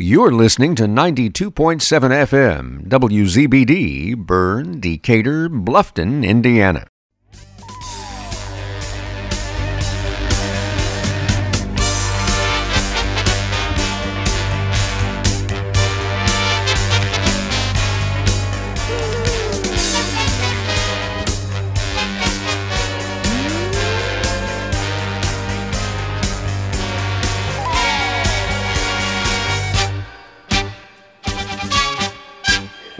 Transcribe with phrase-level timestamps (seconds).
[0.00, 6.86] You're listening to 92.7 FM, WZBD, Berne, Decatur, Bluffton, Indiana.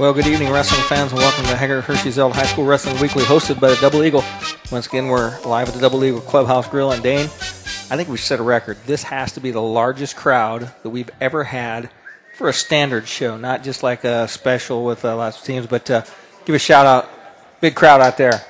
[0.01, 3.23] Well, good evening, wrestling fans, and welcome to Hager Hirschy Zelt High School Wrestling Weekly,
[3.23, 4.25] hosted by the Double Eagle.
[4.73, 7.27] Once again, we're live at the Double Eagle Clubhouse Grill in Dane.
[7.27, 8.79] I think we've set a record.
[8.87, 11.91] This has to be the largest crowd that we've ever had
[12.35, 15.91] for a standard show, not just like a special with uh, lots of teams, but
[15.91, 16.03] uh,
[16.47, 17.07] give a shout out.
[17.61, 18.43] Big crowd out there.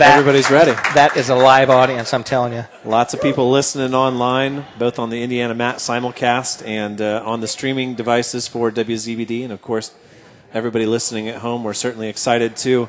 [0.00, 0.72] That, Everybody's ready.
[0.94, 2.64] That is a live audience, I'm telling you.
[2.86, 7.46] Lots of people listening online, both on the Indiana Mat simulcast and uh, on the
[7.46, 9.44] streaming devices for WZBD.
[9.44, 9.92] And of course,
[10.54, 12.88] everybody listening at home, we're certainly excited to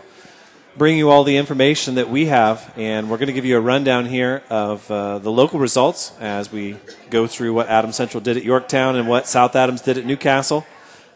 [0.77, 2.73] bring you all the information that we have.
[2.77, 6.49] And we're going to give you a rundown here of uh, the local results as
[6.49, 6.77] we
[7.09, 10.65] go through what Adams Central did at Yorktown and what South Adams did at Newcastle.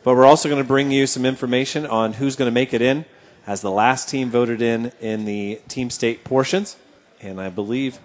[0.03, 2.81] But we're also going to bring you some information on who's going to make it
[2.81, 3.05] in
[3.47, 6.77] as the last team voted in in the team state portions.
[7.21, 7.99] And I believe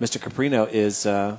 [0.00, 0.18] Mr.
[0.18, 1.38] Caprino is uh,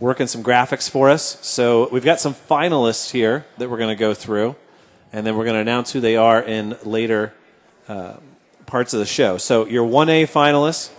[0.00, 1.38] working some graphics for us.
[1.44, 4.56] So we've got some finalists here that we're going to go through,
[5.12, 7.32] and then we're going to announce who they are in later
[7.88, 8.14] uh,
[8.66, 9.36] parts of the show.
[9.38, 10.90] So your 1A finalists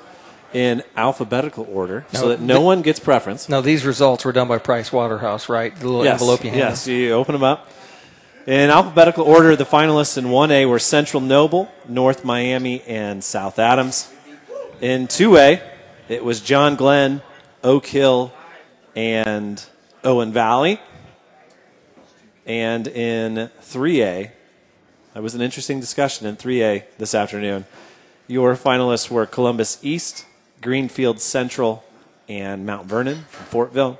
[0.53, 3.47] in alphabetical order so that no th- one gets preference.
[3.49, 5.75] Now, these results were done by Price Waterhouse, right?
[5.75, 6.59] The little envelope you have.
[6.59, 7.69] Yes, you open them up.
[8.49, 14.11] In alphabetical order, the finalists in 1A were Central Noble, North Miami, and South Adams.
[14.81, 15.61] In 2A,
[16.07, 17.21] it was John Glenn,
[17.63, 18.33] Oak Hill,
[18.95, 19.63] and
[20.03, 20.81] Owen Valley.
[22.47, 24.31] And in 3A,
[25.13, 27.67] that was an interesting discussion in 3A this afternoon.
[28.25, 30.25] Your finalists were Columbus East,
[30.59, 31.83] Greenfield Central,
[32.27, 33.99] and Mount Vernon from Fortville.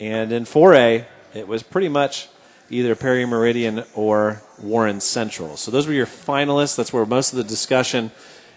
[0.00, 1.04] And in 4A,
[1.34, 2.28] it was pretty much
[2.70, 5.56] either Perry Meridian or Warren Central.
[5.56, 6.76] So those were your finalists.
[6.76, 8.10] That's where most of the discussion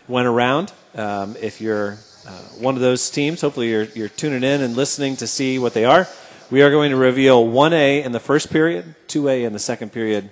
[0.07, 0.73] went around.
[0.95, 5.16] Um, if you're uh, one of those teams, hopefully you're, you're tuning in and listening
[5.17, 6.07] to see what they are.
[6.49, 10.29] We are going to reveal 1A in the first period, 2A in the second period,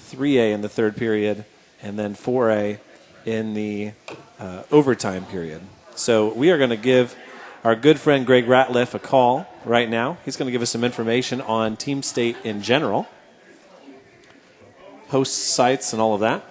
[0.00, 1.44] 3A in the third period,
[1.82, 2.78] and then 4A
[3.24, 3.92] in the
[4.38, 5.60] uh, overtime period.
[5.96, 7.16] So we are going to give
[7.64, 10.18] our good friend Greg Ratliff a call right now.
[10.24, 13.08] He's going to give us some information on Team State in general,
[15.08, 16.44] host sites, and all of that.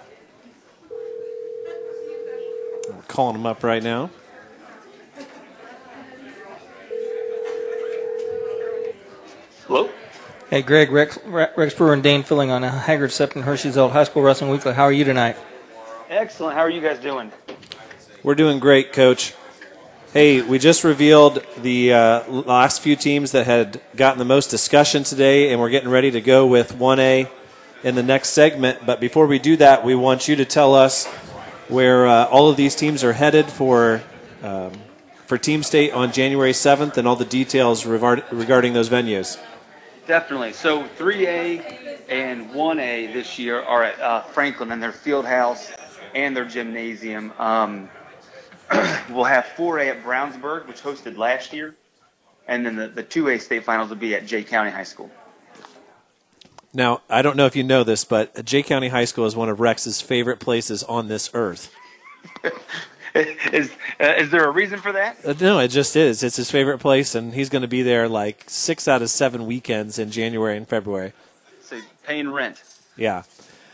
[2.88, 4.10] We're calling them up right now.
[9.66, 9.90] Hello?
[10.50, 14.22] Hey, Greg, Rex, Rex Brewer and Dane filling on Haggard Sefton Hirschy's Old High School
[14.22, 14.72] Wrestling Weekly.
[14.72, 15.36] How are you tonight?
[16.08, 16.54] Excellent.
[16.54, 17.32] How are you guys doing?
[18.22, 19.34] We're doing great, Coach.
[20.12, 25.02] Hey, we just revealed the uh, last few teams that had gotten the most discussion
[25.02, 27.28] today, and we're getting ready to go with 1A
[27.82, 28.84] in the next segment.
[28.84, 31.06] But before we do that, we want you to tell us
[31.68, 34.02] where uh, all of these teams are headed for
[34.42, 34.72] um,
[35.26, 39.40] for Team State on January 7th, and all the details regard- regarding those venues.
[40.06, 40.52] Definitely.
[40.52, 45.72] So 3A and 1A this year are at uh, Franklin and their field house
[46.14, 47.32] and their gymnasium.
[47.38, 47.90] Um,
[49.10, 51.74] we'll have 4A at Brownsburg, which hosted last year,
[52.46, 55.10] and then the, the 2A state finals will be at Jay County High School.
[56.76, 59.48] Now, I don't know if you know this, but Jay County High School is one
[59.48, 61.74] of Rex's favorite places on this earth.
[63.14, 65.16] is uh, is there a reason for that?
[65.24, 66.22] Uh, no, it just is.
[66.22, 69.46] It's his favorite place, and he's going to be there like six out of seven
[69.46, 71.14] weekends in January and February.
[71.62, 72.62] So paying rent.
[72.94, 73.22] Yeah.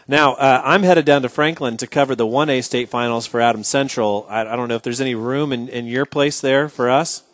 [0.07, 3.65] Now, uh, I'm headed down to Franklin to cover the 1A state finals for Adam
[3.65, 4.27] Central.
[4.29, 7.25] I, I don't know if there's any room in, in your place there for us.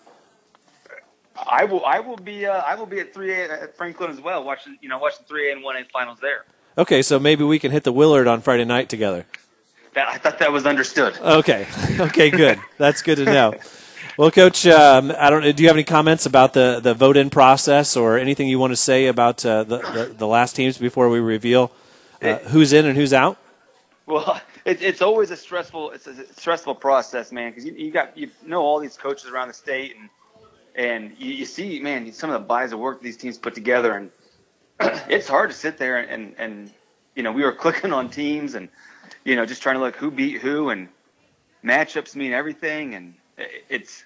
[1.47, 1.85] I will.
[1.85, 2.47] I will be.
[2.47, 4.79] Uh, I will be at 3A at Franklin as well, watching.
[4.81, 6.45] You know, watching 3A and 1A finals there.
[6.77, 9.27] Okay, so maybe we can hit the Willard on Friday night together.
[9.95, 11.19] That, I thought that was understood.
[11.19, 11.67] Okay.
[12.01, 12.61] Okay, good.
[12.77, 13.55] That's good to know.
[14.17, 15.43] Well, Coach, um, I don't.
[15.57, 18.73] Do you have any comments about the, the vote in process or anything you want
[18.73, 21.73] to say about uh, the, the the last teams before we reveal
[22.23, 23.39] uh, who's in and who's out?
[24.07, 28.17] Well, it, it's always a stressful, it's a stressful process, man, because you, you got
[28.17, 30.09] you know all these coaches around the state, and
[30.79, 33.93] and you, you see, man, some of the buys of work these teams put together,
[33.93, 34.11] and
[35.11, 36.71] it's hard to sit there and, and
[37.15, 38.69] you know we were clicking on teams and
[39.25, 40.89] you know just trying to look who beat who and
[41.65, 43.15] matchups mean everything, and
[43.69, 44.05] it's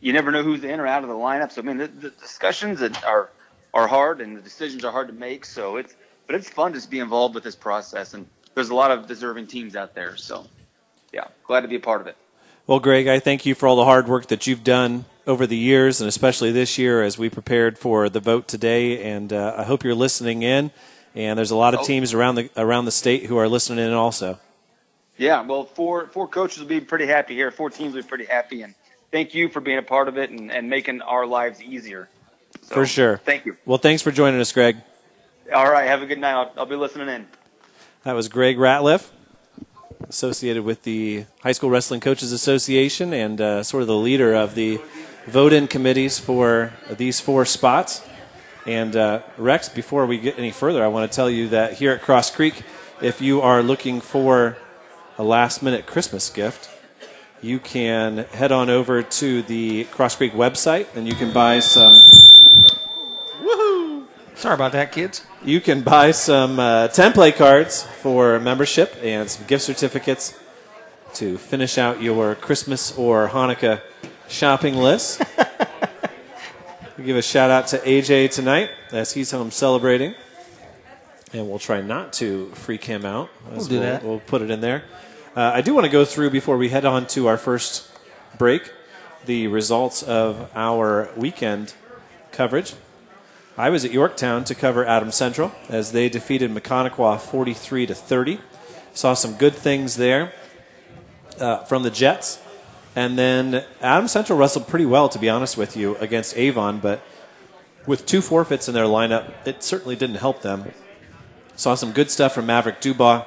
[0.00, 1.52] you never know who's in or out of the lineup.
[1.52, 3.30] So I mean, the, the discussions are
[3.72, 5.44] are hard and the decisions are hard to make.
[5.44, 5.94] So it's
[6.26, 9.46] but it's fun to be involved with this process, and there's a lot of deserving
[9.46, 10.16] teams out there.
[10.16, 10.46] So
[11.12, 12.16] yeah, glad to be a part of it.
[12.66, 15.56] Well, Greg, I thank you for all the hard work that you've done over the
[15.56, 19.02] years, and especially this year as we prepared for the vote today.
[19.02, 20.72] And uh, I hope you're listening in.
[21.14, 21.84] And there's a lot of oh.
[21.84, 24.38] teams around the around the state who are listening in also.
[25.16, 27.50] Yeah, well, four four coaches will be pretty happy here.
[27.50, 28.74] Four teams will be pretty happy, and
[29.10, 32.08] thank you for being a part of it and, and making our lives easier.
[32.62, 33.18] So, for sure.
[33.18, 33.56] Thank you.
[33.64, 34.76] Well, thanks for joining us, Greg.
[35.52, 35.86] All right.
[35.86, 36.34] Have a good night.
[36.34, 37.26] I'll, I'll be listening in.
[38.04, 39.08] That was Greg Ratliff,
[40.08, 44.54] associated with the High School Wrestling Coaches Association and uh, sort of the leader of
[44.54, 44.78] the
[45.28, 48.02] vote in committees for these four spots.
[48.66, 51.92] And uh, Rex, before we get any further, I want to tell you that here
[51.92, 52.62] at Cross Creek,
[53.02, 54.56] if you are looking for
[55.18, 56.70] a last minute Christmas gift,
[57.40, 61.92] you can head on over to the Cross Creek website and you can buy some.
[63.42, 64.06] Woohoo!
[64.34, 65.24] Sorry about that, kids.
[65.44, 70.38] You can buy some uh, template cards for membership and some gift certificates
[71.14, 73.80] to finish out your Christmas or Hanukkah
[74.28, 75.22] shopping list.
[76.96, 80.14] we give a shout out to AJ tonight as he's home celebrating.
[81.32, 83.30] And we'll try not to freak him out.
[83.50, 84.02] We'll do we'll, that.
[84.02, 84.84] We'll put it in there.
[85.36, 87.90] Uh, I do want to go through before we head on to our first
[88.38, 88.72] break
[89.26, 91.74] the results of our weekend
[92.32, 92.74] coverage.
[93.56, 98.40] I was at Yorktown to cover Adams Central as they defeated Maconaquah 43 to 30.
[98.94, 100.32] Saw some good things there
[101.38, 102.40] uh, from the Jets.
[102.96, 107.02] And then Adam Central wrestled pretty well, to be honest with you, against Avon, but
[107.86, 110.72] with two forfeits in their lineup, it certainly didn't help them.
[111.56, 113.24] Saw some good stuff from Maverick Dubois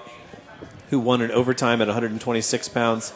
[0.92, 3.14] who won in overtime at 126 pounds.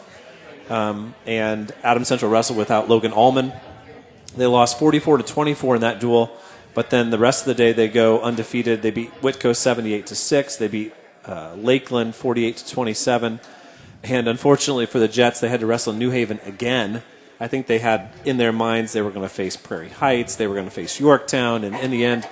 [0.68, 3.52] Um, and Adam Central wrestled without Logan Allman.
[4.36, 6.34] They lost 44 to 24 in that duel,
[6.74, 8.82] but then the rest of the day they go undefeated.
[8.82, 10.56] They beat Whitko 78 to six.
[10.56, 10.94] They beat
[11.26, 13.40] uh, Lakeland 48 to 27.
[14.08, 17.02] And unfortunately for the Jets, they had to wrestle New Haven again.
[17.38, 20.46] I think they had in their minds they were going to face Prairie Heights, they
[20.46, 22.26] were going to face Yorktown, and in the end,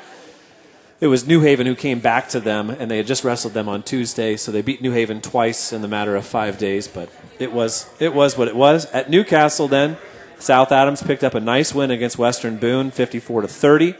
[1.01, 3.69] it was New Haven who came back to them, and they had just wrestled them
[3.69, 6.89] on Tuesday, so they beat New Haven twice in the matter of five days.
[6.89, 8.87] But it was it was what it was.
[8.93, 9.99] At New Castle, then
[10.39, 13.95] South Adams picked up a nice win against Western Boone, 54 to 30.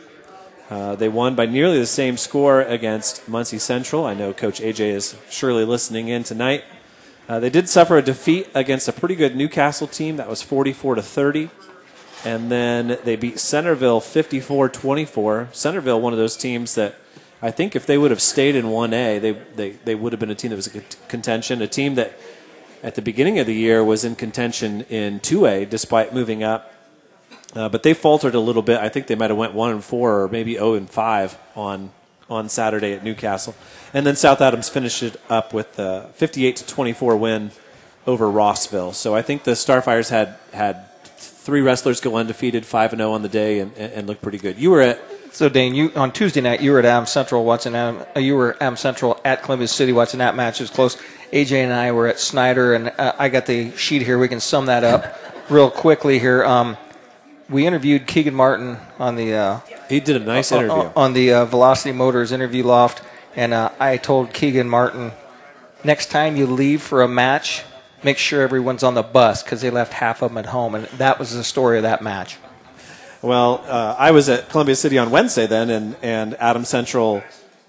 [0.71, 4.07] Uh, they won by nearly the same score against Muncie Central.
[4.07, 6.65] I know Coach AJ is surely listening in tonight.
[7.29, 10.97] Uh, they did suffer a defeat against a pretty good Newcastle team that was 44
[10.97, 11.51] to 30
[12.25, 15.55] and then they beat Centerville 54-24.
[15.55, 16.97] Centerville, one of those teams that
[17.43, 20.31] I think if they would have stayed in 1A, they, they, they would have been
[20.31, 22.19] a team that was a contention, a team that
[22.83, 26.73] at the beginning of the year was in contention in 2A despite moving up.
[27.55, 28.81] Uh, but they faltered a little bit.
[28.81, 31.91] I think they might have went 1 and 4 or maybe 0 and 5 on
[32.29, 33.55] on Saturday at Newcastle.
[33.93, 37.51] And then South Adams finished it up with a 58 to 24 win
[38.07, 38.93] over Rossville.
[38.93, 40.91] So I think the Starfires had had
[41.45, 44.39] three wrestlers go undefeated, five and zero oh on the day, and, and look pretty
[44.39, 44.59] good.
[44.59, 45.01] You were at
[45.35, 48.37] so Dane, you on Tuesday night you were at Am Central watching Am, uh, you
[48.37, 50.61] were Am Central at Columbia City watching that match.
[50.61, 50.97] It was close.
[51.33, 54.19] AJ and I were at Snider, and uh, I got the sheet here.
[54.19, 55.19] We can sum that up
[55.51, 56.45] real quickly here.
[56.45, 56.77] Um,
[57.51, 59.35] we interviewed Keegan Martin on the.
[59.35, 63.03] Uh, he did a nice interview on, on the uh, Velocity Motors interview loft,
[63.37, 65.13] and uh, I told Keegan Martin,
[65.83, 67.63] next time you leave for a match,
[68.03, 70.87] make sure everyone's on the bus because they left half of them at home, and
[70.99, 72.39] that was the story of that match.
[73.23, 77.23] Well, uh, I was at Columbia City on Wednesday then, and, and Adam Central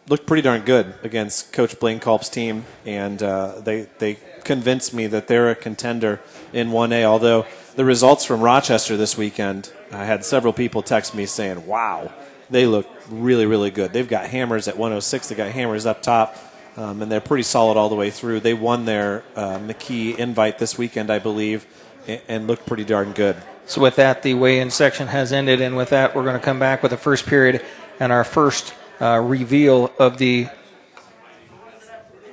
[0.08, 5.08] looked pretty darn good against Coach Blaine Culp's team, and uh, they they convinced me
[5.08, 6.22] that they're a contender
[6.54, 7.04] in 1A.
[7.04, 7.46] Although
[7.76, 12.12] the results from Rochester this weekend, I had several people text me saying, "Wow,
[12.50, 13.94] they look really really good.
[13.94, 15.30] They've got hammers at 106.
[15.30, 16.36] They got hammers up top."
[16.78, 18.42] um, and they're pretty solid all the way through.
[18.42, 21.66] They won their uh, McKee invite this weekend, I believe,
[22.08, 23.38] and, and looked pretty darn good.
[23.66, 26.60] So with that, the weigh-in section has ended, and with that, we're going to come
[26.60, 27.64] back with the first period
[28.00, 30.48] and our first uh, reveal of the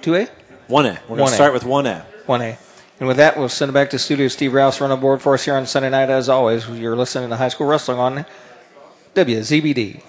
[0.02, 0.28] 2A?
[0.68, 0.98] 1A.
[1.08, 2.04] We're going to start with 1A.
[2.26, 2.58] 1A.
[2.98, 4.28] And with that, we'll send it back to studio.
[4.28, 6.08] Steve Rouse run on board for us here on Sunday night.
[6.08, 8.24] As always, you're listening to High School Wrestling on
[9.14, 10.02] WZBD.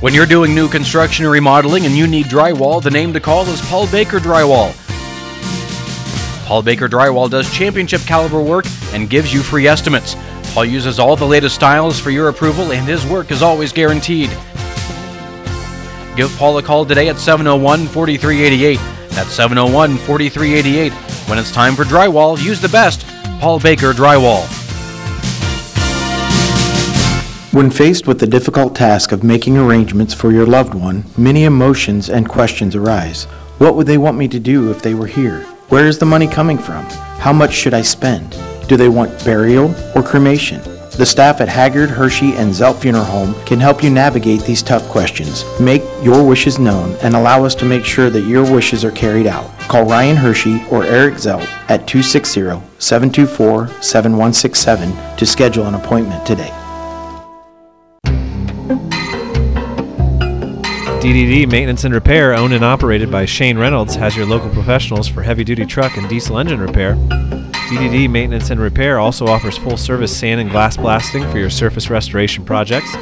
[0.00, 3.46] When you're doing new construction or remodeling and you need drywall, the name to call
[3.48, 4.74] is Paul Baker Drywall.
[6.46, 8.64] Paul Baker Drywall does championship caliber work
[8.94, 10.14] and gives you free estimates.
[10.52, 14.30] Paul uses all the latest styles for your approval and his work is always guaranteed.
[16.16, 18.76] Give Paul a call today at 701 4388.
[19.10, 20.92] That's 701 4388.
[21.28, 23.06] When it's time for drywall, use the best
[23.40, 24.44] Paul Baker Drywall.
[27.54, 32.10] When faced with the difficult task of making arrangements for your loved one, many emotions
[32.10, 33.24] and questions arise.
[33.58, 35.42] What would they want me to do if they were here?
[35.68, 36.84] Where is the money coming from?
[37.20, 38.36] How much should I spend?
[38.70, 40.60] Do they want burial or cremation?
[40.96, 44.88] The staff at Haggard, Hirschy, and Zelt Funeral Home can help you navigate these tough
[44.88, 45.44] questions.
[45.58, 49.26] Make your wishes known and allow us to make sure that your wishes are carried
[49.26, 49.50] out.
[49.62, 52.42] Call Ryan Hirschy or Eric Zelt at 260
[52.78, 56.52] 724 7167 to schedule an appointment today.
[61.02, 65.24] DDD Maintenance and Repair, owned and operated by Shane Reynolds, has your local professionals for
[65.24, 66.96] heavy duty truck and diesel engine repair.
[67.70, 71.88] DDD Maintenance and Repair also offers full service sand and glass blasting for your surface
[71.88, 72.92] restoration projects.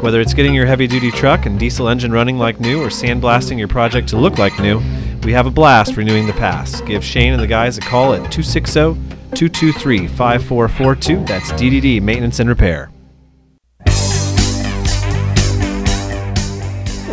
[0.00, 3.58] Whether it's getting your heavy duty truck and diesel engine running like new or sandblasting
[3.58, 4.80] your project to look like new,
[5.24, 6.86] we have a blast renewing the past.
[6.86, 8.94] Give Shane and the guys a call at 260
[9.34, 11.24] 223 5442.
[11.26, 12.90] That's DDD Maintenance and Repair.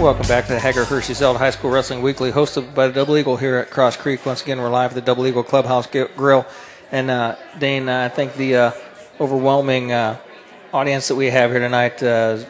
[0.01, 3.17] Welcome back to the Hager Hirschy Zelt High School Wrestling Weekly, hosted by the Double
[3.17, 4.25] Eagle here at Cross Creek.
[4.25, 6.45] Once again, we're live at the Double Eagle Clubhouse Grill.
[6.93, 8.71] And uh, Dane, uh, I think the uh,
[9.19, 10.19] overwhelming uh,
[10.71, 12.45] audience that we have here tonight, uh,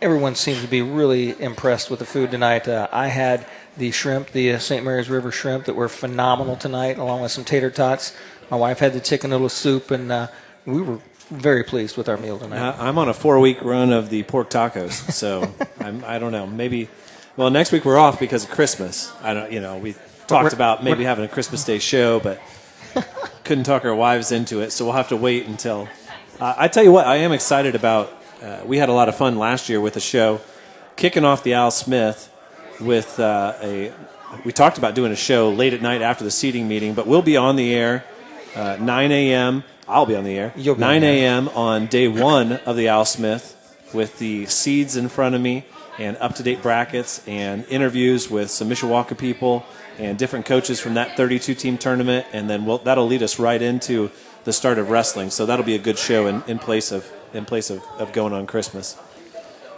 [0.00, 2.68] everyone seems to be really impressed with the food tonight.
[2.68, 3.44] Uh, I had
[3.76, 4.84] the shrimp, the St.
[4.84, 8.16] Mary's River shrimp, that were phenomenal tonight, along with some tater tots.
[8.48, 10.28] My wife had the chicken noodle soup, and
[10.66, 11.00] we were
[11.30, 12.60] very pleased with our meal tonight.
[12.60, 16.30] Uh, I'm on a four week run of the pork tacos, so I'm, I don't
[16.30, 16.46] know.
[16.46, 16.88] Maybe,
[17.36, 19.12] well, next week we're off because of Christmas.
[19.20, 19.96] I don't, you know, we
[20.28, 22.40] talked about maybe having a Christmas Day show, but
[23.44, 25.88] couldn't talk our wives into it, so we'll have to wait until.
[26.40, 28.12] Uh, I tell you what, I am excited about.
[28.42, 30.40] Uh, we had a lot of fun last year with the show,
[30.96, 32.30] kicking off the Al Smith
[32.80, 33.92] with uh, a.
[34.44, 37.22] We talked about doing a show late at night after the seating meeting, but we'll
[37.22, 38.04] be on the air
[38.54, 39.64] uh, 9 a.m.
[39.88, 40.52] I'll be on the air.
[40.56, 41.32] You'll be 9 on the air.
[41.32, 41.48] a.m.
[41.50, 43.50] on day one of the Al Smith
[43.92, 45.64] with the seeds in front of me
[45.98, 49.64] and up to date brackets and interviews with some Mishawaka people
[49.98, 52.26] and different coaches from that 32 team tournament.
[52.32, 54.10] And then we'll, that'll lead us right into
[54.44, 55.30] the start of wrestling.
[55.30, 58.32] So that'll be a good show in, in place, of, in place of, of going
[58.32, 58.98] on Christmas.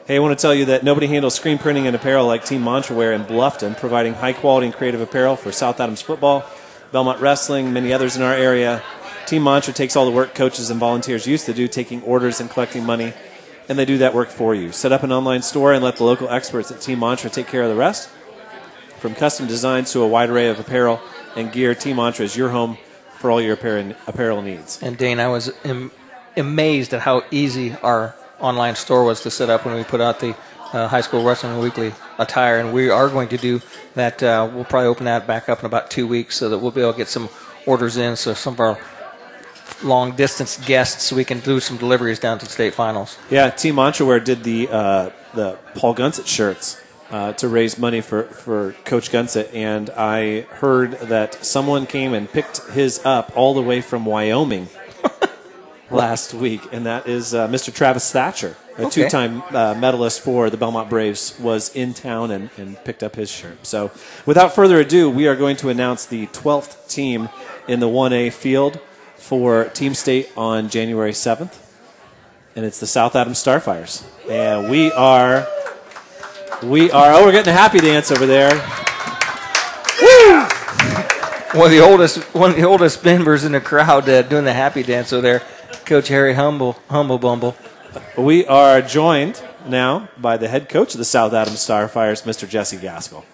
[0.07, 2.63] Hey, I want to tell you that nobody handles screen printing and apparel like Team
[2.63, 6.45] Mantra in Bluffton, providing high quality and creative apparel for South Adams football,
[6.93, 8.85] Bellmont wrestling, many others in our area.
[9.27, 12.49] Team Mantra takes all the work coaches and volunteers used to do, taking orders and
[12.49, 13.15] collecting money,
[13.69, 14.71] and they do that work for you.
[14.71, 17.63] Set up an online store and let the local experts at Team Mantra take care
[17.63, 18.09] of the rest.
[18.99, 21.01] From custom designs to a wide array of apparel
[21.37, 22.79] and gear, Team Mantra is your home
[23.19, 24.83] for all your apparel needs.
[24.83, 25.91] And Dane, I was am-
[26.37, 30.21] amazed at how easy our online store was to set up when we put out
[30.21, 30.35] the
[30.73, 33.61] uh, high school wrestling weekly attire, and we are going to do
[33.95, 34.23] that.
[34.23, 36.81] Uh, we'll probably open that back up in about two weeks, so that we'll be
[36.81, 37.29] able to get some
[37.67, 38.17] orders in.
[38.17, 38.79] So some of our
[39.83, 43.19] long distance guests, we can do some deliveries down to the state finals.
[43.31, 48.25] Yeah, Team Mantraware did the uh, the Paul Gunsett shirts uh, to raise money for,
[48.25, 53.63] for Coach Gunsett, and I heard that someone came and picked his up all the
[53.63, 54.69] way from Wyoming
[55.91, 57.73] last week, and that is uh, Mr.
[57.73, 58.91] Travis Thatcher, a Okay.
[59.05, 63.31] two-time uh, medalist for the Bellmont Braves, was in town and, and picked up his
[63.31, 63.65] shirt.
[63.67, 63.91] So,
[64.27, 67.29] without further ado, we are going to announce the 12th team
[67.69, 68.81] in the 1A field
[69.17, 71.63] for Team State on January 7th
[72.55, 74.03] and it's the South Adams Starfires.
[74.31, 75.47] And we are,
[76.63, 77.13] we are.
[77.13, 78.51] Oh, we're getting a happy dance over there.
[80.03, 80.41] Woo!
[81.59, 84.53] One of the oldest, one of the oldest members in the crowd uh, doing the
[84.53, 85.43] happy dance over there,
[85.85, 87.57] Coach Harry Humble, Humble Bumble.
[88.17, 92.49] We are joined now by the head coach of the South Adams Starfires, Mr.
[92.49, 93.25] Jesse Gaskell.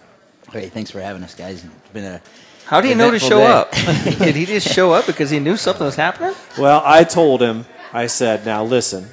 [0.49, 1.65] Great, thanks for having us, guys.
[1.65, 2.21] It's been a
[2.67, 3.47] How do you know to show day.
[3.47, 3.73] up?
[4.19, 6.35] Did he just show up because he knew something was happening?
[6.59, 9.09] Well, I told him, I said, now listen,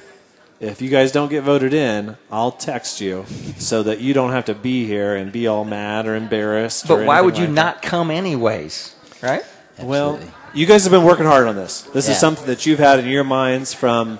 [0.60, 3.24] if you guys don't get voted in, I'll text you
[3.58, 6.86] so that you don't have to be here and be all mad or embarrassed.
[6.86, 8.94] But or why would you like not come anyways?
[9.22, 9.42] Right?
[9.78, 10.20] Well,
[10.52, 11.82] you guys have been working hard on this.
[11.82, 12.12] This Yeah.
[12.12, 14.18] is something that you've had in your minds from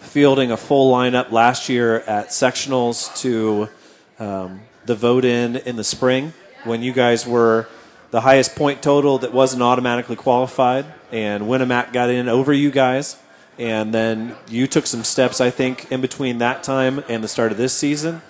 [0.00, 3.68] fielding a full lineup last year at sectionals to
[4.18, 6.32] um, the vote in in the spring
[6.64, 7.66] when you guys were
[8.10, 13.16] the highest point total that wasn't automatically qualified, and Winamac got in over you guys.
[13.58, 17.50] And then you took some steps, I think, in between that time and the start
[17.50, 18.22] of this season.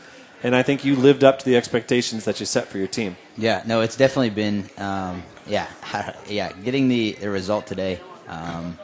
[0.42, 3.16] And I think you lived up to the expectations that you set for your team.
[3.37, 5.66] Yeah, no, it's definitely been, um, yeah,
[6.28, 6.52] yeah.
[6.52, 8.78] Getting the, the result today um,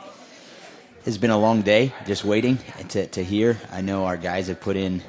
[1.04, 2.58] has been a long day, just waiting
[2.88, 3.58] to, to hear.
[3.72, 5.02] I know our guys have put in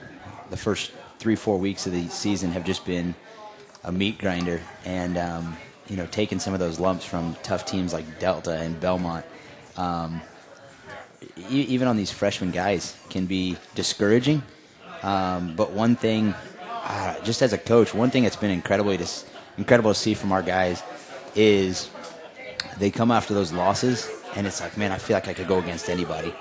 [0.49, 3.15] the first three, four weeks of the season have just been
[3.83, 7.93] a meat grinder, and um, you know, taking some of those lumps from tough teams
[7.93, 9.23] like Delta and Bellmont,
[9.77, 10.21] um,
[11.49, 14.43] even on these freshman guys can be discouraging.
[15.03, 16.33] Um, but one thing,
[16.69, 19.25] uh, just as a coach, one thing that's been incredibly to, s-
[19.57, 20.81] incredible to see from our guys
[21.35, 21.89] is
[22.79, 25.59] they come after those losses, and it's like, man, I feel like I could go
[25.59, 26.33] against anybody.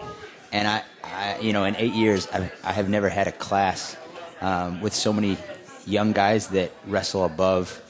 [0.53, 3.97] And I, I you know, in eight years, I, I have never had a class
[4.41, 5.37] um, with so many
[5.87, 7.83] young guys that wrestle above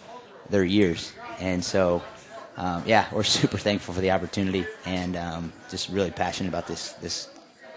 [0.50, 1.12] their years.
[1.38, 2.03] And so,
[2.56, 6.92] um, yeah, we're super thankful for the opportunity, and um, just really passionate about this
[6.94, 7.28] this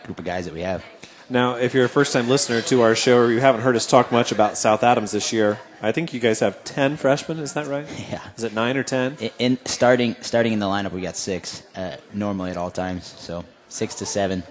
[0.04, 0.84] group of guys that we have.
[1.30, 3.86] Now, if you're a first time listener to our show or you haven't heard us
[3.86, 7.52] talk much about South Adams this year, I think you guys have 10 freshmen, is
[7.54, 7.86] that right?
[8.10, 8.22] Yeah.
[8.38, 9.18] Is it 9 or 10?
[9.20, 13.06] In, in starting starting in the lineup, we got six uh, normally at all times,
[13.06, 14.44] so six to seven.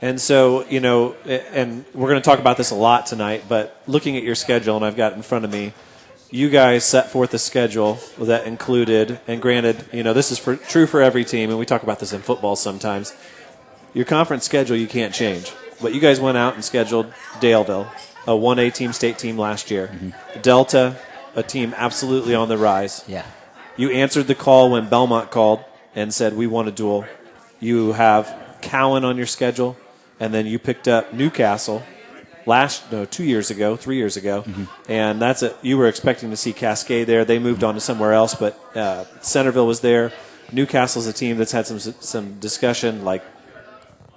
[0.00, 3.80] And so, you know, and we're going to talk about this a lot tonight, but
[3.86, 5.72] looking at your schedule, and I've got in front of me,
[6.30, 10.56] you guys set forth a schedule that included, and granted, you know, this is for,
[10.56, 13.14] true for every team, and we talk about this in football sometimes.
[13.94, 17.90] Your conference schedule you can't change, but you guys went out and scheduled Daleville,
[18.26, 20.40] a 1A team state team last year, mm-hmm.
[20.40, 20.96] Delta,
[21.34, 23.04] a team absolutely on the rise.
[23.06, 23.24] Yeah,
[23.76, 25.64] You answered the call when Bellmont called
[25.94, 27.06] and said, We want a duel.
[27.60, 29.76] You have Cowan on your schedule,
[30.18, 31.82] and then you picked up Newcastle
[32.46, 34.44] last, no, two years ago, three years ago.
[34.88, 35.56] And that's it.
[35.62, 37.24] You were expecting to see Cascade there.
[37.24, 40.12] They moved on to somewhere else, but uh, Centerville was there.
[40.52, 43.04] Newcastle's a team that's had some some discussion.
[43.04, 43.22] Like,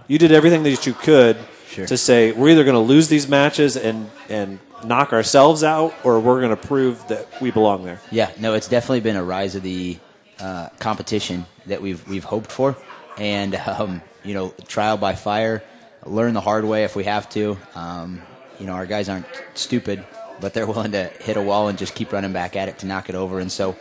[0.08, 1.38] you did everything that you could
[1.70, 1.86] Sure.
[1.86, 6.20] to say, we're either going to lose these matches and, and knock ourselves out, or
[6.20, 8.00] we're going to prove that we belong there.
[8.12, 8.32] yeah.
[8.40, 10.00] No, it's definitely been a rise of the
[10.40, 12.76] uh, competition that we've we've hoped for,
[13.20, 15.62] and um, you know, trial by fire,
[16.06, 17.58] learn the hard way if we have to.
[17.76, 18.22] Um,
[18.60, 20.06] you know, our guys aren't stupid,
[20.40, 22.86] but they're willing to hit a wall and just keep running back at it to
[22.86, 23.40] knock it over.
[23.40, 23.78] And so,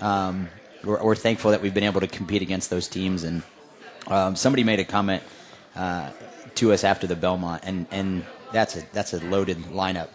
[0.00, 0.48] um,
[0.84, 3.24] we're, we're thankful that we've been able to compete against those teams.
[3.24, 3.42] And
[4.06, 5.22] um, somebody made a comment
[5.74, 6.10] uh,
[6.56, 10.08] to us after the Bellmont, and, and that's a that's a loaded lineup.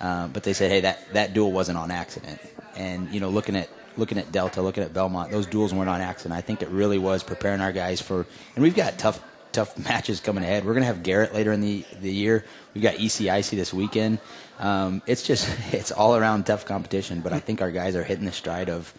[0.00, 2.40] Uh, but they said, hey, that, that duel wasn't on accident.
[2.74, 6.00] And you know, looking at looking at Delta, looking at Bellmont, those duels weren't on
[6.00, 6.36] accident.
[6.36, 9.22] I think it really was preparing our guys for, and we've got tough
[9.56, 10.64] tough matches coming ahead.
[10.64, 12.44] We're gonna have Garrett later in the the year.
[12.74, 14.18] We've got ECIC this weekend.
[14.58, 17.20] Um, it's just it's all around tough competition.
[17.20, 18.94] But I think our guys are hitting the stride of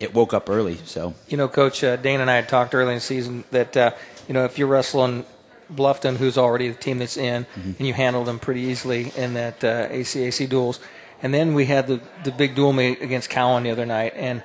[0.00, 0.14] it.
[0.14, 2.96] Woke up early, so You know, Coach uh, Dane and I had talked early in
[2.96, 3.92] the season that uh,
[4.26, 5.24] you know if you're wrestling
[5.72, 9.62] Bluffton, who's already the team that's in, and you handled them pretty easily in that
[9.62, 10.80] uh, ACAC duels,
[11.22, 14.42] and then we had the the big duel meet against Cowan the other night, and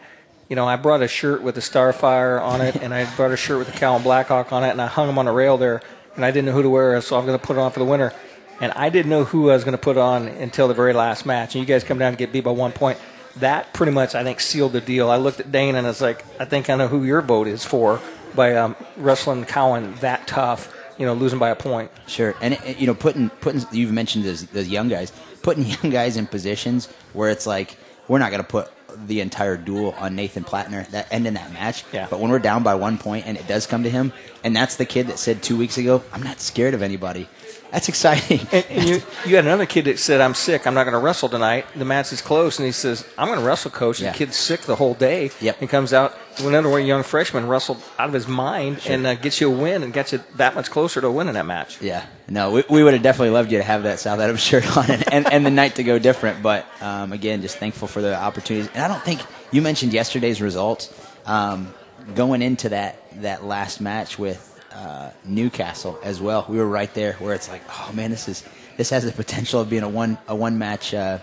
[0.54, 3.36] you know I brought a shirt with the Starfire on it, and I brought a
[3.36, 5.58] shirt with a the Cowan Blackhawk on it, and I hung them on a rail
[5.58, 5.82] there,
[6.16, 7.80] and I didn't know who to wear, so I'm going to put it on for
[7.80, 8.14] the winter.
[8.62, 11.26] And I didn't know who I was going to put on until the very last
[11.26, 11.56] match.
[11.56, 13.00] And you guys come down and get beat by one point.
[13.38, 15.10] That pretty much, I think, sealed the deal.
[15.10, 17.48] I looked at Dane and I was like, I think I know who your vote
[17.48, 18.00] is for
[18.36, 21.90] by um, wrestling Cowan that tough, you know, losing by a point.
[22.06, 25.12] Sure, and it, you know, putting putting you've mentioned those, those young guys,
[25.42, 27.76] putting young guys in positions where it's like
[28.08, 28.70] we're not going to put
[29.08, 31.84] the entire duel on Nathan Plattner that end in that match.
[31.92, 32.08] Yeah.
[32.10, 34.76] But when we're down by one point and it does come to him, and that's
[34.76, 37.28] the kid that said two weeks ago, "I'm not scared of anybody."
[37.74, 38.40] That's exciting.
[38.52, 40.68] And, and you, you had another kid that said, I'm sick.
[40.68, 41.66] I'm not going to wrestle tonight.
[41.76, 42.60] The match is close.
[42.60, 43.98] And he says, I'm going to wrestle, coach.
[44.00, 44.12] And Yeah.
[44.12, 45.32] the kid's sick the whole day.
[45.42, 45.58] Yep.
[45.60, 49.42] And comes out, another one young freshman wrestled out of his mind and uh, gets
[49.42, 51.82] you a win and gets you that much closer to winning that match.
[51.82, 54.78] Yeah, no, we, we would have definitely loved you to have that South Adams shirt
[54.78, 56.44] on and, and, and the night to go different.
[56.44, 58.70] But um, again, just thankful for the opportunities.
[58.76, 60.94] And I don't think you mentioned yesterday's results.
[61.26, 61.74] Um,
[62.16, 67.14] going into that that last match with uh, Newcastle as well, we were right there
[67.14, 68.44] where it's like, oh man, this is
[68.78, 71.20] this has the potential of being a one a one match, uh,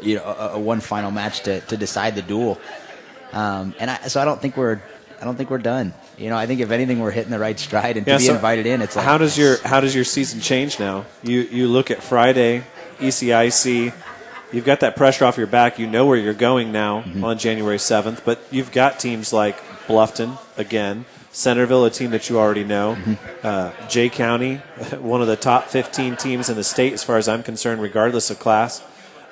[0.00, 2.58] you know, a, a one final match to, to decide the duel.
[3.32, 4.80] Um, and I, so I don't think we're
[5.20, 5.92] I don't think we're done.
[6.16, 8.34] You know, I think if anything, we're hitting the right stride, and to be so
[8.34, 11.04] invited in, it's like how does your how does your season change now?
[11.22, 12.64] You you look at Friday,
[12.98, 13.92] ECIC.
[14.52, 15.78] You've got that pressure off your back.
[15.78, 17.24] You know where you're going now Mm-hmm.
[17.24, 22.38] on January 7th, but you've got teams like Bluffton again, Centerville, a team that you
[22.38, 23.46] already know, Mm-hmm.
[23.46, 24.56] uh, Jay County,
[24.98, 28.30] one of the top 15 teams in the state as far as I'm concerned, regardless
[28.30, 28.82] of class.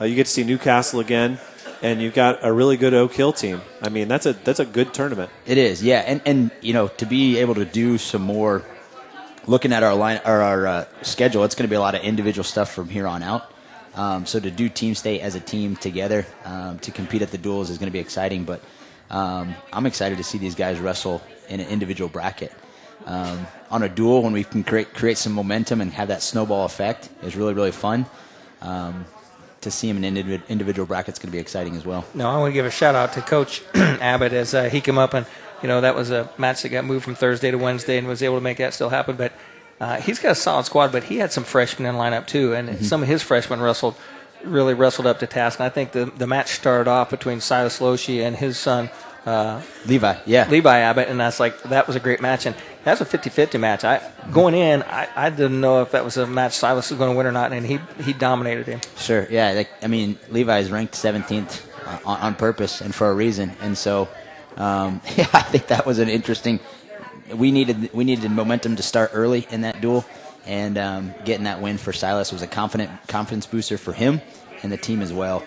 [0.01, 1.41] Uh, you get to see Newcastle again,
[1.83, 3.61] and you've got a really good Oak Hill team.
[3.83, 5.31] I mean, that's a that's a good tournament.
[5.45, 8.63] It is, yeah, and and you know to be able to do some more,
[9.49, 12.03] looking at our line or our uh, schedule, it's going to be a lot of
[12.03, 13.51] individual stuff from here on out.
[13.97, 17.39] Um, so to do team state as a team together um, to compete at the
[17.39, 18.45] duels is going to be exciting.
[18.45, 18.63] But
[19.11, 22.53] um, I'm excited to see these guys wrestle in an individual bracket.
[23.07, 26.65] Um, on a duel, when we can create create some momentum and have that snowball
[26.67, 28.07] effect, is really really fun.
[28.61, 29.05] Um,
[29.63, 32.05] to see them in individ- individual brackets going to be exciting as well.
[32.15, 34.99] No, I want to give a shout out to Coach Abbott as uh, he came
[34.99, 35.27] up and
[35.63, 38.23] you know that was a match that got moved from Thursday to Wednesday and was
[38.23, 39.17] able to make that still happen.
[39.17, 39.33] But
[39.81, 42.69] uh, he's got a solid squad, but he had some freshmen in lineup too, and
[42.69, 42.85] Mm-hmm.
[42.85, 43.95] some of his freshmen wrestled
[44.45, 45.59] really wrestled up to task.
[45.61, 48.91] And I think the the match started off between Silas Loshi and his son.
[49.27, 50.49] Uh, Levi, yeah.
[50.49, 53.85] Levi Abbott, and that's like that was a great match, and that's a 50-50 match.
[53.85, 54.01] I
[54.33, 57.17] going in, I, I didn't know if that was a match Silas was going to
[57.17, 58.81] win or not, and he he dominated him.
[58.97, 59.27] Sure.
[59.29, 59.53] Yeah.
[59.53, 63.53] Like, I mean, Levi is ranked 17th uh, on, on purpose and for a reason.
[63.61, 64.09] And so,
[64.57, 66.61] um, yeah, I think that was an interesting.
[67.35, 70.07] We needed we needed momentum to start early in that duel,
[70.49, 74.21] and um, getting that win for Silas was a confident confidence booster for him
[74.63, 75.45] and the team as well.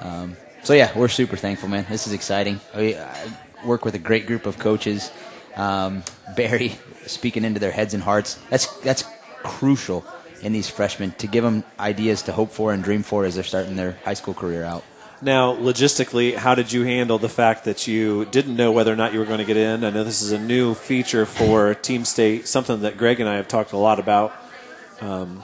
[0.00, 1.84] Um, so yeah, we're super thankful, man.
[1.90, 2.60] This is exciting.
[2.74, 3.28] We I
[3.66, 5.10] work with a great group of coaches.
[5.56, 6.04] Um,
[6.36, 8.38] Barry speaking into their heads and hearts.
[8.48, 9.04] That's that's
[9.42, 10.06] crucial
[10.42, 13.44] in these freshmen to give them ideas to hope for and dream for as they're
[13.44, 14.84] starting their high school career out.
[15.22, 19.12] Now, logistically, how did you handle the fact that you didn't know whether or not
[19.14, 19.82] you were going to get in?
[19.82, 23.36] I know this is a new feature for Team State, something that Greg and I
[23.36, 24.34] have talked a lot about.
[25.00, 25.42] Um,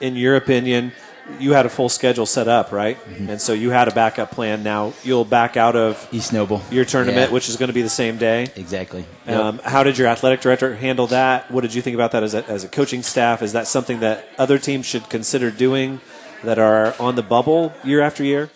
[0.00, 0.92] in your opinion,
[1.38, 2.98] you had a full schedule set up, right?
[3.06, 4.62] And so you had a backup plan.
[4.62, 7.34] Now you'll back out of East Noble, your tournament, Yeah.
[7.34, 8.48] which is going to be the same day.
[8.56, 9.04] exactly.
[9.26, 11.50] Um, how did your athletic director handle that?
[11.50, 13.42] What did you think about that as a, as a coaching staff?
[13.42, 16.00] Is that something that other teams should consider doing
[16.42, 18.50] that are on the bubble year after year?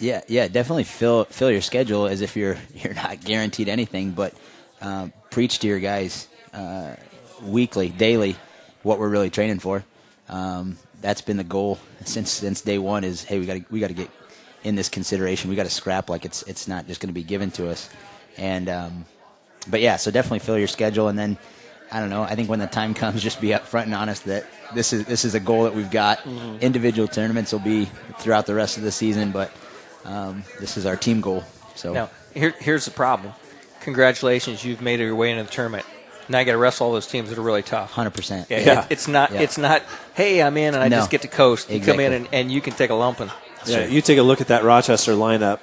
[0.00, 4.34] Yeah, yeah, definitely fill fill your schedule as if you're you're not guaranteed anything, but
[4.80, 6.94] um, preach to your guys uh,
[7.42, 8.36] weekly, daily,
[8.82, 9.84] what we're really training for.
[10.28, 13.04] Um, that's been the goal since since day one.
[13.04, 14.10] Is hey, we got we got to get
[14.64, 15.50] in this consideration.
[15.50, 17.88] We got to scrap like it's it's not just going to be given to us.
[18.36, 19.04] And um,
[19.68, 21.38] but yeah, so definitely fill your schedule, and then
[21.90, 22.22] I don't know.
[22.22, 25.24] I think when the time comes, just be upfront and honest that this is this
[25.24, 26.24] is a goal that we've got.
[26.60, 27.86] Individual tournaments will be
[28.18, 29.50] throughout the rest of the season, but
[30.04, 31.44] um, this is our team goal.
[31.74, 33.32] So Now, here, here's the problem.
[33.80, 35.86] Congratulations, you've made your way into the tournament.
[36.28, 37.92] Now you got to wrestle all those teams that are really tough.
[37.92, 38.48] hundred percent.
[38.50, 38.80] Yeah, Yeah.
[38.84, 39.32] It, it's not.
[39.32, 39.40] Yeah.
[39.40, 39.82] It's not.
[40.14, 40.96] Hey, I'm in, and I No.
[40.98, 41.70] just get to coast.
[41.70, 43.30] You come in, and, and you can take a lumping.
[43.66, 45.60] Yeah, you take a look at that Rochester lineup,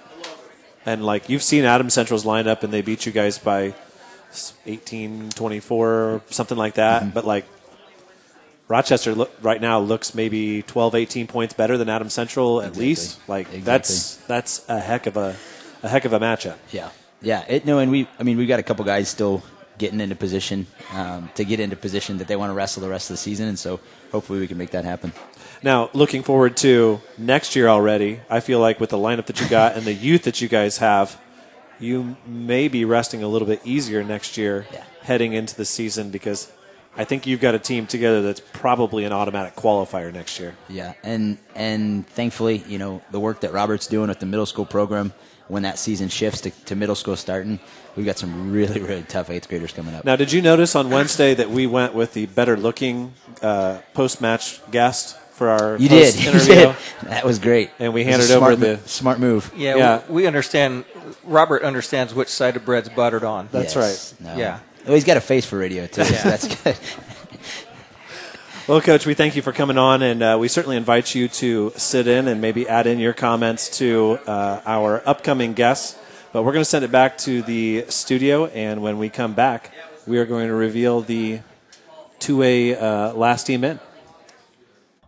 [0.86, 3.76] and like you've seen Adam Central's lineup, and they beat you guys by
[4.66, 7.04] 18, 24, something like that.
[7.04, 7.12] Mm-hmm.
[7.12, 7.46] But like
[8.68, 12.86] Rochester right now looks maybe 12, 18 points better than Adam Central at Exactly.
[12.88, 13.20] least.
[13.30, 13.62] Like Exactly.
[13.62, 15.36] that's that's a heck of a
[15.84, 16.56] a heck of a matchup.
[16.72, 16.90] Yeah,
[17.22, 17.46] yeah.
[17.48, 19.44] It, no, and we, I mean, we've got a couple guys still
[19.78, 23.10] getting into position um, to get into position that they want to wrestle the rest
[23.10, 23.80] of the season, and so
[24.12, 25.12] hopefully we can make that happen.
[25.62, 29.48] Now, looking forward to next year already, I feel like with the lineup that you
[29.50, 31.20] got and the youth that you guys have,
[31.80, 34.84] you may be resting a little bit easier next year Yeah.
[35.04, 36.50] heading into the season because
[36.98, 40.56] I think you've got a team together that's probably an automatic qualifier next year.
[40.70, 44.66] Yeah, and and thankfully, you know, the work that Robert's doing with the middle school
[44.66, 45.14] program,
[45.48, 47.60] when that season shifts to, to middle school starting,
[47.96, 50.06] we've got some really really tough eighth graders coming up.
[50.06, 54.22] Now, did you notice on Wednesday that we went with the better looking uh, post
[54.22, 56.56] match guest for our you did, post you interview?
[56.56, 56.76] did.
[57.10, 57.72] That was great.
[57.78, 59.52] And we It handed over smart the- smart move.
[59.56, 60.02] Yeah, Yeah.
[60.08, 60.86] We, we understand.
[61.26, 63.50] Robert understands which side of bread's buttered on.
[63.52, 64.14] That's Yes.
[64.22, 64.28] right.
[64.34, 64.38] No.
[64.40, 64.60] Yeah.
[64.86, 66.08] Well, he's got a face for radio too, Yeah.
[66.08, 66.78] so that's good.
[68.68, 71.72] Well, Coach, we thank you for coming on, and uh, we certainly invite you to
[71.76, 75.96] sit in and maybe add in your comments to uh, our upcoming guests.
[76.34, 79.72] But we're going to send it back to the studio, and when we come back,
[80.08, 81.42] we are going to reveal the
[82.18, 83.80] two-way uh, last team in.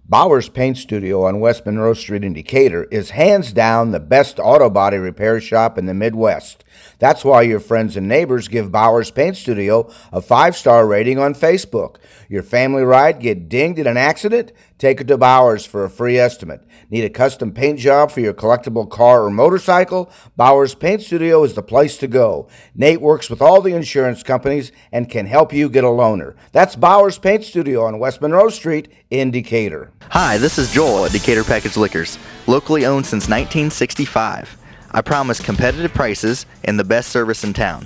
[0.09, 4.69] Bowers Paint Studio on West Monroe Street in Decatur is hands down the best auto
[4.69, 6.63] body repair shop in the Midwest.
[6.97, 11.33] That's why your friends and neighbors give Bowers Paint Studio a five star rating on
[11.33, 11.97] Facebook.
[12.29, 14.53] Your family ride get dinged in an accident?
[14.77, 16.63] Take it to Bowers for a free estimate.
[16.91, 20.11] Need a custom paint job for your collectible car or motorcycle?
[20.35, 22.47] Bowers Paint Studio is the place to go.
[22.75, 26.35] Nate works with all the insurance companies and can help you get a loaner.
[26.51, 29.91] That's Bowers Paint Studio on West Monroe Street in Decatur.
[30.11, 34.57] Hi, this is Joel at Decatur Package Liquors, locally owned since 1965.
[34.91, 37.81] I promise competitive prices and the best service in town.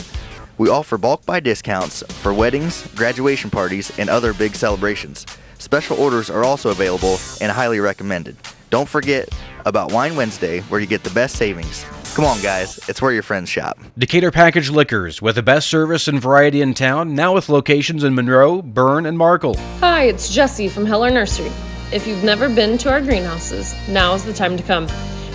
[0.58, 5.26] We offer bulk buy discounts for weddings, graduation parties, and other big celebrations.
[5.62, 8.36] Special orders are also available and highly recommended.
[8.72, 9.30] Don't forget
[9.68, 11.86] about Wine Wednesday, where you get the best savings.
[12.16, 13.78] Come on, guys, it's where your friends shop.
[13.96, 18.16] Decatur Package Liquors, with the best service and variety in town, now with locations in
[18.16, 19.56] Monroe, Berne, and Markle.
[19.82, 21.52] Hi, it's Jessie from Heller Nursery.
[21.94, 24.88] If you've never been to our greenhouses, now is the time to come.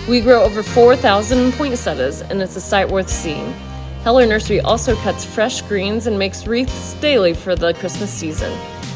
[0.09, 3.53] We grow over 4,000 poinsettias, and it's a sight worth seeing.
[4.03, 8.51] Heller Nursery also cuts fresh greens and makes wreaths daily for the Christmas season.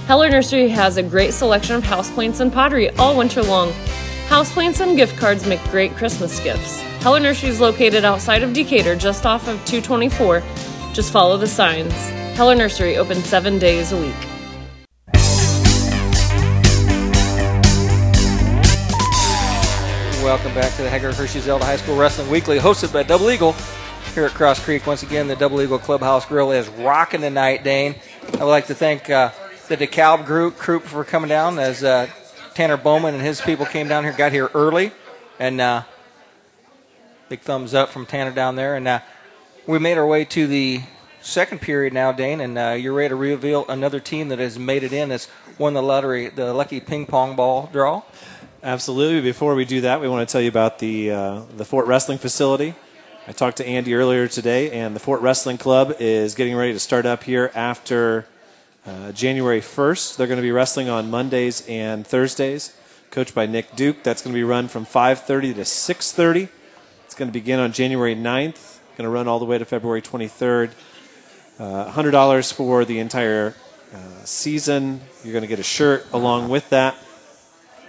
[0.08, 3.72] Heller Nursery has a great selection of houseplants and pottery all winter long.
[4.28, 6.82] Houseplants and gift cards make great Christmas gifts.
[7.02, 10.42] Heller Nursery is located outside of Decatur, just off of 224.
[10.92, 11.94] Just follow the signs.
[12.36, 14.14] Heller Nursery open seven days a week.
[20.24, 23.56] Welcome back to the Hager Hirschy Zelda High School Wrestling Weekly, hosted by Double Eagle
[24.14, 24.86] here at Cross Creek.
[24.88, 27.96] Once again, the Double Eagle Clubhouse Grill is rocking tonight, Dane.
[28.34, 29.32] I would like to thank uh,
[29.72, 32.06] the DeKalb group, group for coming down as uh,
[32.54, 34.92] Tanner Bowman and his people came down here, got here early,
[35.40, 35.84] and uh,
[37.30, 38.76] big thumbs up from Tanner down there.
[38.76, 39.00] And uh,
[39.66, 40.82] we made our way to the
[41.22, 44.84] second period now, Dane, and uh, you're ready to reveal another team that has made
[44.84, 48.02] it in that's won the lottery, the lucky ping pong ball draw.
[48.64, 49.22] Absolutely.
[49.22, 52.18] Before we do that, we want to tell you about the uh, the Fort Wrestling
[52.18, 52.76] facility.
[53.26, 56.80] I talked to Andy earlier today, and the Fort Wrestling Club is getting ready to
[56.80, 58.26] start up here after
[58.86, 60.18] uh, January 1st.
[60.18, 62.76] They're going to be wrestling on Mondays and Thursdays,
[63.10, 64.04] coached by Nick Duke.
[64.04, 66.50] That's going to be run from 5:30 to 6:30.
[67.06, 68.80] It's going to begin on January 9th.
[68.98, 70.72] Going to run all the way to February 23rd.
[71.60, 73.56] Uh, $100 for the entire
[73.94, 75.02] uh, season.
[75.24, 76.96] You're going to get a shirt along with that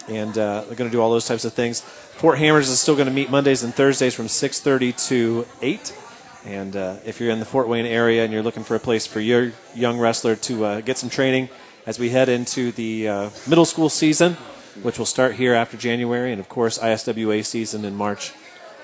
[0.08, 1.80] and uh, they're going to do all those types of things.
[1.80, 5.98] Fort Hammers is still going to meet Mondays and Thursdays from 6:30 to 8.
[6.44, 9.06] And uh, if you're in the Fort Wayne area and you're looking for a place
[9.06, 11.48] for your young wrestler to uh, get some training
[11.86, 14.34] as we head into the uh, middle school season,
[14.82, 18.32] which will start here after January, and of course ISWA season in March,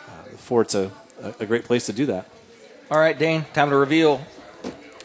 [0.09, 0.91] uh, Fort's a,
[1.41, 2.29] a great place to do that.
[2.91, 4.21] All right, Dane, time to reveal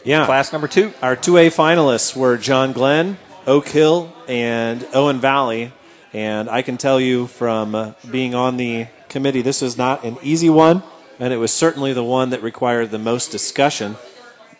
[0.04, 0.26] Yeah.
[0.26, 0.92] class number two.
[1.02, 5.72] Our 2A finalists were John Glenn, Oak Hill, and Owen Valley.
[6.12, 10.16] And I can tell you from uh, being on the committee, this was not an
[10.22, 10.82] easy one,
[11.18, 13.96] and it was certainly the one that required the most discussion.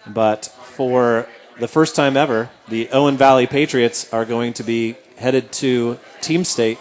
[0.07, 5.53] But for the first time ever, the Owen Valley Patriots are going to be headed
[5.53, 6.79] to Team State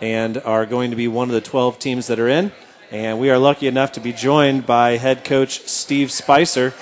[0.00, 2.52] and are going to be one of the 12 teams that are in.
[2.90, 6.74] And we are lucky enough to be joined by head coach Steve Spicer.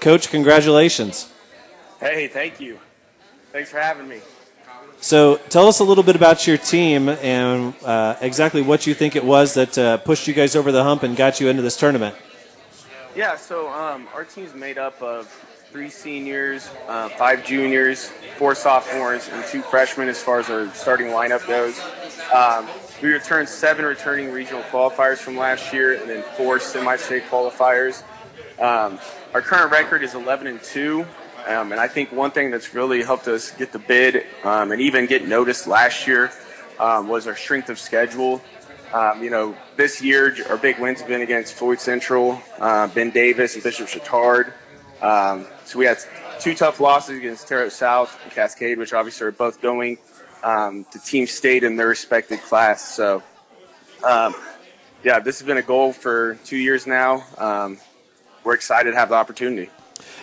[0.00, 1.30] Coach, congratulations.
[2.00, 2.78] Hey, thank you.
[3.52, 4.20] Thanks for having me.
[5.02, 9.16] So, tell us a little bit about your team and uh, exactly what you think
[9.16, 11.76] it was that uh, pushed you guys over the hump and got you into this
[11.76, 12.14] tournament.
[13.16, 15.26] Yeah, so um, our team's made up of
[15.72, 21.08] three seniors, uh, five juniors, four sophomores, and two freshmen as far as our starting
[21.08, 21.80] lineup goes.
[22.32, 22.68] Um,
[23.02, 28.04] we returned seven returning regional qualifiers from last year, and then four semi-state qualifiers.
[28.60, 29.00] Um,
[29.34, 31.04] our current record is 11 and two,
[31.46, 34.80] um, and I think one thing that's really helped us get the bid um, and
[34.80, 36.30] even get noticed last year
[36.78, 38.42] um, was our strength of schedule.
[38.92, 43.10] Um, you know, this year our big wins have been against Floyd Central, uh, Ben
[43.10, 44.52] Davis, and Bishop Chatard.
[45.00, 45.98] Um, so we had
[46.38, 49.98] two tough losses against Terre Haute South and Cascade, which obviously are both going
[50.42, 52.94] um, to Team State in their respected class.
[52.94, 53.22] So,
[54.02, 57.24] yeah, this has been a goal for two years now.
[58.44, 59.70] We're excited to have the opportunity.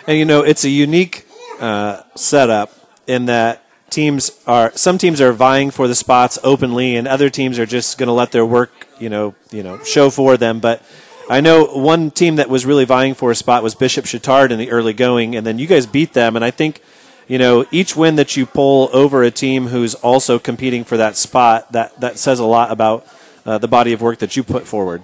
[0.06, 1.26] And you know, it's a unique
[1.60, 2.72] uh, setup
[3.06, 7.58] in that teams are some teams are vying for the spots openly, and other teams
[7.58, 10.60] are just going to let their work, you know, you know, show for them.
[10.60, 10.82] But
[11.28, 14.58] I know one team that was really vying for a spot was Bishop Chatard in
[14.58, 16.36] the early going, and then you guys beat them.
[16.36, 16.82] And I think,
[17.28, 21.16] you know, each win that you pull over a team who's also competing for that
[21.16, 23.06] spot that that says a lot about
[23.44, 25.02] uh, the body of work that you put forward.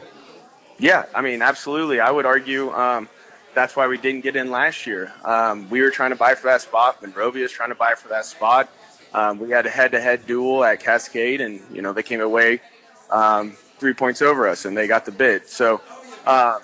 [0.78, 2.00] Yeah, I mean, absolutely.
[2.00, 3.08] I would argue um,
[3.56, 5.10] that's why we didn't get in last year.
[5.24, 7.00] Um, we were trying to buy for that spot.
[7.00, 8.68] Monrovia is trying to buy for that spot.
[9.14, 12.60] Um, we had a head-to-head duel at Cascade, and you know they came away
[13.10, 15.48] um, three points over us, and they got the bid.
[15.48, 15.80] So,
[16.26, 16.58] uh,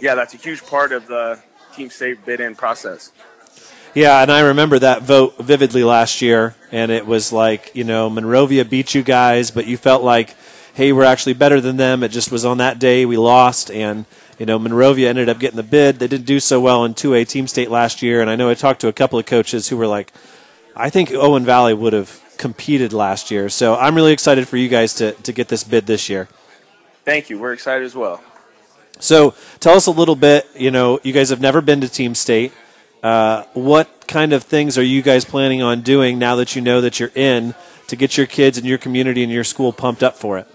[0.00, 1.40] yeah, that's a huge part of the
[1.74, 3.12] Team State bid-in process.
[3.94, 8.08] Yeah, and I remember that vote vividly last year, and it was like, you know,
[8.08, 10.36] Monrovia beat you guys, but you felt like,
[10.72, 12.02] hey, we're actually better than them.
[12.02, 14.06] It just was on that day we lost, and,
[14.38, 15.98] you know, Monrovia ended up getting the bid.
[15.98, 18.54] They didn't do so well in 2A Team State last year, and I know I
[18.54, 20.12] talked to a couple of coaches who were like,
[20.76, 23.48] I think Owen Valley would have competed last year.
[23.48, 26.28] So I'm really excited for you guys to, to get this bid this year.
[27.04, 27.38] Thank you.
[27.38, 28.22] We're excited as well.
[29.00, 30.46] So tell us a little bit.
[30.54, 32.52] You know, you guys have never been to Team State.
[33.02, 36.80] Uh, what kind of things are you guys planning on doing now that you know
[36.80, 37.54] that you're in
[37.88, 40.46] to get your kids and your community and your school pumped up for it?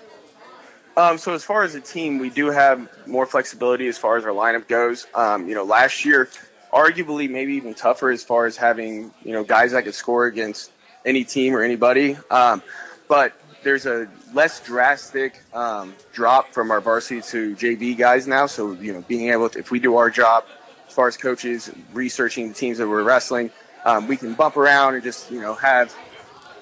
[0.95, 4.25] Um, so as far as a team, we do have more flexibility as far as
[4.25, 5.07] our lineup goes.
[5.15, 6.29] Um, you know, last year,
[6.71, 10.71] arguably maybe even tougher as far as having you know guys that could score against
[11.05, 12.17] any team or anybody.
[12.29, 12.61] Um,
[13.07, 18.45] but there's a less drastic um, drop from our varsity to JV guys now.
[18.45, 20.45] So you know, being able to, if we do our job
[20.87, 23.49] as far as coaches researching the teams that we're wrestling,
[23.85, 25.95] um, we can bump around and just you know have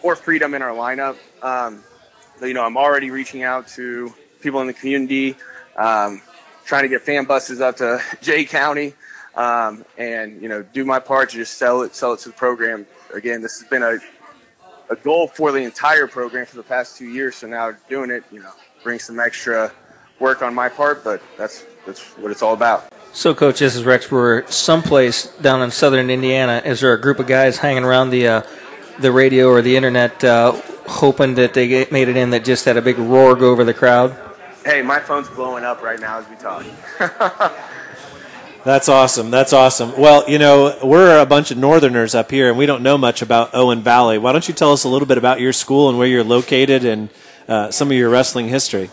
[0.04, 1.18] more freedom in our lineup.
[1.44, 1.84] Um,
[2.42, 5.36] you know, I'm already reaching out to people in the community,
[5.78, 6.22] um,
[6.66, 8.94] trying to get fan buses up to Jay County.
[9.36, 12.36] um, and you know do my part to just sell it, sell it to the
[12.36, 12.86] program.
[13.14, 13.98] Again, this has been a
[14.90, 17.38] a goal for the entire program for the past two years.
[17.38, 18.52] So now doing it, you know,
[18.84, 19.72] brings some extra
[20.20, 22.92] work on my part, but that's that's what it's all about.
[23.14, 24.46] So, Coach, this is Rex Brewer.
[24.48, 28.42] Someplace down in southern Indiana, is there a group of guys hanging around the uh,
[29.00, 30.52] the radio or the internet, uh,
[30.88, 33.74] hoping that they made it in that just had a big roar go over the
[33.74, 34.16] crowd?
[34.64, 36.64] Hey, my phone's blowing up right now as we talk.
[38.64, 39.32] That's awesome.
[39.32, 39.98] That's awesome.
[39.98, 43.24] Well, you know, we're a bunch of Northerners up here, and we don't know much
[43.24, 44.20] about Owen Valley.
[44.20, 46.86] Why don't you tell us a little bit about your school and where you're located
[46.86, 47.10] and
[47.48, 48.92] uh, some of your wrestling history?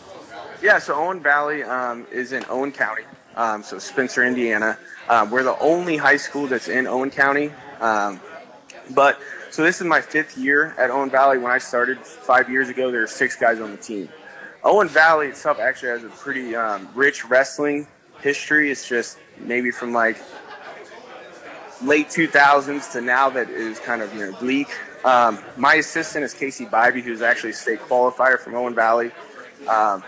[0.63, 3.05] Yeah, so Owen Valley um, is in Owen County,
[3.37, 4.79] um, so Spencer, Indiana.
[5.07, 7.53] Um, we're the only high school that's in Owen County.
[7.81, 8.21] Um,
[8.95, 11.37] but so this is my fifth year at Owen Valley.
[11.37, 14.09] When I started five years ago, there were six guys on the team.
[14.65, 17.87] Owen Valley itself actually has a pretty um, rich wrestling
[18.21, 18.71] history.
[18.71, 20.19] It's just maybe from like
[21.83, 24.69] late 2000s to now that is kind of you know bleak.
[25.05, 29.13] Um, my assistant is Casey Bybee, who's actually a state qualifier from Owen Valley.
[29.69, 30.03] Um,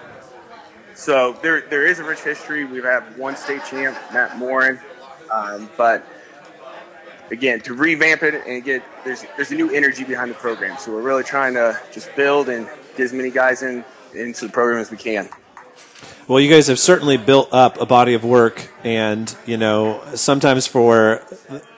[0.94, 2.64] so there there is a rich history.
[2.64, 4.80] We have had one state champ, Matt Morin,
[5.32, 6.04] um, but
[7.30, 10.76] again to revamp it and get there's there's a new energy behind the program.
[10.78, 14.52] So we're really trying to just build and get as many guys in into the
[14.52, 15.28] program as we can.
[16.28, 20.66] Well, you guys have certainly built up a body of work, and you know sometimes
[20.66, 21.22] for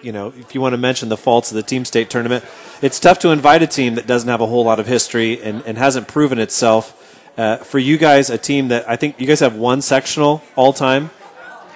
[0.03, 2.45] you know if you want to mention the faults of the team state tournament,
[2.83, 5.63] it's tough to invite a team that doesn't have a whole lot of history and,
[5.65, 6.99] and hasn't proven itself.
[7.39, 10.75] Uh, for you guys, a team that I think you guys have one sectional all
[10.75, 11.11] time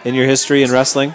[0.04, 1.14] in your history in wrestling.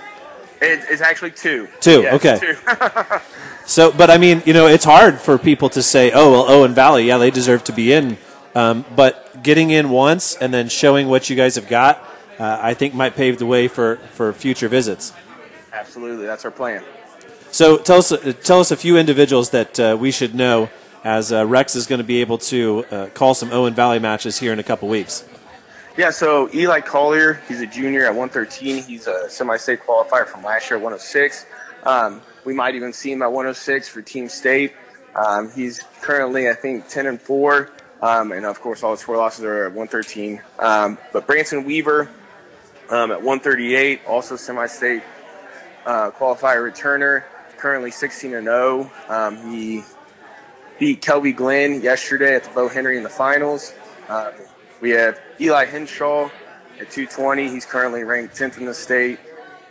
[0.60, 1.68] It, it's actually two.
[1.80, 2.40] Two, okay.
[2.40, 2.56] two.
[3.66, 6.74] So, but I mean, you know, it's hard for people to say, "Oh, well, Owen
[6.74, 8.18] Valley, yeah, they deserve to be in."
[8.54, 11.98] Um, but getting in once and then showing what you guys have got,
[12.40, 15.14] uh, I think might pave the way for, for future visits.
[15.72, 16.84] Absolutely, that's our plan.
[17.52, 20.70] So, tell us tell us a few individuals that uh, we should know,
[21.04, 24.40] as uh, Rex is going to be able to uh, call some Owen Valley matches
[24.40, 25.28] here in a couple weeks.
[25.98, 28.84] Yeah, so Eli Collier, he's a junior at 113.
[28.84, 31.46] He's a semi-state qualifier from last year at 106.
[31.84, 34.74] Um, we might even see him at 106 for Team State.
[35.16, 39.18] Um, he's currently, I think, 10 and four, um, and of course, all his four
[39.18, 40.42] losses are at 113.
[40.60, 42.10] Um, but Branson Weaver
[42.90, 45.04] um, at 138, also semi-state
[45.86, 47.24] uh, qualifier returner,
[47.58, 48.92] currently 16 and 0.
[49.08, 49.84] Um, he
[50.80, 53.74] beat Kelby Glenn yesterday at the Bo Henry in the finals.
[54.10, 54.34] Um,
[54.82, 56.26] we have Eli Henshaw
[56.80, 57.50] at 220.
[57.50, 59.20] He's currently ranked 10th in the state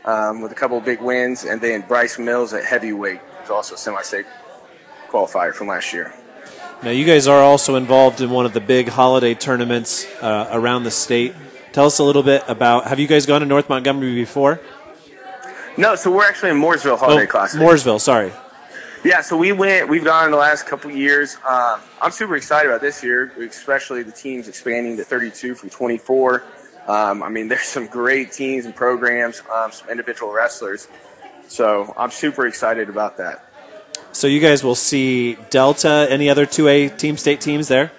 [0.05, 1.45] um, with a couple of big wins.
[1.45, 4.27] And then Bryce Mills at heavyweight, who's also semi-state
[5.09, 6.15] qualifier from last year.
[6.83, 10.85] Now, you guys are also involved in one of the big holiday tournaments uh, around
[10.85, 11.35] the state.
[11.73, 12.87] Tell us a little bit about.
[12.87, 14.63] Have you guys gone to North Montgomery before?
[15.77, 17.61] No, so we're actually in Mooresville Holiday oh, Classic.
[17.61, 18.33] Mooresville, sorry.
[19.05, 19.91] Yeah, so we went.
[19.91, 21.37] We've gone in the last couple years.
[21.47, 26.45] Um, I'm super excited about this year, especially the teams expanding to 32 from 24.
[26.89, 30.89] Um, I mean, there's some great teams and programs, um, some individual wrestlers.
[31.47, 33.50] So I'm super excited about that.
[34.13, 37.93] So you guys will see Delta, any other 2A team state teams there?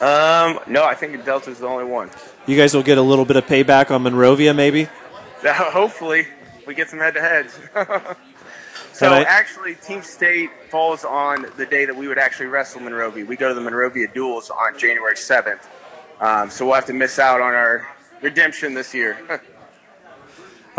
[0.00, 2.10] Um, no, I think Delta's the only one.
[2.46, 4.88] You guys will get a little bit of payback on Monrovia, maybe?
[5.44, 6.26] Hopefully,
[6.66, 7.58] we get some head-to-heads.
[8.92, 13.24] so I- actually, Team State falls on the day that we would actually wrestle Monrovia.
[13.24, 15.66] We go to the Monrovia duels on January 7th.
[16.20, 17.86] Um, so we'll have to miss out on our
[18.22, 19.18] redemption this year.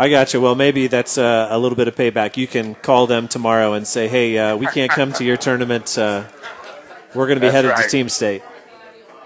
[0.00, 0.40] I got you.
[0.40, 2.36] Well, maybe that's uh, a little bit of payback.
[2.36, 5.98] You can call them tomorrow and say, hey, uh, we can't come to your tournament.
[5.98, 6.22] Uh,
[7.16, 7.88] we're going to be That's headed to.
[7.90, 8.42] Team State.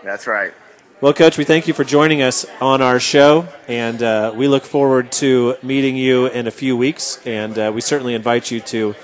[0.03, 0.55] That's right.
[1.03, 4.65] Well, Coach, we thank you for joining us on our show, and uh, we look
[4.65, 7.21] forward to meeting you in a few weeks.
[7.27, 8.95] And uh, we certainly invite you to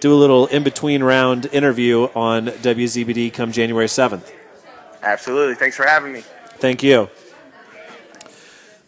[0.00, 4.30] do a little in between round interview on WZBD come January 7th.
[5.02, 5.54] Absolutely.
[5.54, 6.22] Thanks for having me.
[6.58, 7.08] Thank you.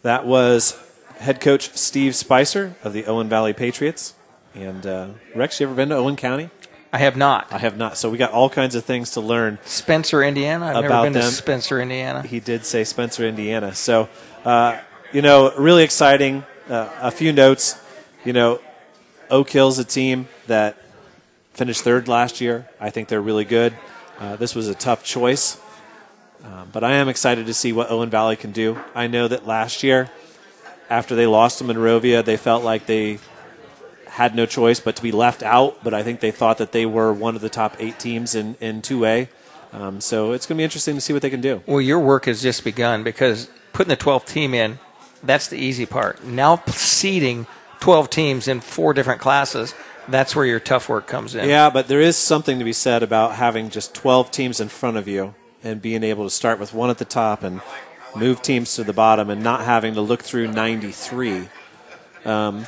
[0.03, 0.77] That was
[1.19, 4.13] head coach Steve Spicer of the Owen Valley Patriots.
[4.53, 6.49] And uh, Rex, you ever been to Owen County?
[6.91, 7.51] I have not.
[7.51, 7.97] I have not.
[7.97, 9.59] So we got all kinds of things to learn.
[9.65, 10.67] Spencer, Indiana.
[10.67, 11.21] I've about never been them.
[11.23, 12.23] to Spencer, Indiana.
[12.23, 13.75] He did say Spencer, Indiana.
[13.75, 14.09] So,
[14.45, 14.79] uh,
[15.11, 16.43] you know, really exciting.
[16.69, 17.79] Uh, a few notes.
[18.25, 18.59] You know,
[19.29, 20.77] Oak Hill's a team that
[21.53, 22.67] finished third last year.
[22.79, 23.73] I think they're really good.
[24.19, 25.59] Uh, this was a tough choice,
[26.43, 28.79] um, but I am excited to see what Owen Valley can do.
[28.95, 30.09] I know that last year,
[30.89, 33.19] after they lost to Monrovia, they felt like they
[34.07, 35.83] had no choice but to be left out.
[35.83, 38.55] But I think they thought that they were one of the top eight teams in
[38.59, 39.29] in two A.
[39.73, 41.61] Um, so it's going to be interesting to see what they can do.
[41.65, 44.79] Well, your work has just begun because putting the 12th team in,
[45.21, 46.23] that's the easy part.
[46.23, 47.47] Now seeding
[47.81, 49.75] 12 teams in four different classes,
[50.07, 51.49] that's where your tough work comes in.
[51.49, 54.97] Yeah, but there is something to be said about having just 12 teams in front
[54.97, 57.61] of you and being able to start with one at the top and
[58.17, 61.47] move teams to the bottom and not having to look through 93.
[62.25, 62.65] Um,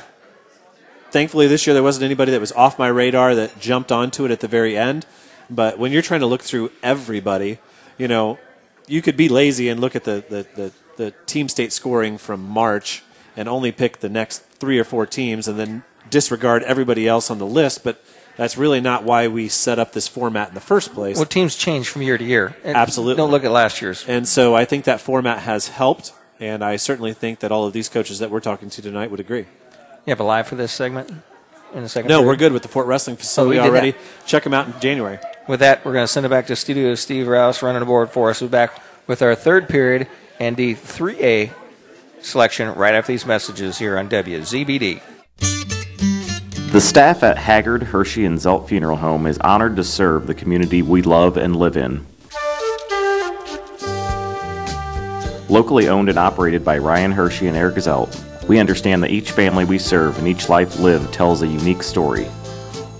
[1.10, 4.30] thankfully, this year there wasn't anybody that was off my radar that jumped onto it
[4.30, 5.06] at the very end.
[5.48, 7.58] But when you're trying to look through everybody,
[7.98, 8.38] you know,
[8.86, 12.42] you could be lazy and look at the, the, the, the team state scoring from
[12.42, 13.02] March
[13.36, 17.38] and only pick the next three or four teams and then disregard everybody else on
[17.38, 17.84] the list.
[17.84, 18.02] But
[18.40, 21.16] that's really not why we set up this format in the first place.
[21.16, 22.56] Well, teams change from year to year.
[22.64, 23.18] Absolutely.
[23.18, 24.02] Don't look at last year's.
[24.08, 27.74] And so I think that format has helped, and I certainly think that all of
[27.74, 29.40] these coaches that we're talking to tonight would agree.
[30.06, 31.10] You have a live for this segment
[31.74, 32.08] in a second?
[32.08, 32.28] No, period?
[32.28, 33.90] we're good with the Fort Wrestling oh, facility Oh, already.
[33.90, 34.00] that.
[34.24, 35.18] Check them out in January.
[35.46, 36.94] With that, we're going to send it back to studio.
[36.94, 38.40] Steve Rouse running the board for us.
[38.40, 41.52] We'll be back with our third period and the 3A
[42.22, 45.02] selection right after these messages here on WZBD.
[46.70, 50.82] The staff at Haggard, Hirschy, and Zelt Funeral Home is honored to serve the community
[50.82, 52.06] we love and live in.
[55.48, 58.16] Locally owned and operated by Ryan Hirschy and Eric Zelt,
[58.46, 62.28] we understand that each family we serve and each life lived tells a unique story.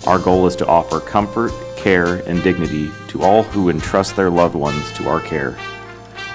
[0.05, 4.57] Our goal is to offer comfort, care, and dignity to all who entrust their loved
[4.57, 5.57] ones to our care.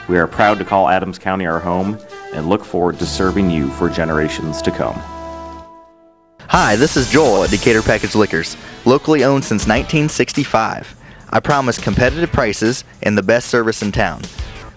[0.08, 2.00] We are proud to call Adams County our home
[2.34, 5.02] and look forward to serving you for generations to come.
[6.50, 10.96] Hi, this is Joel at Decatur Package Liquors, locally owned since 1965.
[11.32, 14.22] I promise competitive prices and the best service in town.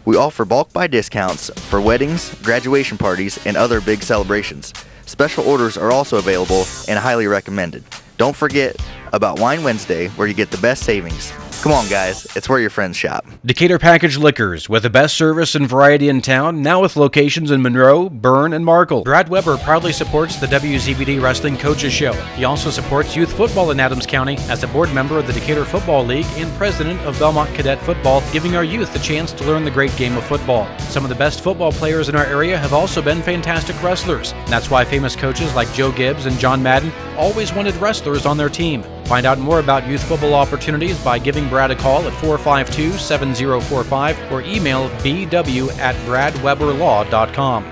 [0.06, 4.72] We offer bulk buy discounts for weddings, graduation parties, and other big celebrations.
[5.04, 7.84] Special orders are also available and highly recommended.
[8.16, 8.74] Don't forget
[9.12, 11.32] about Wine Wednesday, where you get the best savings.
[11.62, 13.26] Come on, guys, it's where your friends shop.
[13.44, 17.60] Decatur Package Liquors, with the best service and variety in town, now with locations in
[17.60, 19.02] Monroe, Berne, and Markle.
[19.02, 22.12] Brad Weber proudly supports the WZBD Wrestling Coaches Show.
[22.36, 25.64] He also supports youth football in Adams County as a board member of the Decatur
[25.64, 29.64] Football League and president of Bellmont Cadet Football, giving our youth the chance to learn
[29.64, 30.68] the great game of football.
[30.78, 34.32] Some of the best football players in our area have also been fantastic wrestlers.
[34.46, 38.48] That's why famous coaches like Joe Gibbs and John Madden always wanted wrestlers on their
[38.48, 38.84] team.
[39.08, 44.30] Find out more about youth football opportunities by giving Brad a call at 452 7045
[44.30, 47.64] or email bw at bradweberlaw.com.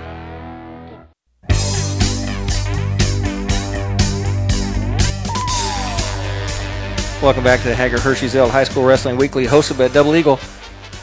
[7.22, 10.41] Welcome back to the Hager Hirschy Zelt High School Wrestling Weekly, hosted by Double Eagle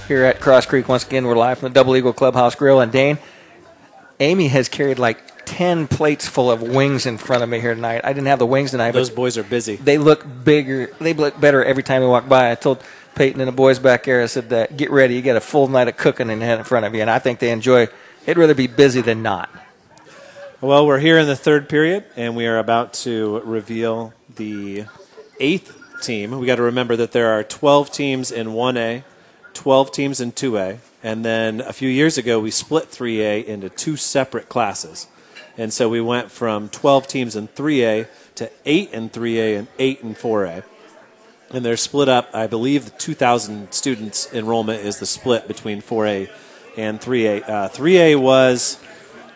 [0.07, 0.87] here at Cross Creek.
[0.87, 2.79] Once again, we're live from the Double Eagle Clubhouse Grill.
[2.79, 3.19] And Dane,
[4.19, 8.01] Amy has carried like 10 plates full of wings in front of me here tonight.
[8.03, 9.75] I didn't have the wings tonight, Those boys are busy.
[9.75, 10.89] they look bigger.
[10.99, 12.51] They look better every time we walk by.
[12.51, 12.83] I told
[13.15, 15.15] Peyton and the boys back there, I said, that, get ready.
[15.15, 17.01] You got a full night of cooking in in front of you.
[17.01, 17.87] And I think they enjoy
[18.25, 19.49] They'd rather be busy than not.
[20.61, 24.85] Well, we're here in the third period, and we are about to reveal the
[25.41, 26.39] eighth team.
[26.39, 29.03] We got to remember that there are 12 teams in 1A,
[29.53, 33.97] 12 teams in 2A, and then a few years ago we split 3A into two
[33.97, 35.07] separate classes.
[35.57, 40.01] And so we went from 12 teams in 3A to 8 in 3A and 8
[40.01, 40.63] in 4A.
[41.51, 46.29] And they're split up, I believe the 2,000 students enrollment is the split between 4A
[46.75, 47.47] and 3A.
[47.47, 48.79] Uh, 3A was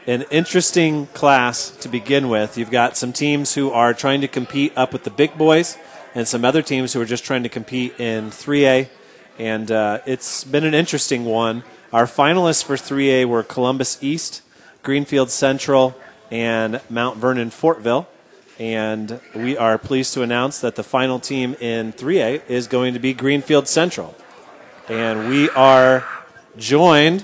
[0.08, 2.58] an interesting class to begin with.
[2.58, 5.78] You've got some teams who are trying to compete up with the big boys,
[6.16, 8.90] and some other teams who are just trying to compete in 3A.
[9.38, 11.64] And uh, it's been an interesting one.
[11.94, 14.42] Our finalists for 3A were Columbus East,
[14.82, 15.96] Greenfield Central,
[16.32, 18.08] and Mount Vernon Fortville.
[18.60, 23.00] And we are pleased to announce that the final team in 3A is going to
[23.00, 24.16] be Greenfield Central.
[24.90, 26.04] And we are
[26.58, 27.24] joined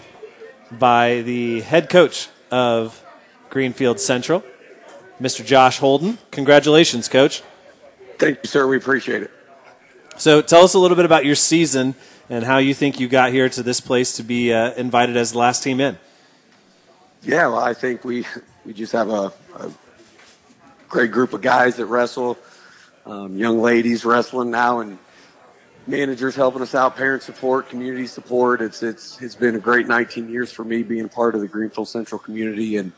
[0.71, 3.03] by the head coach of
[3.49, 4.43] Greenfield Central,
[5.19, 5.43] Mr.
[5.43, 6.19] Josh Holden.
[6.31, 7.41] Congratulations, coach.
[8.19, 8.67] Thank you, sir.
[8.67, 9.31] We appreciate it.
[10.17, 11.95] So tell us a little bit about your season
[12.29, 15.31] and how you think you got here to this place to be uh, invited as
[15.31, 15.97] the last team in.
[17.23, 18.25] Yeah, well, I think we
[18.65, 19.71] we just have a, a
[20.87, 22.37] great group of guys that wrestle,
[23.05, 24.97] um, young ladies wrestling now, and
[25.85, 28.61] managers helping us out, parent support, community support.
[28.61, 31.89] It's it's it's been a great 19 years for me being part of the Greenfield
[31.89, 32.91] Central community, and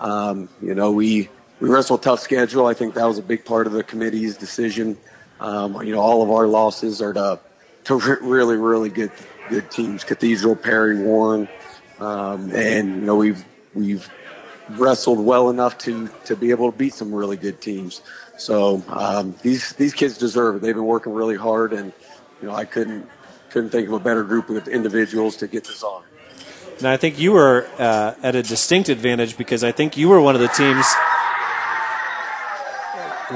[0.00, 1.28] um, you know we
[1.60, 2.66] we wrestle a tough schedule.
[2.66, 4.96] I think that was a big part of the committee's decision.
[5.40, 7.38] Um, you know, all of our losses are to
[7.84, 9.12] to re- really really good
[9.48, 11.48] good teams: Cathedral, Perry, Warren,
[12.00, 13.44] um, and you know we've
[13.74, 14.10] we've
[14.70, 18.00] wrestled well enough to to be able to beat some really good teams.
[18.36, 20.62] So um, these these kids deserve it.
[20.62, 21.92] They've been working really hard, and
[22.40, 23.08] you know I couldn't
[23.50, 26.02] couldn't think of a better group of individuals to get this on.
[26.80, 30.20] Now, I think you were uh, at a distinct advantage because I think you were
[30.20, 30.84] one of the teams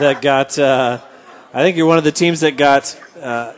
[0.00, 0.58] that got.
[0.58, 0.98] Uh,
[1.54, 3.52] I think you're one of the teams that got uh,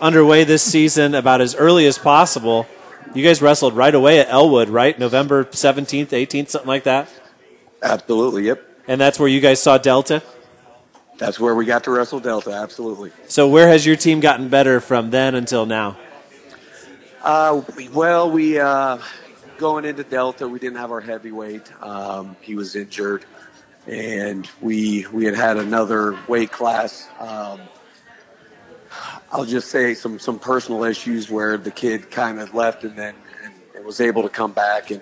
[0.00, 2.66] underway this season about as early as possible.
[3.16, 4.98] You guys wrestled right away at Elwood, right?
[4.98, 7.08] November 17th, 18th, something like that?
[7.82, 8.62] Absolutely, yep.
[8.86, 10.22] And that's where you guys saw Delta?
[11.16, 13.12] That's where we got to wrestle Delta, absolutely.
[13.26, 15.96] So, where has your team gotten better from then until now?
[17.22, 17.62] Uh,
[17.94, 18.98] well, we uh,
[19.56, 21.72] going into Delta, we didn't have our heavyweight.
[21.82, 23.24] Um, he was injured,
[23.86, 27.08] and we we had had another weight class.
[27.18, 27.60] Um,
[29.30, 33.14] I'll just say some some personal issues where the kid kind of left and then
[33.74, 34.90] and, was able to come back.
[34.90, 35.00] And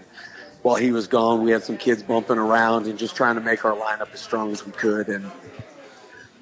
[0.63, 3.65] while he was gone, we had some kids bumping around and just trying to make
[3.65, 5.09] our lineup as strong as we could.
[5.09, 5.31] And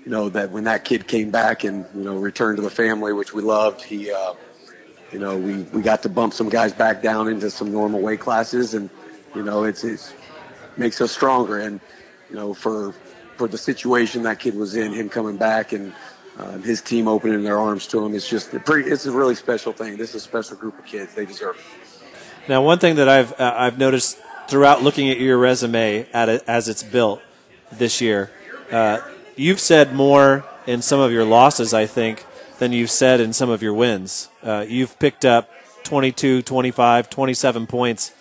[0.04, 3.12] you know that when that kid came back and you know returned to the family,
[3.12, 4.10] which we loved, he.
[4.10, 4.34] Uh,
[5.12, 8.20] you know, we, we got to bump some guys back down into some normal weight
[8.20, 8.88] classes, and
[9.34, 10.14] you know, it's, it's
[10.76, 11.58] makes us stronger.
[11.58, 11.80] And
[12.30, 12.94] you know, for
[13.36, 15.92] for the situation that kid was in, him coming back and
[16.38, 18.90] uh, his team opening their arms to him, it's just a pretty.
[18.90, 19.96] It's a really special thing.
[19.96, 21.14] This is a special group of kids.
[21.14, 22.48] They deserve it.
[22.48, 24.18] Now, one thing that I've uh, I've noticed
[24.48, 27.20] throughout looking at your resume at as it's built
[27.70, 28.30] this year,
[28.70, 29.00] uh,
[29.36, 32.24] you've said more in some of your losses, I think,
[32.58, 34.28] than you've said in some of your wins.
[34.42, 35.50] Uh, you've picked up
[35.84, 38.12] 22, 25, 27 points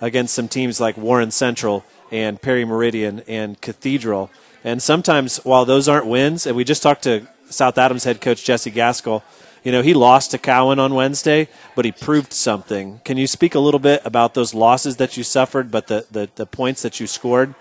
[0.00, 4.30] against some teams like Warren Central and Perry Meridian and Cathedral.
[4.62, 8.44] And sometimes, while those aren't wins, and we just talked to South Adams head coach
[8.44, 9.22] Jesse Gaskell,
[9.64, 13.00] you know, he lost to Cowan on Wednesday, but he proved something.
[13.04, 16.28] Can you speak a little bit about those losses that you suffered, but the, the,
[16.34, 17.54] the points that you scored?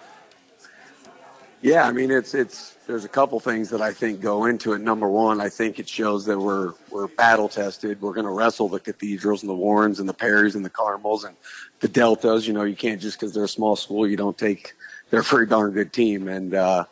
[1.62, 4.82] Yeah, I mean, it's it's there's a couple things that I think go into it.
[4.82, 8.02] Number one, I think it shows that we're we're battle tested.
[8.02, 11.24] We're going to wrestle the cathedrals and the Warrens and the Perrys and the Carmels
[11.24, 11.38] and
[11.80, 12.46] the Deltas.
[12.46, 14.74] You know, you can't just because they're a small school, you don't take.
[15.10, 16.84] They're a pretty darn good team, and uh,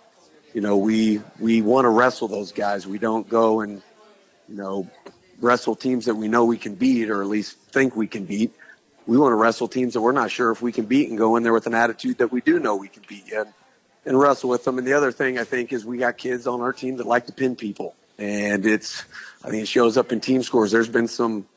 [0.53, 2.87] you know we we want to wrestle those guys.
[2.87, 3.81] We don't go and
[4.49, 4.89] you know
[5.39, 8.53] wrestle teams that we know we can beat, or at least think we can beat.
[9.07, 11.35] We want to wrestle teams that we're not sure if we can beat, and go
[11.35, 13.31] in there with an attitude that we do know we can beat.
[13.33, 13.53] And
[14.05, 14.77] and wrestle with them.
[14.77, 17.27] And the other thing I think is we got kids on our team that like
[17.27, 19.03] to pin people, and it's
[19.43, 20.71] I think it shows up in team scores.
[20.71, 21.47] There's been some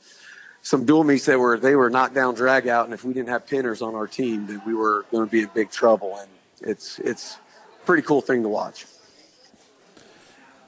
[0.63, 3.29] some dual meets that were they were knocked down, drag out, and if we didn't
[3.29, 6.17] have pinners on our team, then we were going to be in big trouble.
[6.19, 6.29] And
[6.61, 7.37] it's it's
[7.85, 8.87] pretty cool thing to watch.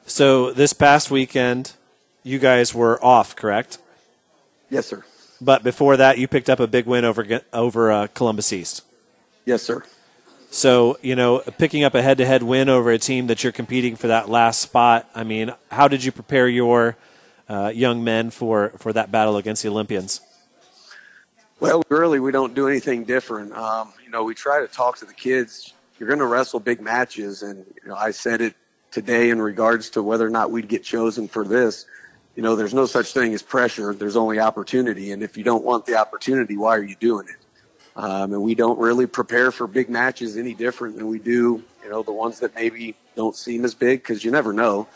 [0.07, 1.73] So this past weekend,
[2.23, 3.79] you guys were off, correct?
[4.71, 5.05] Yes, sir.
[5.41, 8.83] But before that, you picked up a big win over over uh, Columbus East.
[9.45, 9.83] Yes, sir.
[10.51, 13.53] So, you know, picking up a head to head win over a team that you're
[13.53, 16.97] competing for that last spot, I mean, how did you prepare your
[17.49, 20.21] uh, young men for, for that battle against the Olympians?
[21.61, 23.53] Well, really, we don't do anything different.
[23.53, 25.73] Um, you know, we try to talk to the kids.
[25.99, 28.55] You're going to wrestle big matches, and you know, I said it
[28.91, 31.87] today in regards to whether or not we'd get chosen for this.
[32.35, 33.95] You know, there's no such thing as pressure.
[33.95, 37.37] There's only opportunity, and if you don't want the opportunity, why are you doing it?
[37.97, 41.89] Um, and we don't really prepare for big matches any different than we do, you
[41.89, 44.87] know, the ones that maybe don't seem as big because you never know,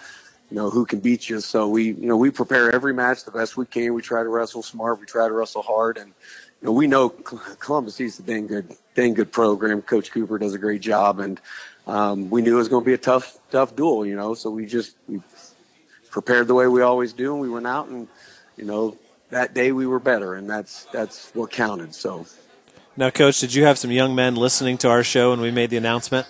[0.50, 1.40] you know, who can beat you.
[1.40, 3.94] So we, you know, we prepare every match the best we can.
[3.94, 5.00] We try to wrestle smart.
[5.00, 5.96] We try to wrestle hard.
[5.96, 6.12] And,
[6.60, 9.80] you know, we know Columbus is a dang good, dang good program.
[9.80, 11.18] Coach Cooper does a great job.
[11.18, 11.40] And
[11.86, 14.50] um, we knew it was going to be a tough, tough duel, you know, so
[14.50, 15.22] we just, we
[16.10, 17.32] prepared the way we always do.
[17.32, 18.08] And we went out and,
[18.56, 18.98] you know,
[19.30, 21.94] that day we were better and that's, that's what counted.
[21.94, 22.26] So,
[22.96, 25.70] now, Coach, did you have some young men listening to our show when we made
[25.70, 26.26] the announcement?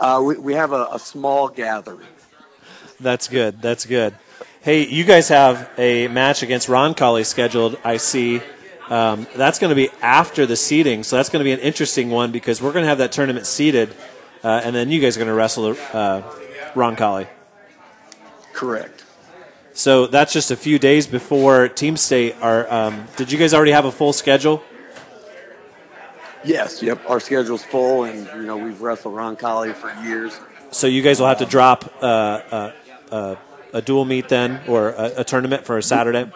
[0.00, 2.06] Uh, we, we have a, a small gathering.
[3.00, 3.60] That's good.
[3.60, 4.14] That's good.
[4.62, 8.40] Hey, you guys have a match against Roncalli scheduled, I see.
[8.88, 12.10] Um, that's going to be after the seeding, so that's going to be an interesting
[12.10, 13.94] one because we're going to have that tournament seeded,
[14.42, 16.22] uh, and then you guys are going to wrestle uh,
[16.74, 17.28] Roncalli.
[18.52, 19.04] Correct.
[19.74, 22.34] So that's just a few days before Team State.
[22.42, 24.62] Are um, did you guys already have a full schedule?
[26.44, 27.00] Yes, yep.
[27.08, 30.38] Our schedule's full, and you know we've wrestled Ron Roncalli for years.
[30.70, 32.72] So you guys will have to drop uh, uh,
[33.10, 33.36] uh,
[33.72, 36.30] a dual meet then, or a, a, tournament for a Saturday.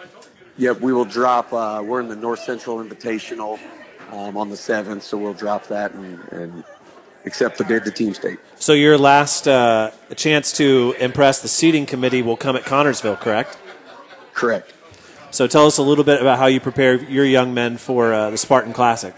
[0.57, 1.51] Yep, we will drop.
[1.51, 3.59] Uh, we're in the North Central Invitational
[4.11, 6.63] um, on the seventh, so we'll drop that and, and,
[7.25, 8.37] accept the bid to Team State.
[8.57, 13.57] So your last uh, chance to impress the seating committee will come at Connersville, correct?
[14.33, 14.73] Correct.
[15.31, 18.29] So tell us a little bit about how you prepare your young men for uh,
[18.29, 19.15] the Spartan Classic.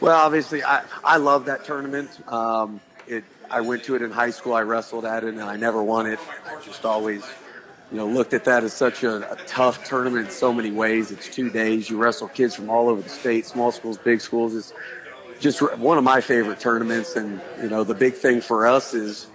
[0.00, 2.10] Well, obviously, I, I love that tournament.
[2.26, 4.54] Um, it, I went to it in high school.
[4.54, 6.18] I wrestled at it, and I never won it.
[6.46, 7.22] I just always,
[7.90, 11.10] you know, looked at that as such a, a, tough tournament in so many ways.
[11.10, 11.90] It's two days.
[11.90, 14.54] You wrestle kids from all over the state, small schools, big schools.
[14.54, 14.72] It's
[15.40, 17.16] just one of my favorite tournaments.
[17.16, 19.26] And you know, the big thing for us is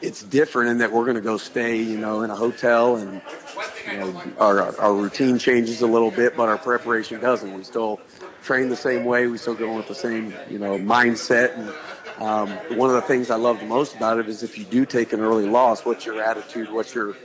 [0.00, 3.20] it's different in that we're going to go stay, you know, in a hotel and
[3.90, 7.52] you know, our, our routine changes a little bit, but our preparation doesn't.
[7.52, 8.00] We still
[8.42, 9.26] train the same way.
[9.26, 11.56] We still go with the same, you know, mindset.
[11.56, 11.72] And
[12.22, 14.86] um, one of the things I love the most about it is if you do
[14.86, 16.70] take an early loss, what's your attitude?
[16.70, 17.16] What's your,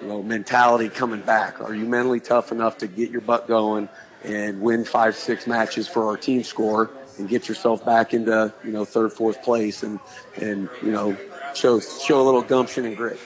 [0.00, 1.60] you know, mentality coming back?
[1.60, 3.88] Are you mentally tough enough to get your butt going
[4.24, 8.72] and win five, six matches for our team score and get yourself back into, you
[8.72, 9.98] know, third, fourth place and,
[10.36, 11.16] and, you know,
[11.54, 13.18] show show a little gumption and grit.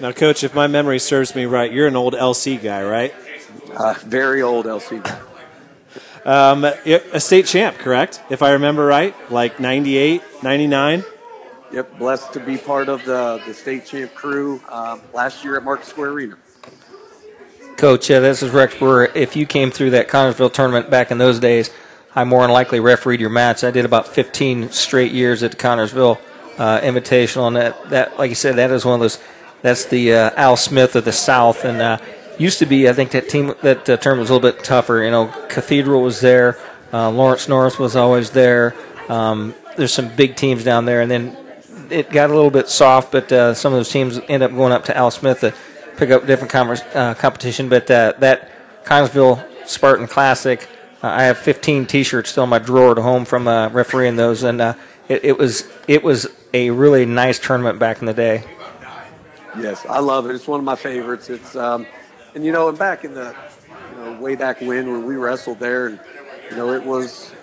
[0.00, 3.14] Now, coach, if my memory serves me right, you're an old LC guy, right?
[3.72, 5.20] Uh, very old LC guy.
[6.24, 8.22] Um, a state champ, correct?
[8.30, 11.04] If I remember right, like 98, 99?
[11.74, 15.64] Yep, blessed to be part of the, the state champ crew um, last year at
[15.64, 16.36] Market Square Arena.
[17.76, 19.10] Coach, uh, this is Rex Brewer.
[19.12, 21.70] If you came through that Connersville tournament back in those days,
[22.14, 23.64] I more than likely refereed your match.
[23.64, 26.20] I did about 15 straight years at the Connersville
[26.58, 29.18] uh, Invitational, and that, that, like you said, that is one of those.
[29.62, 31.98] That's the uh, Al Smith of the South, and uh,
[32.38, 32.88] used to be.
[32.88, 35.02] I think that team that uh, term was a little bit tougher.
[35.02, 36.56] You know, Cathedral was there,
[36.92, 38.76] uh, Lawrence North was always there.
[39.08, 41.36] Um, there's some big teams down there, and then
[41.94, 43.12] it got a little bit soft.
[43.12, 45.54] But uh, some of those teams end up going up to Al Smith to
[45.96, 47.68] pick up different commerce, uh, competition.
[47.68, 48.50] But uh, that
[48.84, 50.68] Connersville Spartan Classic,
[51.02, 54.42] uh, I have 15 T-shirts still in my drawer at home from uh, refereeing those,
[54.42, 54.76] and it,
[55.24, 58.44] it was it was a really nice tournament back in the day.
[59.58, 60.34] Yes, I love it.
[60.34, 61.30] It's one of my favorites.
[61.30, 61.86] It's um,
[62.34, 63.34] and you know, and back in the
[63.92, 66.00] you know way back when when we wrestled there, and
[66.50, 67.33] you know it was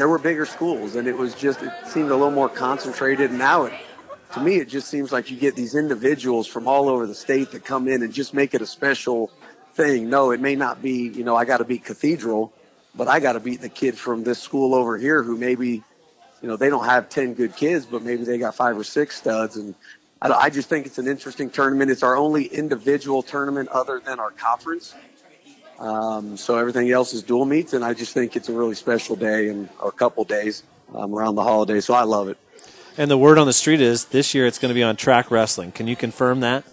[0.00, 3.28] there were bigger schools, and it was just it seemed a little more concentrated.
[3.28, 3.74] And now it
[4.32, 7.50] to me it just seems like you get these individuals from all over the state
[7.50, 9.30] that come in and just make it a special
[9.74, 10.08] thing.
[10.08, 12.50] No, it may not be you know I got to beat Cathedral,
[12.94, 15.84] but I got to beat the kid from this school over here who maybe
[16.40, 19.18] you know they don't have 10 good kids but maybe they got five or six
[19.18, 19.74] studs and
[20.22, 24.18] I, I just think it's an interesting tournament it's our only individual tournament other than
[24.18, 24.94] our conference
[25.80, 29.16] um, so everything else is dual meets and i just think it's a really special
[29.16, 30.62] day and or a couple days
[30.94, 32.36] um, around the holidays so i love it
[32.98, 35.30] And the word on the street is this year it's going to be on track
[35.30, 35.72] wrestling.
[35.72, 36.64] Can you confirm that?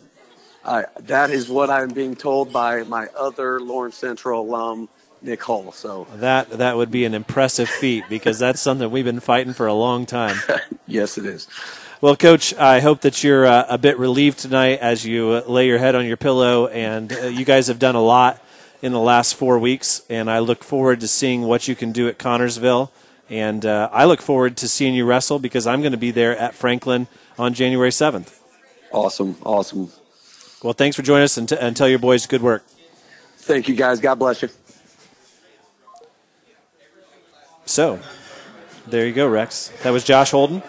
[0.66, 4.90] I, that is what i'm being told by my other lawrence central alum
[5.22, 9.22] nick hull so That that would be an impressive feat because that's something we've been
[9.22, 10.38] fighting for a long time.
[10.88, 11.48] yes it is
[12.02, 15.66] Well, Coach, I hope that you're uh, a bit relieved tonight as you uh, lay
[15.66, 16.68] your head on your pillow.
[16.68, 18.40] And uh, you guys have done a lot
[18.82, 22.08] in the last four weeks, and I look forward to seeing what you can do
[22.08, 22.90] at Connersville.
[23.30, 26.38] And uh, I look forward to seeing you wrestle because I'm going to be there
[26.38, 27.08] at Franklin
[27.38, 28.40] on January 7th.
[28.92, 29.92] awesome awesome
[30.64, 32.64] Well, thanks for joining us and, t- and tell your boys good work.
[33.38, 34.50] thank you guys god bless you
[37.66, 38.00] So,
[38.88, 39.74] there you go, Rex.
[39.84, 40.64] That was Josh Holden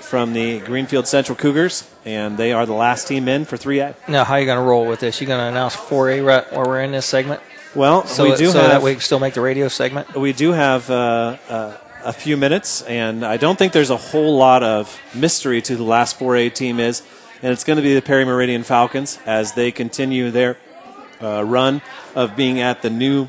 [0.00, 3.94] from the Greenfield Central Cougars, and they are the last team in for 3A.
[4.08, 5.20] Now, how are you going to roll with this?
[5.20, 7.40] You going to announce 4A right while we're in this segment?
[7.74, 10.14] Well, so, we do so have that we can still make the radio segment.
[10.14, 14.36] We do have uh, uh, a few minutes, and I don't think there's a whole
[14.36, 17.02] lot of mystery to the last 4A team is,
[17.40, 20.58] and it's going to be the Perry Meridian Falcons as they continue their
[21.22, 21.80] uh, run
[22.14, 23.28] of being at the new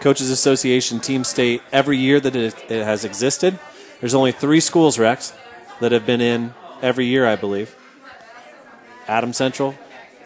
[0.00, 3.58] Coaches Association team state every year that it, it has existed.
[4.00, 5.32] There's only three schools, Rex,
[5.80, 6.52] that have been in
[6.82, 7.74] every year, I believe.
[9.08, 9.74] Adam Central,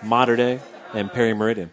[0.02, 0.60] Mater Day,
[0.94, 1.70] and Perry Meridian.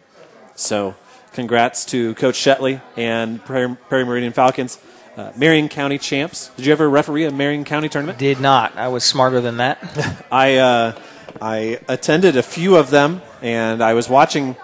[0.54, 0.94] So,
[1.32, 4.78] congrats to Coach Shetley and Perry, Perry Meridian Falcons,
[5.16, 6.50] uh, Marion County champs.
[6.56, 8.18] Did you ever referee a Marion County tournament?
[8.18, 8.76] Did not.
[8.76, 10.26] I was smarter than that.
[10.30, 10.98] I uh,
[11.40, 14.56] I attended a few of them, and I was watching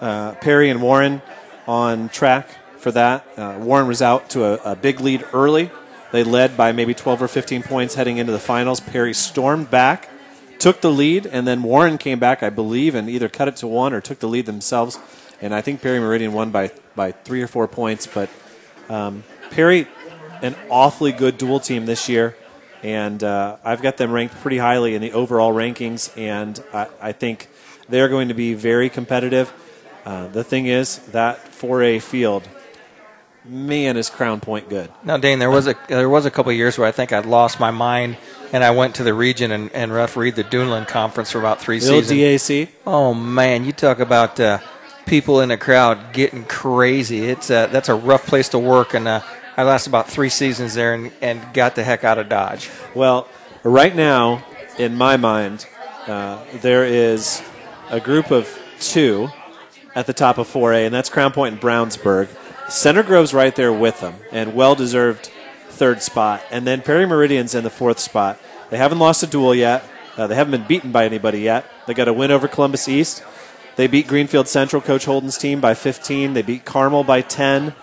[0.00, 1.22] uh, Perry and Warren
[1.66, 2.48] on track
[2.78, 3.26] for that.
[3.36, 5.70] Uh, Warren was out to a, a big lead early.
[6.12, 8.80] They led by maybe 12 or 15 points heading into the finals.
[8.80, 10.08] Perry stormed back,
[10.58, 13.66] took the lead, and then Warren came back, I believe, and either cut it to
[13.66, 14.98] one or took the lead themselves.
[15.40, 18.06] And I think Perry Meridian won by, by three or four points.
[18.06, 18.30] But
[18.88, 19.86] um, Perry,
[20.42, 22.36] an awfully good dual team this year.
[22.82, 26.16] And uh, I've got them ranked pretty highly in the overall rankings.
[26.16, 27.48] And I, I think
[27.88, 29.52] they're going to be very competitive.
[30.04, 32.48] Uh, the thing is, that 4A field,
[33.48, 34.90] man, is Crown Point good.
[35.04, 37.26] Now, Dane, there was a there was a couple of years where I think I'd
[37.26, 38.16] lost my mind,
[38.52, 41.78] and I went to the region and, and refereed the Duneland Conference for about three
[41.78, 42.18] The seasons.
[42.18, 42.68] DAC?
[42.86, 44.58] Oh man, you talk about uh,
[45.06, 47.24] people in the crowd getting crazy.
[47.24, 49.20] It's uh, that's a rough place to work, and uh,
[49.56, 52.68] I lasted about three seasons there and, and got the heck out of Dodge.
[52.94, 53.28] Well,
[53.62, 54.44] right now,
[54.78, 55.66] in my mind,
[56.06, 57.42] uh, there is
[57.90, 59.28] a group of two
[59.94, 62.28] at the top of 4A, and that's Crown Point and Brownsburg.
[62.68, 65.30] Center Grove's right there with them, and well deserved
[65.68, 68.38] third spot, and then Perry Meridian's in the fourth spot.
[68.70, 69.84] They haven't lost a duel yet.
[70.16, 71.66] Uh, they haven't been beaten by anybody yet.
[71.86, 73.22] They got a win over Columbus East.
[73.76, 76.32] They beat Greenfield Central, Coach Holden's team, by 15.
[76.32, 77.74] They beat Carmel by 10.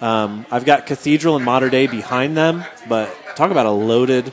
[0.00, 4.32] Um, I've got Cathedral and Mater Dei behind them, but talk about a loaded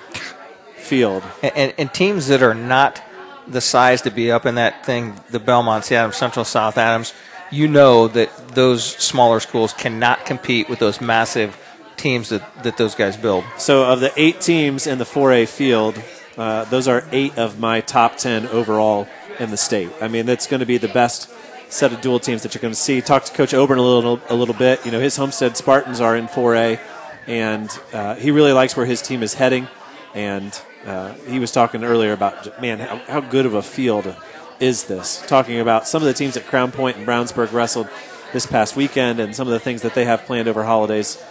[0.78, 1.24] field.
[1.42, 3.04] And, and, and teams that are not
[3.48, 7.14] the size to be up in that thing, the Bellmonts, the Adams Central, South Adams,
[7.54, 11.56] you know that those smaller schools cannot compete with those massive
[11.98, 13.44] teams that, that those guys build.
[13.58, 16.02] So, of the eight teams in the 4A field,
[16.36, 19.08] uh, those are eight of my top 10 overall
[19.40, 19.92] in the state.
[20.02, 21.30] I mean, that's going to be the best
[21.70, 23.02] set of dual teams that you're going to see.
[23.02, 24.84] Talk to Coach Oburn a little, a little bit.
[24.84, 26.80] You know, his Homestead Spartans are in 4A,
[27.28, 29.68] and uh, he really likes where his team is heading.
[30.16, 34.16] And uh, he was talking earlier about, man, how, how good of a field
[34.60, 35.24] is this?
[35.28, 37.90] Talking about some of the teams at Crown Point and Brownsburg wrestled
[38.32, 41.22] this past weekend and some of the things that they have planned over holidays.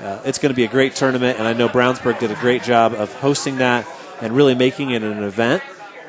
[0.00, 2.62] Uh, it's going to be a great tournament, and I know Brownsburg did a great
[2.62, 3.86] job of hosting that
[4.20, 5.62] and really making it an event.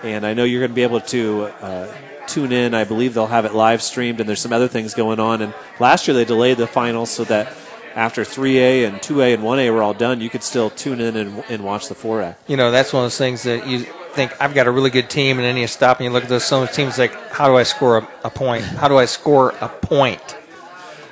[0.04, 1.94] And I know you're going to be able to uh,
[2.28, 2.74] tune in.
[2.74, 5.42] I believe they'll have it live streamed, and there's some other things going on.
[5.42, 7.54] And last year they delayed the finals so that
[7.96, 11.44] after 3A and 2A and 1A were all done, you could still tune in and,
[11.50, 12.36] and watch the 4A.
[12.48, 15.10] You know, that's one of those things that you think I've got a really good
[15.10, 17.56] team, and then you stop and you look at those some teams like, how do
[17.56, 18.64] I score a, a point?
[18.64, 20.38] How do I score a point?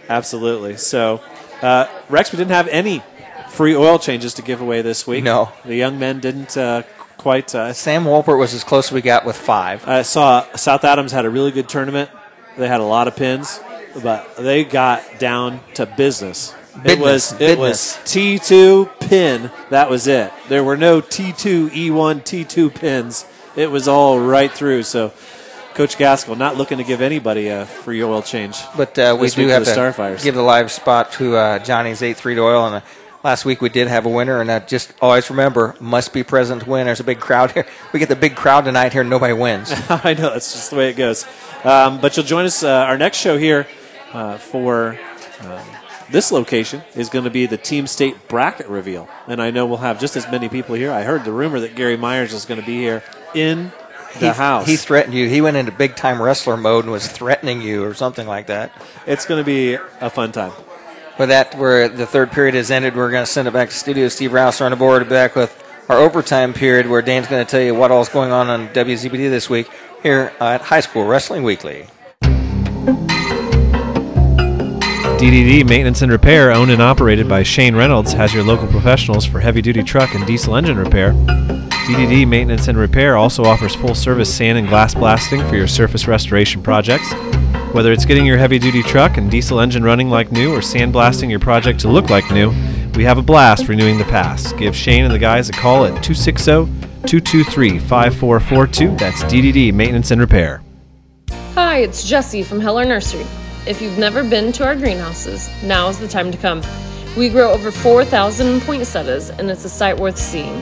[0.09, 0.77] Absolutely.
[0.77, 1.21] So,
[1.61, 3.03] uh, Rex, we didn't have any
[3.49, 5.23] free oil changes to give away this week.
[5.23, 6.83] No, the young men didn't uh,
[7.17, 7.53] quite.
[7.53, 9.87] Uh, Sam Wolpert was as close as we got with five.
[9.87, 12.09] I saw South Adams had a really good tournament.
[12.57, 13.59] They had a lot of pins,
[14.01, 16.53] but they got down to business.
[16.85, 19.51] It was it was T two pin.
[19.69, 20.31] That was it.
[20.47, 23.25] There were no T two E one T two pins.
[23.55, 24.83] It was all right through.
[24.83, 25.11] So,
[25.73, 28.57] Coach Gaskell not looking to give anybody a free oil change.
[28.77, 30.23] But uh, we do have the to Starfires.
[30.23, 32.81] give the live spot to uh, Johnny's eight three oil, and uh,
[33.23, 34.39] last week we did have a winner.
[34.39, 36.85] And uh, just always remember, must be present to win.
[36.85, 37.65] There's a big crowd here.
[37.93, 39.03] We get the big crowd tonight here.
[39.03, 39.71] Nobody wins.
[39.89, 41.25] I know that's just the way it goes.
[41.63, 42.63] Um, but you'll join us.
[42.63, 43.67] Uh, our next show here
[44.13, 44.97] uh, for
[45.41, 45.59] um,
[46.11, 49.77] this location is going to be the team state bracket reveal, and I know we'll
[49.77, 50.91] have just as many people here.
[50.91, 53.03] I heard the rumor that Gary Myers is going to be here
[53.33, 53.71] in
[54.13, 54.67] the he, house.
[54.67, 55.27] He threatened you.
[55.27, 58.71] He went into big time wrestler mode and was threatening you or something like that.
[59.05, 60.51] It's going to be a fun time.
[61.17, 63.75] With that, where the third period has ended, we're going to send it back to
[63.75, 64.07] studio.
[64.07, 65.55] Steve Rouse on the board, back with
[65.89, 69.29] our overtime period, where Dan's going to tell you what all's going on on WZBD
[69.29, 69.69] this week
[70.01, 71.87] here at High School Wrestling Weekly.
[75.19, 79.41] DDD Maintenance and Repair, owned and operated by Shane Reynolds, has your local professionals for
[79.41, 81.11] heavy duty truck and diesel engine repair.
[81.11, 86.07] DDD Maintenance and Repair also offers full service sand and glass blasting for your surface
[86.07, 87.11] restoration projects.
[87.73, 91.29] Whether it's getting your heavy duty truck and diesel engine running like new or sandblasting
[91.29, 92.51] your project to look like new,
[92.95, 94.55] we have a blast renewing the past.
[94.55, 96.45] Give Shane and the guys a call at 260
[97.07, 98.95] 223 5442.
[98.95, 100.63] That's DDD Maintenance and Repair.
[101.55, 103.25] Hi, it's Jesse from Heller Nursery.
[103.69, 106.63] If you've never been to our greenhouses, now is the time to come.
[107.15, 110.61] We grow over 4,000 poinsettias, and it's a sight worth seeing.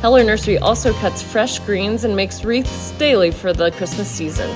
[0.00, 4.50] Heller Nursery also cuts fresh greens and makes wreaths daily for the Christmas season.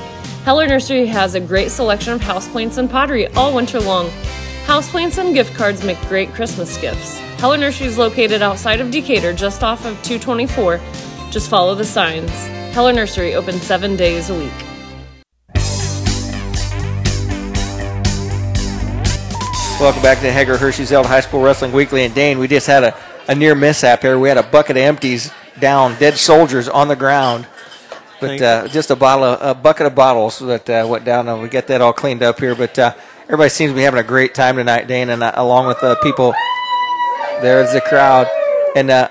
[0.45, 4.09] Heller Nursery has a great selection of houseplants and pottery all winter long.
[4.65, 7.21] Houseplants and gift cards make great Christmas gifts.
[7.39, 10.81] Heller Nursery is located outside of Decatur, just off of 224.
[11.31, 12.33] Just follow the signs.
[12.75, 14.62] Heller Nursery opens seven days a week.
[19.83, 22.05] Welcome back to Hager Hirschy's High School Wrestling Weekly.
[22.05, 24.17] And Dane, we just had a, a near mishap here.
[24.17, 27.49] We had a bucket of empties down, dead soldiers on the ground.
[28.21, 31.43] But uh, just a bottle, of, a bucket of bottles that uh, went down, and
[31.43, 32.55] we get that all cleaned up here.
[32.55, 35.67] But uh, everybody seems to be having a great time tonight, Dane, and uh, along
[35.67, 36.33] with the people.
[37.41, 38.29] There's the crowd,
[38.77, 39.09] and uh,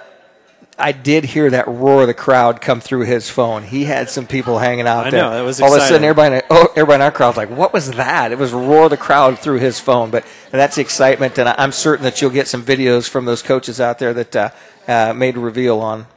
[0.81, 3.63] I did hear that roar of the crowd come through his phone.
[3.63, 5.21] He had some people hanging out I there.
[5.21, 6.09] know, that was all of a sudden exciting.
[6.09, 8.89] everybody, in- oh, everybody in our crowd's like, "What was that?" It was roar of
[8.89, 10.09] the crowd through his phone.
[10.09, 13.79] But that's the excitement, and I'm certain that you'll get some videos from those coaches
[13.79, 14.49] out there that uh,
[14.87, 16.07] uh, made a reveal on.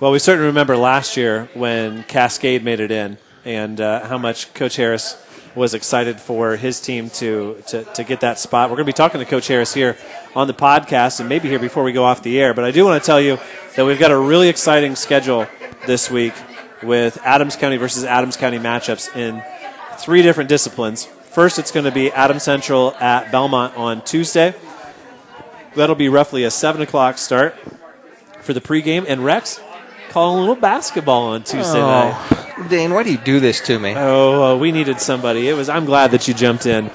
[0.00, 4.52] Well, we certainly remember last year when Cascade made it in, and uh, how much
[4.54, 5.16] Coach Harris
[5.54, 8.70] was excited for his team to, to, to get that spot.
[8.70, 9.96] We're going to be talking to Coach Harris here
[10.34, 12.54] on the podcast and maybe here before we go off the air.
[12.54, 13.38] But I do want to tell you
[13.76, 15.46] that we've got a really exciting schedule
[15.86, 16.34] this week
[16.82, 19.42] with Adams County versus Adams County matchups in
[19.98, 21.06] three different disciplines.
[21.06, 24.54] First, it's going to be Adams Central at Bellmont on Tuesday.
[25.74, 27.56] That'll be roughly a 7 o'clock start
[28.40, 29.04] for the pregame.
[29.08, 29.60] And Rex
[30.10, 31.86] calling a little basketball on Tuesday oh.
[31.86, 32.43] night.
[32.68, 33.94] Dane, why do you do this to me?
[33.96, 35.48] Oh, uh, we needed somebody.
[35.48, 35.68] It was.
[35.68, 36.90] I'm glad that you jumped in.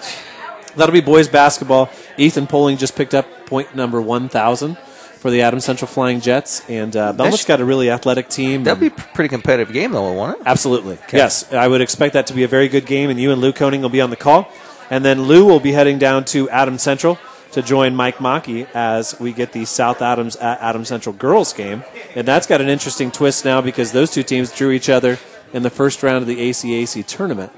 [0.75, 1.89] That'll be boys basketball.
[2.17, 6.67] Ethan Poling just picked up point number 1,000 for the Adams Central Flying Jets.
[6.69, 8.63] And uh, Bellmont's got a really athletic team.
[8.63, 10.43] That'd be a pretty competitive game, though, won't it?
[10.45, 10.97] Absolutely.
[11.11, 13.51] Yes, I would expect that to be a very good game, and you and Lou
[13.51, 14.49] Koning will be on the call.
[14.89, 17.19] And then Lou will be heading down to Adams Central
[17.51, 21.83] to join Mike Mackey as we get the South Adams at Adams Central girls game.
[22.15, 25.17] And that's got an interesting twist now because those two teams drew each other
[25.53, 27.51] in the first round of the ACAC tournament.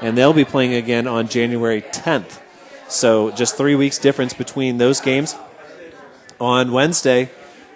[0.00, 2.40] And they'll be playing again on January 10th.
[2.88, 5.34] So just three weeks difference between those games.
[6.40, 7.30] On Wednesday,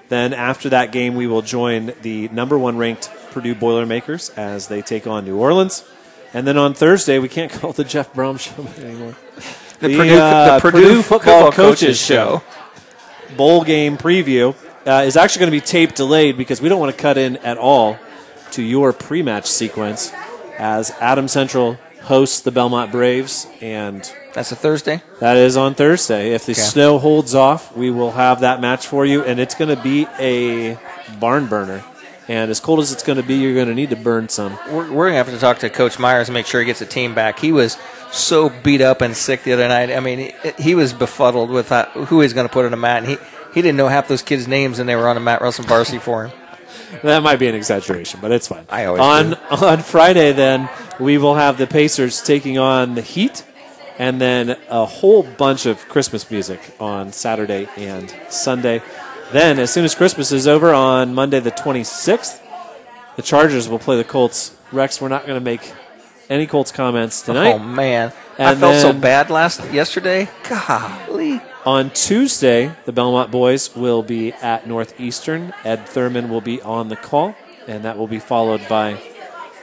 [0.09, 4.83] then after that game, we will join the number one ranked Purdue Boilermakers as they
[4.83, 5.85] take on New Orleans.
[6.33, 9.17] And then on Thursday, we can't call it the Jeff Brohm show anymore.
[9.81, 12.43] The Purdue- the Purdue Football Coaches Show.
[13.37, 14.55] bowl game preview
[14.87, 17.37] uh, is actually going to be tape delayed because we don't want to cut in
[17.39, 17.99] at all
[18.53, 20.13] to your pre-match sequence
[20.59, 25.03] as Adam Central hosts the Bellmont Braves and That's a Thursday.
[25.21, 26.33] that is on Thursday.
[26.33, 26.61] If the Okay.
[26.61, 30.07] snow holds off, we will have that match for you, and it's going to be
[30.19, 30.79] a
[31.21, 31.83] barn burner.
[32.29, 34.57] And as cold as it's going to be, you're going to need to burn some.
[34.71, 36.79] We're, we're going to have to talk to Coach Myers and make sure he gets
[36.79, 37.39] the team back.
[37.39, 37.77] He was
[38.13, 39.91] so beat up and sick the other night.
[39.91, 42.99] I mean, he, was befuddled with uh, who he's going to put on the mat.
[43.03, 43.19] And he,
[43.55, 45.99] he didn't know half those kids' names, and they were on the mat wrestling varsity
[45.99, 46.39] for him.
[47.03, 48.67] That might be an exaggeration, but it's fine.
[48.69, 49.37] I always on do.
[49.67, 50.69] on Friday, then
[51.01, 53.45] we will have the Pacers taking on the Heat,
[53.99, 58.83] and then a whole bunch of Christmas music on Saturday and Sunday.
[59.33, 62.41] Then, as soon as Christmas is over on Monday the 26th,
[63.17, 64.55] the Chargers will play the Colts.
[64.73, 65.73] Rex, we're not going to make
[66.29, 67.53] any Colts comments tonight.
[67.53, 70.29] Oh man, I And felt so bad last yesterday.
[70.49, 71.41] Golly.
[71.65, 75.55] On Tuesday, the Bellmont boys will be at Northeastern.
[75.65, 77.37] Ed Thurman will be on the call,
[77.69, 79.01] and that will be followed by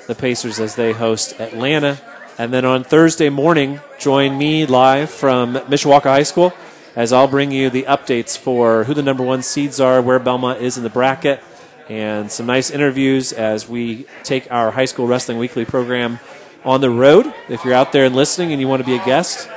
[0.08, 2.00] the Pacers as they host Atlanta.
[2.38, 6.54] And then on Thursday morning, join me live from Mishawaka High School
[6.96, 10.62] as I'll bring you the updates for who the number one seeds are, where Bellmont
[10.62, 11.44] is in the bracket,
[11.90, 16.22] and some nice interviews as we take our high school wrestling weekly program
[16.64, 17.34] on the road.
[17.50, 19.50] If you're out there and listening and you want to be a guest,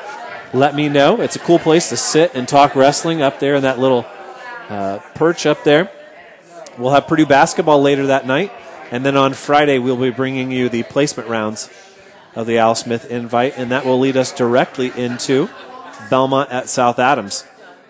[0.53, 1.21] let me know.
[1.21, 4.07] It's a cool place to sit and talk wrestling up there in that little
[4.69, 5.91] uh, perch up there.
[6.79, 8.53] We'll have Purdue basketball later that night.
[8.91, 11.71] And then on Friday, we'll be bringing you the placement rounds
[12.35, 13.55] of the Al Smith invite.
[13.57, 15.49] And that will lead us directly into
[16.11, 17.45] Bellmont at South Adams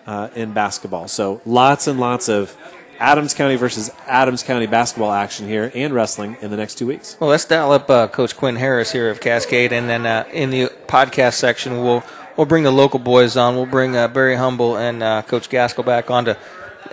[0.05, 1.07] uh, in basketball.
[1.07, 2.55] So lots and lots of
[2.99, 7.17] Adams County versus Adams County basketball action here and wrestling in the next two weeks.
[7.19, 10.51] Well, let's dial up uh, Coach Quinn Harris here of Cascade, and then uh, in
[10.51, 12.03] the podcast section, we'll
[12.37, 13.55] we'll bring the local boys on.
[13.55, 16.37] We'll bring uh, Barry Humble and uh, Coach Gaskell back on to.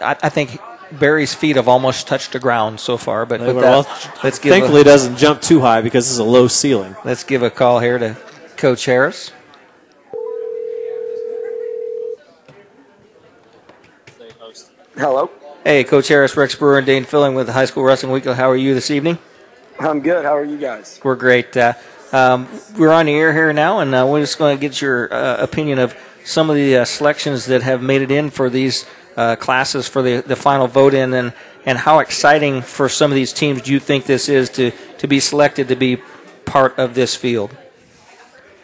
[0.01, 0.59] I, I think
[0.93, 4.51] Barry's feet have almost touched the ground so far, but with Well, that, let's give.
[4.53, 6.97] thankfully, a, it doesn't jump too high because this is a low ceiling.
[7.05, 8.17] Let's give a call here to
[8.57, 9.33] Coach Harris.
[14.97, 15.31] Hello.
[15.65, 18.35] Hey, Coach Harris, Rex Brewer, and Dane Filling with the High School Wrestling Weekly.
[18.35, 19.19] How are you this evening?
[19.79, 20.25] I'm good.
[20.25, 21.01] How are you guys?
[21.03, 21.57] We're great.
[21.57, 21.75] Uh,
[22.13, 25.13] um, we're on the air here now, and uh, we're just going to get your
[25.13, 28.87] uh, opinion of some of the uh, selections that have made it in for these
[29.17, 31.33] uh, classes for the, the final vote in, and,
[31.65, 35.07] and how exciting for some of these teams do you think this is to, to
[35.07, 35.99] be selected to be
[36.45, 37.57] part of this field?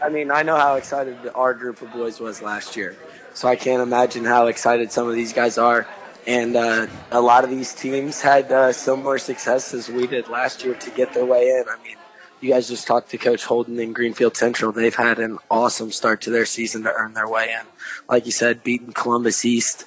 [0.02, 2.96] I mean, I know how excited our group of boys was last year,
[3.34, 5.86] so I can't imagine how excited some of these guys are.
[6.26, 10.64] And uh, a lot of these teams had uh, similar success as we did last
[10.64, 11.64] year to get their way in.
[11.68, 11.95] I mean,
[12.40, 14.72] you guys just talked to Coach Holden in Greenfield Central.
[14.72, 17.66] They've had an awesome start to their season to earn their way in.
[18.08, 19.86] Like you said, beating Columbus East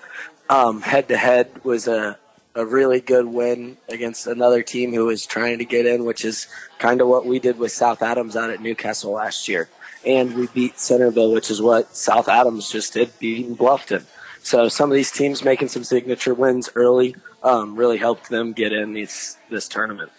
[0.49, 2.17] head to head was a,
[2.55, 6.47] a really good win against another team who was trying to get in, which is
[6.79, 9.69] kind of what we did with South Adams out at Newcastle last year.
[10.05, 14.05] And we beat Centerville, which is what South Adams just did, beating Bluffton.
[14.41, 18.71] So some of these teams making some signature wins early um, really helped them get
[18.71, 20.11] in these, this tournament.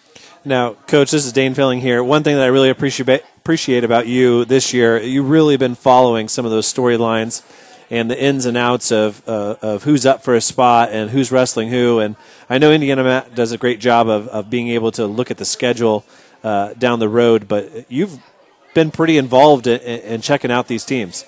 [0.44, 2.02] Now, Coach, this is Dane Filling here.
[2.02, 6.28] One thing that I really appreciate appreciate about you this year, you've really been following
[6.28, 7.42] some of those storylines
[7.90, 11.30] and the ins and outs of uh, of who's up for a spot and who's
[11.30, 11.98] wrestling who.
[11.98, 12.16] And
[12.48, 15.44] I know Indiana does a great job of, of being able to look at the
[15.44, 16.06] schedule
[16.42, 18.18] uh, down the road, but you've
[18.72, 21.26] been pretty involved in, in checking out these teams.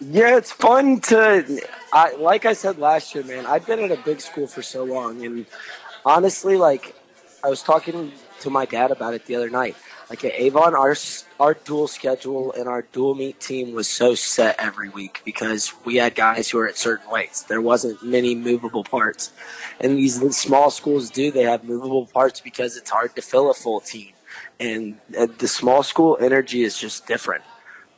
[0.00, 1.62] Yeah, it's fun to.
[1.90, 3.46] I like I said last year, man.
[3.46, 5.46] I've been at a big school for so long, and
[6.04, 6.94] honestly, like
[7.44, 9.76] I was talking to my dad about it the other night.
[10.08, 10.96] Like at Avon, our
[11.38, 15.96] our dual schedule and our dual meet team was so set every week because we
[15.96, 17.42] had guys who were at certain weights.
[17.42, 19.30] There wasn't many movable parts,
[19.78, 21.30] and these small schools do.
[21.30, 24.12] They have movable parts because it's hard to fill a full team,
[24.58, 27.44] and the small school energy is just different.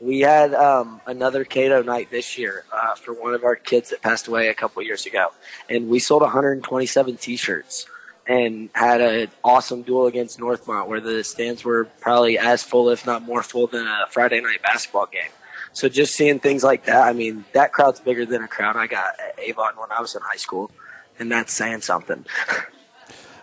[0.01, 4.03] We had um, another Cato night this year uh, for one of our kids that
[4.03, 5.28] passed away a couple years ago,
[5.68, 7.86] and we sold 127 T-shirts
[8.29, 13.07] and had an awesome duel against Northmont where the stands were probably as full, if
[13.07, 15.31] not more full, than a Friday night basketball game.
[15.72, 18.87] So just seeing things like that, I mean, that crowd's bigger than a crowd I
[18.87, 20.70] got at Avon when I was in high school,
[21.18, 22.24] and that's saying something.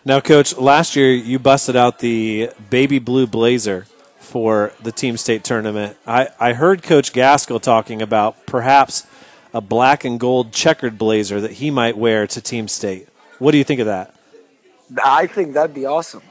[0.06, 3.86] Now, Coach, last year you busted out the baby blue blazer
[4.18, 5.96] for the team state tournament.
[6.06, 9.08] I, I heard Coach Gaskell talking about perhaps
[9.54, 13.08] a black and gold checkered blazer that he might wear to team state.
[13.40, 14.13] What do you think of that?
[15.02, 16.24] I think that'd be awesome.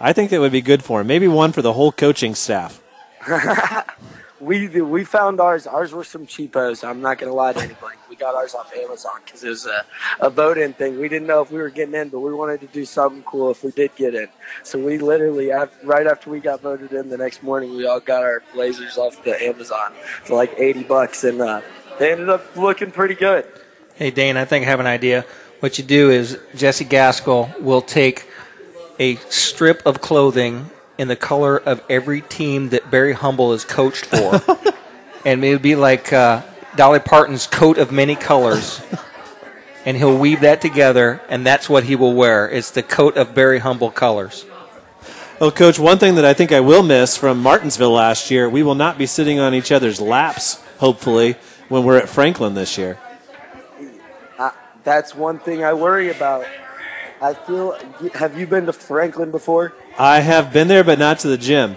[0.00, 1.06] I think that would be good for him.
[1.06, 2.82] Maybe one for the whole coaching staff.
[4.40, 5.66] we we found ours.
[5.66, 6.84] Ours were some cheapos.
[6.84, 7.96] I'm not gonna lie to anybody.
[8.10, 9.84] We got ours off Amazon because it was a,
[10.20, 11.00] a vote-in thing.
[11.00, 13.50] We didn't know if we were getting in, but we wanted to do something cool
[13.50, 14.28] if we did get in.
[14.62, 15.50] So we literally,
[15.82, 19.22] right after we got voted in, the next morning we all got our blazers off
[19.24, 19.92] the Amazon
[20.24, 21.62] for like 80 bucks, and uh,
[21.98, 23.46] they ended up looking pretty good.
[23.94, 25.24] Hey Dane, I think I have an idea.
[25.60, 28.28] What you do is Jesse Gaskell will take
[28.98, 34.06] a strip of clothing in the color of every team that Barry Humble is coached
[34.06, 34.40] for.
[35.24, 36.42] and it would be like uh,
[36.76, 38.82] Dolly Parton's coat of many colors.
[39.86, 42.50] and he'll weave that together, and that's what he will wear.
[42.50, 44.44] It's the coat of Barry Humble colors.
[45.40, 48.62] Well, Coach, one thing that I think I will miss from Martinsville last year, we
[48.62, 51.36] will not be sitting on each other's laps, hopefully,
[51.68, 52.98] when we're at Franklin this year.
[54.86, 56.46] That's one thing I worry about.
[57.20, 57.76] I feel.
[58.14, 59.72] Have you been to Franklin before?
[59.98, 61.76] I have been there, but not to the gym.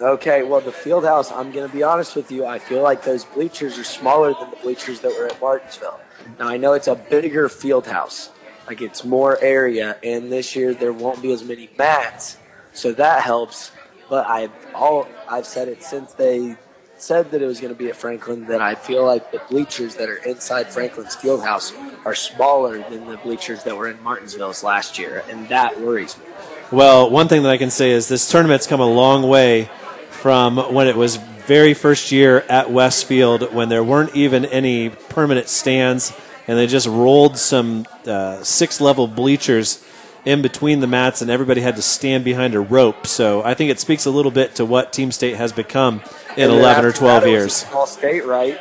[0.00, 2.46] Okay, well, the field house, I'm going to be honest with you.
[2.46, 6.00] I feel like those bleachers are smaller than the bleachers that were at Martinsville.
[6.38, 8.30] Now, I know it's a bigger field house,
[8.66, 12.38] like it's more area, and this year there won't be as many mats,
[12.72, 13.72] so that helps.
[14.08, 16.56] But I've all I've said it since they
[17.02, 19.96] said that it was going to be at Franklin that I feel like the bleachers
[19.96, 21.72] that are inside Franklin's field house
[22.04, 26.24] are smaller than the bleachers that were in Martinsville's last year, and that worries me.
[26.70, 29.68] Well, one thing that I can say is this tournament's come a long way
[30.10, 35.48] from when it was very first year at Westfield when there weren't even any permanent
[35.48, 39.84] stands and they just rolled some uh, six level bleachers
[40.24, 43.08] in between the mats and everybody had to stand behind a rope.
[43.08, 46.00] So I think it speaks a little bit to what Team State has become
[46.36, 47.64] in 11 or 12 years.
[47.64, 48.58] Ball State, right?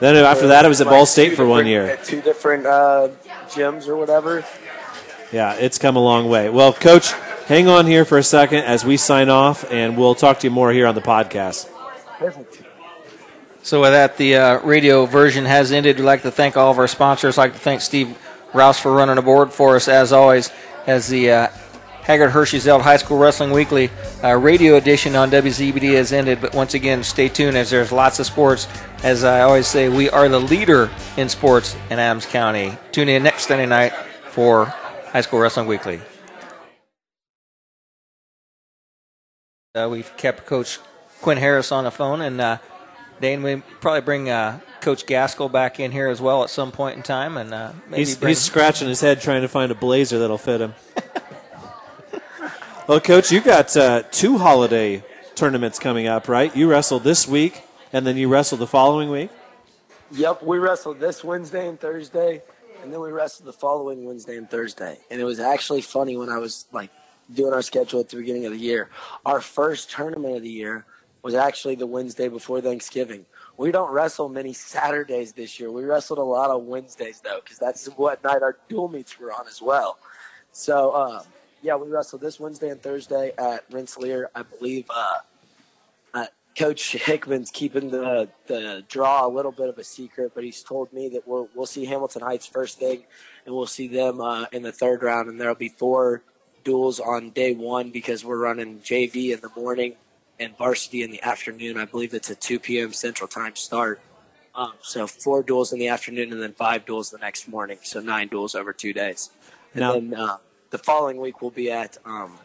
[0.00, 1.98] Then after that, it was at Ball State for one year.
[2.04, 3.08] Two different uh,
[3.48, 4.44] gyms or whatever.
[5.32, 6.50] Yeah, it's come a long way.
[6.50, 7.12] Well, Coach,
[7.46, 10.50] hang on here for a second as we sign off, and we'll talk to you
[10.50, 11.68] more here on the podcast.
[12.18, 12.62] Perfect.
[13.62, 15.96] So with that, the uh, radio version has ended.
[15.96, 17.36] We'd like to thank all of our sponsors.
[17.36, 18.16] I'd like to thank Steve
[18.54, 20.52] Rouse for running the board for us, as always,
[20.86, 21.48] as the uh,
[22.06, 23.90] Haggard Hirschy Zelt High School Wrestling Weekly
[24.22, 26.40] uh, radio edition on WZBD has ended.
[26.40, 28.68] But once again, stay tuned as there's lots of sports.
[29.02, 32.78] As I always say, we are the leader in sports in Adams County.
[32.92, 33.92] Tune in next Sunday night
[34.30, 36.00] for High School Wrestling Weekly.
[39.74, 40.78] Uh, we've kept Coach
[41.22, 42.58] Quinn Harris on the phone, and uh,
[43.20, 46.96] Dane, we probably bring uh, Coach Gaskell back in here as well at some point
[46.96, 50.20] in time, and uh, maybe he's, he's scratching his head trying to find a blazer
[50.20, 50.74] that'll fit him.
[52.86, 55.02] well, Coach, you got uh, two holiday
[55.34, 56.54] tournaments coming up, right?
[56.56, 57.62] You wrestle this week,
[57.92, 59.30] and then you wrestle the following week.
[60.12, 62.42] Yep, we wrestled this Wednesday and Thursday,
[62.82, 64.98] and then we wrestled the following Wednesday and Thursday.
[65.10, 66.90] And it was actually funny when I was like
[67.34, 68.90] doing our schedule at the beginning of the year.
[69.24, 70.86] Our first tournament of the year
[71.22, 73.26] was actually the Wednesday before Thanksgiving.
[73.56, 75.72] We don't wrestle many Saturdays this year.
[75.72, 79.32] We wrestled a lot of Wednesdays though, because that's what night our dual meets were
[79.32, 79.98] on as well.
[80.52, 81.22] So uh,
[81.66, 84.30] yeah, we wrestle this Wednesday and Thursday at Rensselaer.
[84.36, 85.14] I believe uh,
[86.14, 90.62] uh, Coach Hickman's keeping the the draw a little bit of a secret, but he's
[90.62, 93.02] told me that we'll we'll see Hamilton Heights first thing,
[93.44, 96.22] and we'll see them uh, in the third round, and there'll be four
[96.62, 99.94] duels on day one because we're running JV in the morning
[100.38, 101.78] and varsity in the afternoon.
[101.78, 102.92] I believe it's a 2 p.m.
[102.92, 104.00] Central Time start.
[104.54, 107.78] Um, so four duels in the afternoon and then five duels the next morning.
[107.82, 109.30] So nine duels over two days.
[109.74, 110.36] And Now- then uh,
[110.70, 112.38] the following week we'll be at um,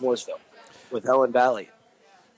[0.00, 0.40] Mooresville
[0.90, 1.70] with Owen Valley.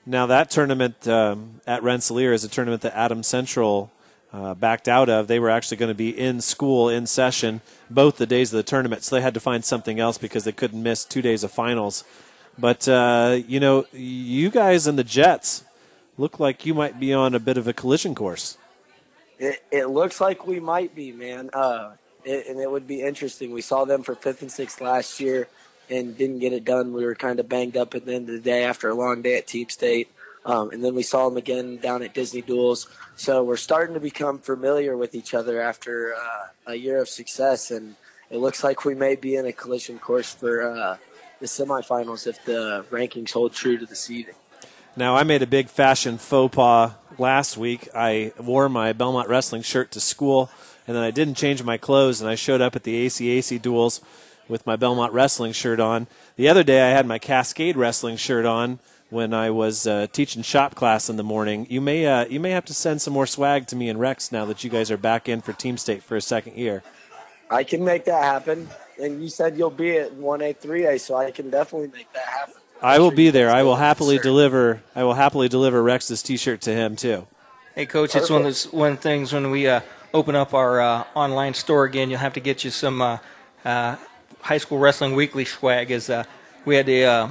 [0.05, 3.91] Now that tournament um, at Rensselaer is a tournament that Adams Central
[4.31, 5.27] uh, backed out of.
[5.27, 8.63] They were actually going to be in school in session both the days of the
[8.63, 11.51] tournament, so they had to find something else because they couldn't miss two days of
[11.51, 12.03] finals.
[12.57, 15.63] But uh, you know, you guys and the Jets
[16.17, 18.57] look like you might be on a bit of a collision course.
[19.37, 21.49] It, it looks like we might be, man.
[21.53, 21.91] Uh,
[22.29, 23.51] it, and it would be interesting.
[23.51, 25.47] We saw them for fifth and sixth last year
[25.89, 26.93] and didn't get it done.
[26.93, 29.21] We were kind of banged up at the end of the day after a long
[29.21, 30.09] day at Team State.
[30.45, 32.87] Um, and then we saw them again down at Disney Duels.
[33.15, 37.71] So we're starting to become familiar with each other after uh, a year of success,
[37.71, 37.95] and
[38.29, 40.97] it looks like we may be in a collision course for uh,
[41.39, 44.35] the semifinals if the rankings hold true to the seeding.
[44.95, 47.87] Now, I made a big fashion faux pas last week.
[47.95, 50.49] I wore my Bellmont Wrestling shirt to school,
[50.87, 54.01] and then I didn't change my clothes, and I showed up at the ACAC duels
[54.47, 56.07] with my Bellmont Wrestling shirt on.
[56.35, 58.79] The other day, I had my Cascade Wrestling shirt on
[59.09, 61.67] when I was uh, teaching shop class in the morning.
[61.69, 64.31] You may uh, you may have to send some more swag to me and Rex
[64.31, 66.83] now that you guys are back in for Team State for a second year.
[67.49, 68.69] I can make that happen.
[69.01, 72.55] And you said you'll be at 1A, 3A, so I can definitely make that happen.
[72.81, 73.49] I will be there.
[73.49, 74.81] I will happily deliver.
[74.95, 77.27] I will happily deliver Rex's T-shirt to him too.
[77.75, 79.81] Hey, coach, it's one of those one things when we uh,
[80.13, 82.09] open up our uh, online store again.
[82.09, 83.17] You'll have to get you some uh,
[83.65, 83.97] uh
[84.41, 85.91] high school wrestling weekly swag.
[85.91, 86.23] As uh,
[86.65, 87.29] we had the uh,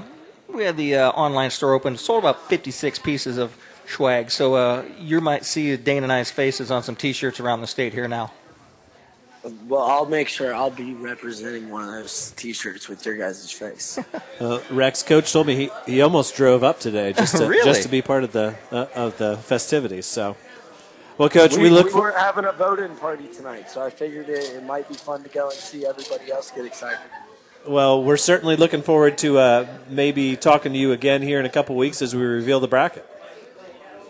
[0.48, 4.30] we had the online store open, sold about 56 pieces of swag.
[4.30, 8.08] So you might see Dane and I's faces on some T-shirts around the state here
[8.08, 8.32] now.
[9.66, 13.98] Well, I'll make sure I'll be representing one of those T-shirts with your guys' face.
[14.40, 17.64] uh, Rex, coach told me he, he almost drove up today just to really?
[17.64, 20.06] just to be part of the uh, of the festivities.
[20.06, 20.36] So,
[21.18, 21.86] well, coach, we, we look.
[21.86, 24.94] We for- weren't having a voting party tonight, so I figured it, it might be
[24.94, 26.98] fun to go and see everybody else get excited.
[27.66, 31.50] well, we're certainly looking forward to uh, maybe talking to you again here in a
[31.50, 33.04] couple weeks as we reveal the bracket.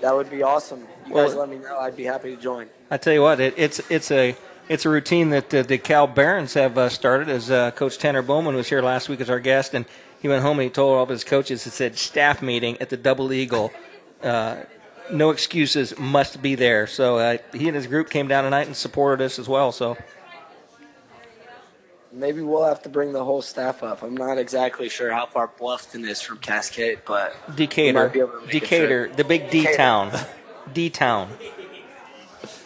[0.01, 0.87] That would be awesome.
[1.07, 1.79] You Well- guys let me know.
[1.79, 2.69] I'd be happy to join.
[2.91, 4.35] I tell you what, it, it's it's a
[4.69, 7.29] it's a routine that uh, the Cal Barons have uh, started.
[7.29, 9.85] As uh, Coach Tanner Bowman was here last week as our guest, and
[10.21, 12.91] he went home and he told all of his coaches, he said, staff meeting at
[12.91, 13.73] the Double Eagle.
[14.23, 14.63] Uh,
[15.11, 16.87] no excuses, must be there.
[16.87, 19.73] So uh, he and his group came down tonight and supported us as well.
[19.73, 19.97] So
[22.11, 24.03] Maybe we'll have to bring the whole staff up.
[24.03, 28.33] I'm not exactly sure how far Bluffton is from Cascade, but Decatur, might be able
[28.33, 30.13] to make Decatur, the big D town,
[30.73, 31.31] D town.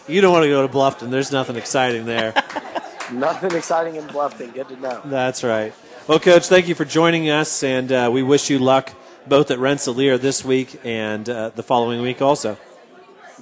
[0.09, 1.11] You don't want to go to Bluffton.
[1.11, 2.35] There's nothing exciting there.
[3.13, 4.55] Nothing exciting in Bluffton.
[4.55, 5.03] Good to know.
[5.05, 5.75] That's right.
[6.07, 8.93] Well, coach, thank you for joining us, and uh, we wish you luck
[9.27, 12.57] both at Rensselaer this week and uh, the following week also.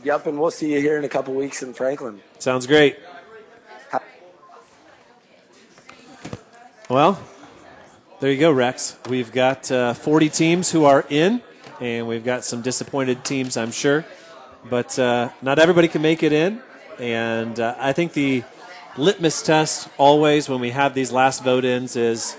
[0.03, 2.21] Yep, and we'll see you here in a couple weeks in Franklin.
[2.39, 2.99] Sounds great.
[6.89, 7.23] Well,
[8.19, 8.97] there you go, Rex.
[9.09, 11.41] We've got uh, 40 teams who are in,
[11.81, 14.05] and we've got some disappointed teams, I'm sure.
[14.69, 16.61] But uh, not everybody can make it in.
[16.99, 18.45] And uh, I think the
[18.97, 22.37] litmus test always when we have these last vote ins is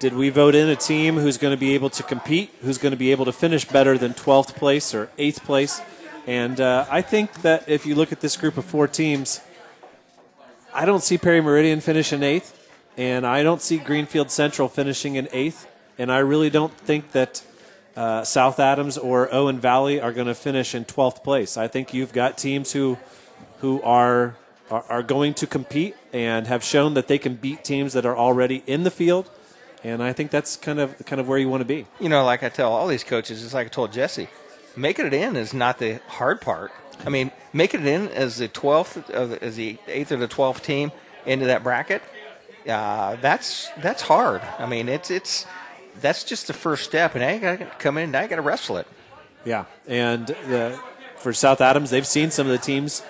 [0.00, 2.90] did we vote in a team who's going to be able to compete, who's going
[2.90, 5.80] to be able to finish better than 12th place or 8th place?
[6.26, 9.40] And uh, I think that if you look at this group of four teams,
[10.72, 12.58] I don't see Perry Meridian finishing eighth,
[12.96, 17.44] and I don't see Greenfield Central finishing in eighth, and I really don't think that
[17.96, 21.56] uh, South Adams or Owen Valley are going to finish in 12th place.
[21.56, 22.98] I think you've got teams who
[23.58, 24.36] who are,
[24.70, 28.16] are are going to compete and have shown that they can beat teams that are
[28.16, 29.30] already in the field,
[29.82, 31.86] and I think that's kind of kind of where you want to be.
[32.00, 34.28] You know, like I tell all these coaches, it's like I told Jesse,
[34.76, 36.72] making it in is not the hard part.
[37.06, 40.90] I mean, making it in as the twelfth, as the eighth or the twelfth team
[41.26, 42.02] into that bracket,
[42.68, 44.42] uh, that's that's hard.
[44.58, 45.46] I mean, it's it's
[46.00, 48.42] that's just the first step, and I got to come in, and I got to
[48.42, 48.86] wrestle it.
[49.44, 50.78] Yeah, and the,
[51.16, 53.02] for South Adams, they've seen some of the teams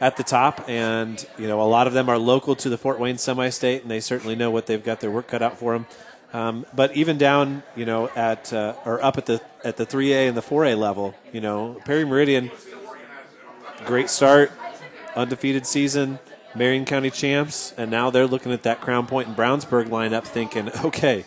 [0.00, 2.98] at the top, and you know a lot of them are local to the Fort
[2.98, 5.86] Wayne semi-state, and they certainly know what they've got their work cut out for them.
[6.32, 10.28] Um, but even down, you know, at uh, or up at the at the 3A
[10.28, 12.50] and the 4A level, you know, Perry Meridian,
[13.84, 14.50] great start,
[15.14, 16.18] undefeated season,
[16.54, 20.70] Marion County champs, and now they're looking at that Crown Point and Brownsburg lineup, thinking,
[20.84, 21.24] okay,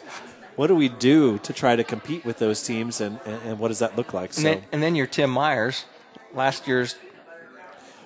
[0.56, 3.70] what do we do to try to compete with those teams, and, and, and what
[3.70, 4.36] does that look like?
[4.38, 5.86] And, then, and then you're Tim Myers,
[6.34, 6.96] last year's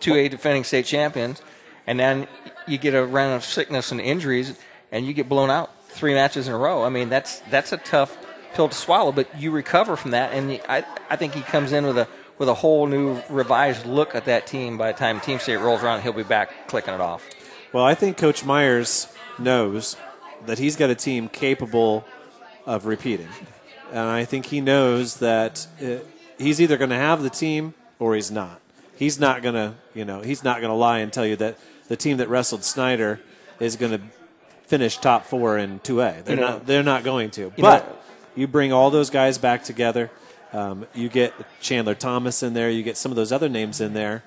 [0.01, 1.41] 2A defending state champions,
[1.85, 2.27] and then
[2.67, 4.57] you get a round of sickness and injuries,
[4.91, 6.83] and you get blown out three matches in a row.
[6.83, 8.17] I mean, that's that's a tough
[8.53, 11.85] pill to swallow, but you recover from that, and I I think he comes in
[11.85, 12.07] with a
[12.37, 14.77] with a whole new revised look at that team.
[14.77, 17.27] By the time Team State rolls around, he'll be back clicking it off.
[17.73, 19.07] Well, I think Coach Myers
[19.37, 19.95] knows
[20.45, 22.05] that he's got a team capable
[22.69, 23.27] of repeating.
[23.91, 25.95] And I think he knows that uh,
[26.37, 28.61] he's either going to have the team or he's not.
[28.95, 31.57] He's not going to, you know, he's not going to lie and tell you that
[31.87, 33.19] the team that wrestled Snider
[33.59, 34.01] is going to
[34.67, 36.23] finish top 4 in 2A.
[36.25, 37.41] They're You know- not they're not going to.
[37.41, 37.95] You But know-
[38.35, 40.11] you bring all those guys back together.
[40.53, 42.69] Um, you get Chandler Thomas in there.
[42.69, 44.23] You get some of those other names in there,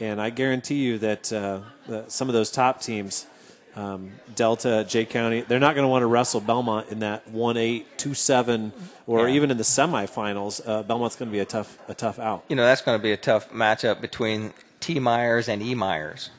[0.00, 3.26] and I guarantee you that uh, the, some of those top teams
[3.76, 5.40] um, Delta, Jay County.
[5.42, 8.72] They're not going to want to wrestle Bellmont in that one eight two seven,
[9.06, 9.34] or Yeah.
[9.34, 10.60] even in the semifinals.
[10.66, 12.44] Uh, Bellmont's going to be a tough a tough out.
[12.48, 14.98] You know, that's going to be a tough matchup between T.
[14.98, 15.74] Myers and E.
[15.74, 16.30] Myers.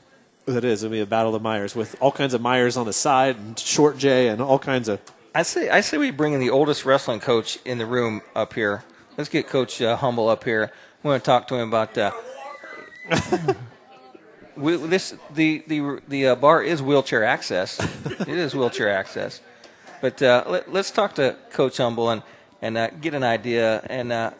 [0.46, 0.84] It is.
[0.84, 3.58] It'll be a battle of Myers with all kinds of Myers on the side and
[3.58, 5.00] short J and all kinds of.
[5.34, 8.54] I say, I say we bring in the oldest wrestling coach in the room up
[8.54, 8.84] here.
[9.18, 10.72] Let's get Coach uh, Humble up here.
[11.02, 11.98] We want to talk to him about.
[11.98, 12.12] Uh,
[14.56, 17.80] we, this the the the uh, bar is wheelchair access.
[18.06, 19.42] it is wheelchair access,
[20.02, 22.24] but uh, let, let's talk to Coach Humble and
[22.62, 23.82] and uh, get an idea.
[23.90, 24.32] And uh,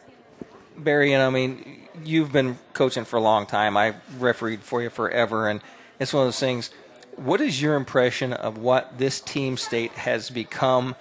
[0.76, 3.76] Barry, know, I mean, you've been coaching for a long time.
[3.76, 5.60] I've refereed for you forever, and
[5.98, 6.70] it's one of those things.
[7.16, 10.96] What is your impression of what this team state has become,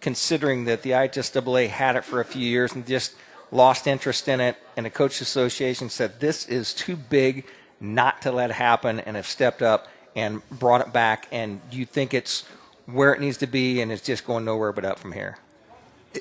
[0.00, 3.14] considering that the IHSAA had it for a few years and just
[3.50, 7.44] lost interest in it, and the coach association said this is too big
[7.80, 11.28] not to let happen, and have stepped up and brought it back.
[11.30, 12.44] And do you think it's
[12.86, 15.38] where it needs to be, and it's just going nowhere but up from here?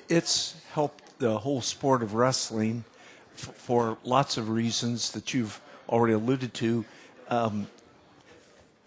[0.10, 2.84] it's helped the whole sport of wrestling
[3.34, 6.86] f- for lots of reasons that you've already alluded to.
[7.30, 7.68] Um,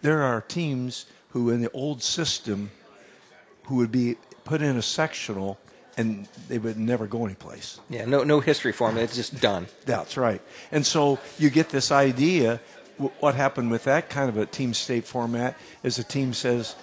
[0.01, 2.71] there are teams who, in the old system,
[3.63, 5.59] who would be put in a sectional
[5.99, 7.79] and they would never go anyplace.
[7.89, 8.97] Yeah, no no history for them.
[8.97, 9.67] It's just done.
[9.85, 10.41] That's right.
[10.71, 12.59] And so you get this idea.
[13.19, 16.75] What happened with that kind of a team state format is a team says,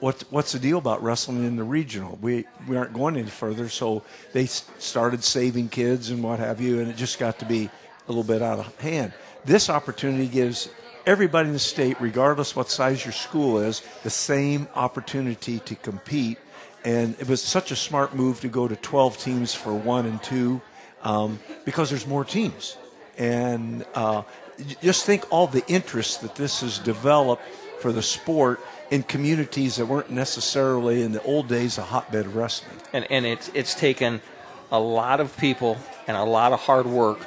[0.00, 2.18] what, what's the deal about wrestling in the regional?
[2.20, 3.68] We, we aren't going any further.
[3.68, 4.02] So
[4.32, 7.70] they started saving kids and what have you, and it just got to be
[8.08, 9.12] a little bit out of hand.
[9.44, 10.68] This opportunity gives
[11.06, 16.38] everybody in the state, regardless what size your school is, the same opportunity to compete.
[16.86, 20.22] And it was such a smart move to go to 12 teams for one and
[20.22, 20.60] two
[21.02, 22.76] um, because there's more teams.
[23.18, 24.22] And uh,
[24.80, 27.42] just think all the interest that this has developed
[27.80, 28.60] for the sport
[28.90, 32.78] in communities that weren't necessarily in the old days a hotbed of wrestling.
[32.92, 34.20] and and it's it's taken
[34.70, 35.76] a lot of people
[36.06, 37.18] and a lot of hard work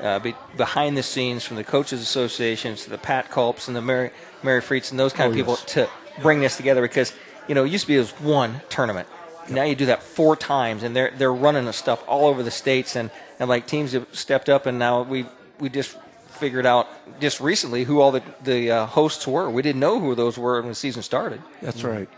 [0.00, 3.82] uh, be, behind the scenes from the coaches associations to the Pat Culps and the
[3.82, 4.10] Mary
[4.42, 5.64] Mary Freets and those kind of Oh, people yes.
[5.74, 5.88] to
[6.22, 7.12] bring this together because
[7.50, 9.08] you know it used to be it was one tournament.
[9.48, 12.50] Now you do that four times, and they're they're running the stuff all over the
[12.52, 13.10] states, and,
[13.40, 15.26] and like teams have stepped up, and now we
[15.58, 15.98] we just
[16.28, 16.86] figured out
[17.20, 19.50] just recently who all the the uh, hosts were.
[19.50, 21.42] We didn't know who those were when the season started.
[21.60, 22.08] That's right.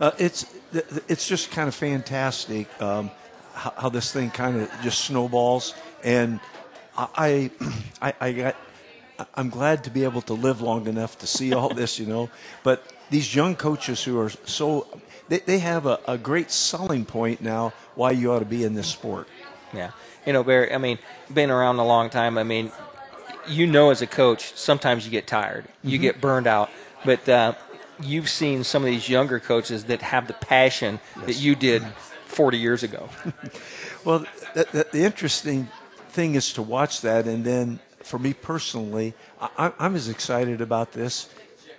[0.00, 3.10] Uh, it's th- th- it's just kind of fantastic um,
[3.52, 6.40] how, how this thing kind of just snowballs, and
[6.96, 7.50] I,
[8.00, 8.56] I I got
[9.34, 12.30] I'm glad to be able to live long enough to see all this, you know.
[12.62, 14.86] But these young coaches who are so
[15.28, 18.74] they, they have a, a great selling point now why you ought to be in
[18.74, 19.28] this sport.
[19.74, 19.90] Yeah.
[20.26, 20.98] You know, Barry, I mean,
[21.32, 22.38] been around a long time.
[22.38, 22.72] I mean,
[23.46, 26.02] you know, as a coach, sometimes you get tired, you Mhm.
[26.02, 26.70] get burned out,
[27.04, 27.52] but uh,
[28.00, 31.82] you've seen some of these younger coaches that have the passion that you did
[32.26, 33.08] 40 years ago.
[34.04, 34.24] Well,
[34.54, 35.68] the, the, the interesting
[36.10, 40.92] thing is to watch that, and then for me personally, I, I'm as excited about
[40.92, 41.28] this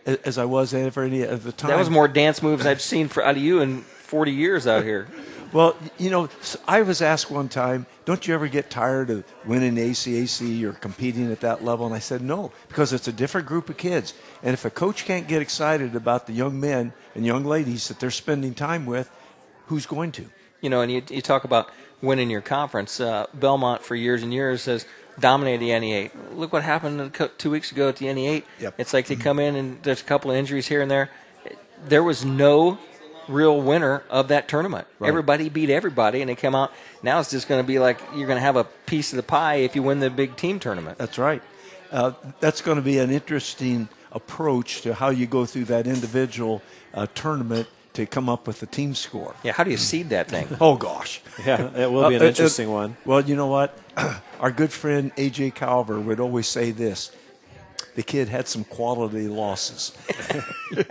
[0.05, 1.69] as I was ever any at the time.
[1.69, 4.83] That was more dance moves I've seen for, out of you in 40 years out
[4.83, 5.07] here.
[5.51, 6.29] Well, you know,
[6.67, 10.73] I was asked one time, "Don't you ever get tired of winning the ACAC or
[10.73, 14.13] competing at that level?" And I said, "No, because it's a different group of kids,
[14.43, 17.99] and if a coach can't get excited about the young men and young ladies that
[17.99, 19.09] they're spending time with,
[19.65, 20.25] who's going to?"
[20.61, 21.71] You know, and you, you talk about
[22.01, 22.99] winning your conference.
[22.99, 24.85] Uh, Bellmont, for years and years, has
[25.19, 26.11] dominated the NE8.
[26.35, 28.43] Look what happened two weeks ago at the NE8.
[28.59, 28.75] Yep.
[28.77, 31.09] It's like they come in and there's a couple of injuries here and there.
[31.87, 32.77] There was no
[33.29, 34.87] real winner of that tournament.
[34.97, 35.07] Right.
[35.07, 36.73] Everybody beat everybody, and they come out.
[37.03, 39.23] Now it's just going to be like you're going to have a piece of the
[39.23, 40.97] pie if you win the big team tournament.
[40.97, 41.41] That's right.
[41.91, 46.61] Uh, that's going to be an interesting approach to how you go through that individual
[46.93, 47.67] uh, tournament
[47.99, 49.35] to come up with a team score.
[49.43, 50.47] Yeah, how do you seed that thing?
[50.61, 52.95] Oh gosh, Yeah, it will be an Uh, uh, interesting one.
[53.05, 53.77] Well, you know what?
[54.39, 57.11] Our good friend AJ Calver would always say this:
[57.95, 59.91] the kid had some quality losses.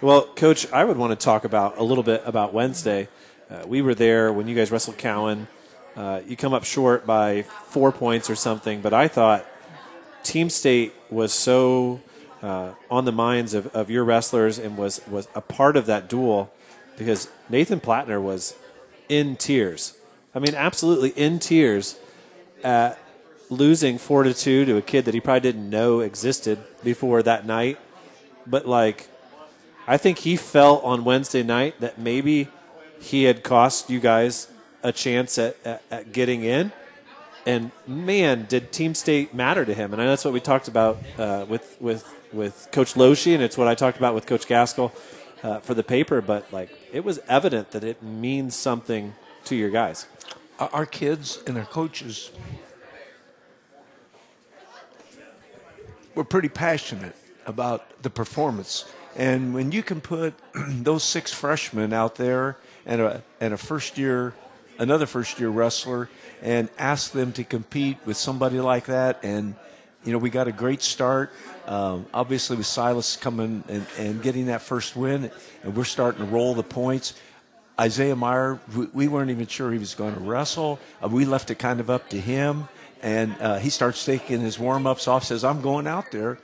[0.00, 3.08] Well, Coach, I would want to talk about a little bit about Wednesday.
[3.50, 5.48] Uh, we were there when you guys wrestled Cowan.
[5.96, 9.44] Uh, you come up short by four points or something, but I thought
[10.22, 12.00] Team State was so
[12.42, 16.08] uh, on the minds of, of your wrestlers and was, was a part of that
[16.08, 16.52] duel
[16.96, 18.54] because Nathan Plattner was
[19.08, 19.96] in tears.
[20.34, 21.98] I mean, absolutely in tears
[22.62, 22.98] at
[23.50, 27.46] losing four to two to a kid that he probably didn't know existed before that
[27.46, 27.78] night.
[28.46, 29.08] But like,
[29.86, 32.48] I think he felt on Wednesday night that maybe
[33.00, 34.48] he had cost you guys
[34.82, 36.72] a chance at, at, at getting in.
[37.46, 39.92] and man, did Team State matter to him.
[39.92, 43.42] And I know that's what we talked about uh, with with with Coach Loshi, and
[43.42, 44.92] it's what I talked about with Coach Gaskell
[45.42, 46.20] uh, for the paper.
[46.20, 49.14] But like, it was evident that it means something
[49.44, 50.06] to your guys.
[50.58, 52.30] Our kids and our coaches
[56.14, 57.14] were pretty passionate
[57.46, 58.84] about the performance.
[59.16, 63.98] And when you can put those six freshmen out there and a, and a first
[63.98, 64.34] year,
[64.78, 66.08] another first year wrestler,
[66.42, 69.54] and ask them to compete with somebody like that, and
[70.08, 71.30] you know we got a great start.
[71.66, 75.30] Um, obviously, with Silas coming and, and getting that first win,
[75.62, 77.12] and we're starting to roll the points.
[77.78, 80.80] Isaiah Meyer, we, we weren't even sure he was going to wrestle.
[81.04, 82.68] Uh, we left it kind of up to him,
[83.02, 85.24] and uh, he starts taking his warm ups off.
[85.24, 86.38] Says, "I'm going out there."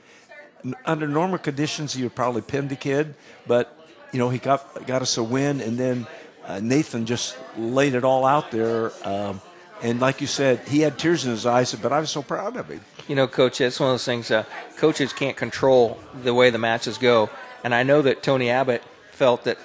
[0.62, 3.15] N- Under normal conditions, he would probably pin the kid,
[3.47, 3.74] but
[4.12, 6.07] you know he got got us a win, and then
[6.45, 8.93] uh, Nathan just laid it all out there.
[9.05, 9.41] Um,
[9.82, 12.59] and like you said, he had tears in his eyes, but I was so proud
[12.59, 12.82] of him.
[13.09, 14.31] You know, coach, it's one of those things.
[14.31, 14.44] Uh,
[14.76, 17.31] coaches can't control the way the matches go,
[17.62, 18.82] and I know that Tony Abbott
[19.12, 19.59] felt that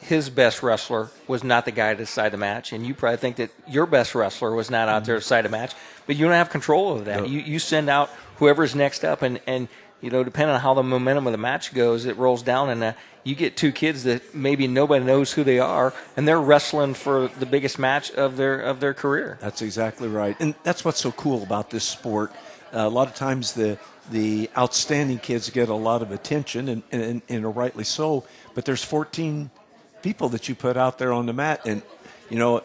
[0.00, 3.36] his best wrestler was not the guy to decide the match, and you probably think
[3.36, 5.72] that your best wrestler was not out there to decide the match.
[6.06, 7.20] But you don't have control over that.
[7.20, 7.26] No.
[7.26, 9.68] You you send out whoever's next up, and and
[10.02, 12.84] you know, depending on how the momentum of the match goes, it rolls down, and
[12.84, 12.92] uh,
[13.22, 17.28] you get two kids that maybe nobody knows who they are, and they're wrestling for
[17.28, 19.38] the biggest match of their of their career.
[19.40, 22.30] That's exactly right, and that's what's so cool about this sport.
[22.74, 23.78] A lot of times, the
[24.10, 28.24] the outstanding kids get a lot of attention, and, and and rightly so.
[28.54, 29.50] But there's 14
[30.02, 31.82] people that you put out there on the mat, and
[32.28, 32.62] you know,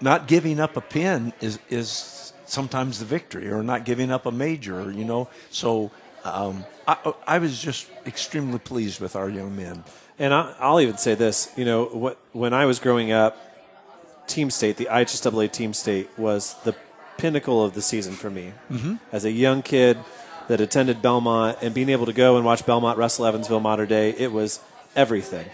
[0.00, 4.32] not giving up a pin is is sometimes the victory, or not giving up a
[4.32, 4.90] major.
[4.90, 5.90] You know, so
[6.24, 9.84] um, I, I was just extremely pleased with our young men.
[10.18, 13.36] And I, I'll even say this: you know, what, when I was growing up,
[14.26, 16.74] Team State, the IHSAA Team State, was the
[17.18, 18.52] pinnacle of the season for me.
[18.70, 18.98] Mhm.
[19.12, 19.98] As a young kid
[20.48, 24.10] that attended Bellmont and being able to go and watch Bellmont wrestle Evansville Mater Dei,
[24.18, 24.60] it was
[24.94, 25.46] everything.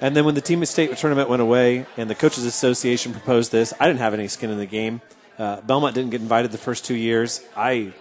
[0.00, 3.72] And then when the Team State tournament went away and the Coaches Association proposed this,
[3.80, 5.00] I didn't have any skin in the game.
[5.38, 7.40] Uh, Bellmont didn't get invited the first two years.
[7.56, 7.92] I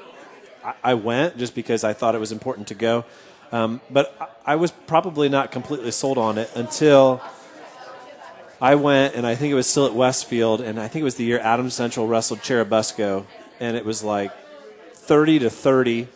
[0.84, 3.06] I- went just because I thought it was important to go.
[3.54, 4.14] Um, but
[4.46, 7.22] I was probably not completely sold on it until
[8.60, 11.16] I went, and I think it was still at Westfield, and I think it was
[11.16, 13.26] the year Adams Central wrestled Churubusco,
[13.60, 14.32] and it was like
[14.94, 16.08] 30 to 30.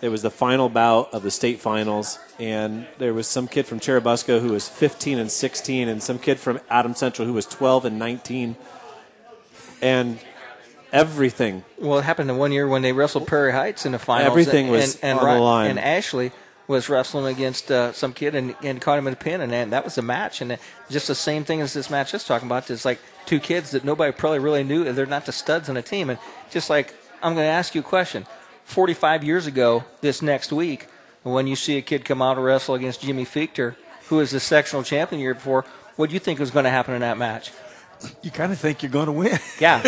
[0.00, 3.80] It was the final bout of the state finals, and there was some kid from
[3.80, 7.86] Churubusco who was 15 and 16, and some kid from Adams Central who was 12
[7.86, 8.56] and 19.
[9.82, 10.18] And
[10.92, 14.30] everything Well, it happened in one year when they wrestled Prairie Heights in the finals.
[14.30, 15.70] Everything and, was and, and on the line.
[15.70, 16.32] And Ashley
[16.68, 19.70] was wrestling against uh, some kid and, and caught him in a pin, and that,
[19.70, 20.42] that was a match.
[20.42, 20.58] And
[20.90, 22.70] just the same thing as this match is talking about.
[22.70, 24.92] It's like two kids that nobody probably really knew.
[24.92, 26.10] They're not the studs on the team.
[26.10, 26.18] And
[26.50, 28.26] just like, I'm going to ask you a question.
[28.64, 30.86] 45 years ago, this next week,
[31.22, 33.74] when you see a kid come out and wrestle against Jimmy Fichter,
[34.08, 35.64] who was the sectional champion year before,
[35.96, 37.50] what do you think was going to happen in that match?
[38.22, 39.38] You kind of think you're going to win.
[39.60, 39.82] Yeah,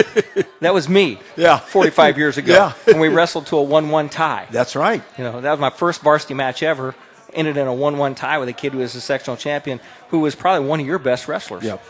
[0.61, 1.21] that was me.
[1.37, 1.59] Yeah.
[1.59, 2.53] 45 years ago.
[2.53, 2.73] Yeah.
[2.85, 4.47] when we wrestled to a 1-1 tie.
[4.51, 5.03] That's right.
[5.17, 6.95] You know, that was my first varsity match ever.
[7.33, 10.35] Ended in a 1-1 tie with a kid who was a sectional champion, who was
[10.35, 11.63] probably one of your best wrestlers.
[11.63, 11.83] Yep.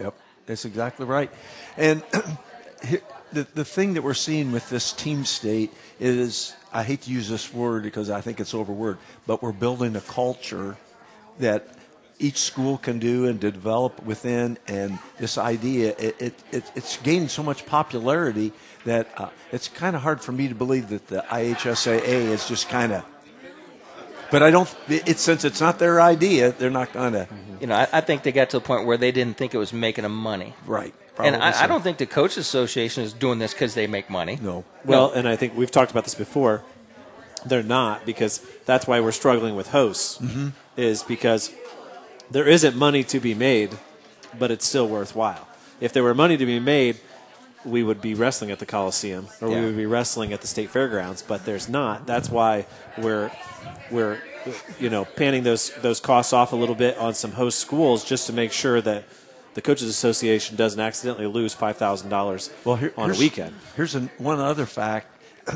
[0.00, 0.14] Yep.
[0.46, 1.30] That's exactly right.
[1.76, 2.02] And
[3.32, 7.28] the, the thing that we're seeing with this team state is I hate to use
[7.28, 10.76] this word because I think it's overword, but we're building a culture
[11.38, 11.68] that
[12.22, 14.56] each school can do and develop within.
[14.68, 18.52] And this idea, it, it, it, it's gaining so much popularity
[18.84, 22.68] that uh, it's kind of hard for me to believe that the IHSAA is just
[22.68, 23.04] kind of.
[24.30, 24.74] But I don't.
[24.88, 27.28] It's since it's not their idea, they're not gonna.
[27.60, 29.58] You know, I, I think they got to the point where they didn't think it
[29.58, 30.54] was making them money.
[30.64, 30.94] Right.
[31.18, 31.64] and I, so.
[31.64, 34.38] I don't think the Coaches Association is doing this because they make money.
[34.40, 34.64] No.
[34.86, 36.64] Well, and I think we've talked about this before.
[37.44, 40.18] They're not because that's why we're struggling with hosts.
[40.18, 40.52] Mhm.
[40.78, 41.52] Is because
[42.32, 43.70] there isn't money to be made,
[44.38, 45.46] but it's still worthwhile.
[45.80, 46.96] If there were money to be made,
[47.64, 49.60] we would be wrestling at the Coliseum or Yeah.
[49.60, 51.22] we would be wrestling at the state fairgrounds.
[51.22, 52.06] But there's not.
[52.06, 52.66] That's why
[52.98, 53.30] we're
[53.90, 54.18] we're
[54.80, 58.26] you know panning those those costs off a little bit on some host schools just
[58.26, 59.04] to make sure that
[59.54, 63.54] the coaches association doesn't accidentally lose five thousand dollars well, here, on a weekend.
[63.76, 65.06] Here's an, one other fact.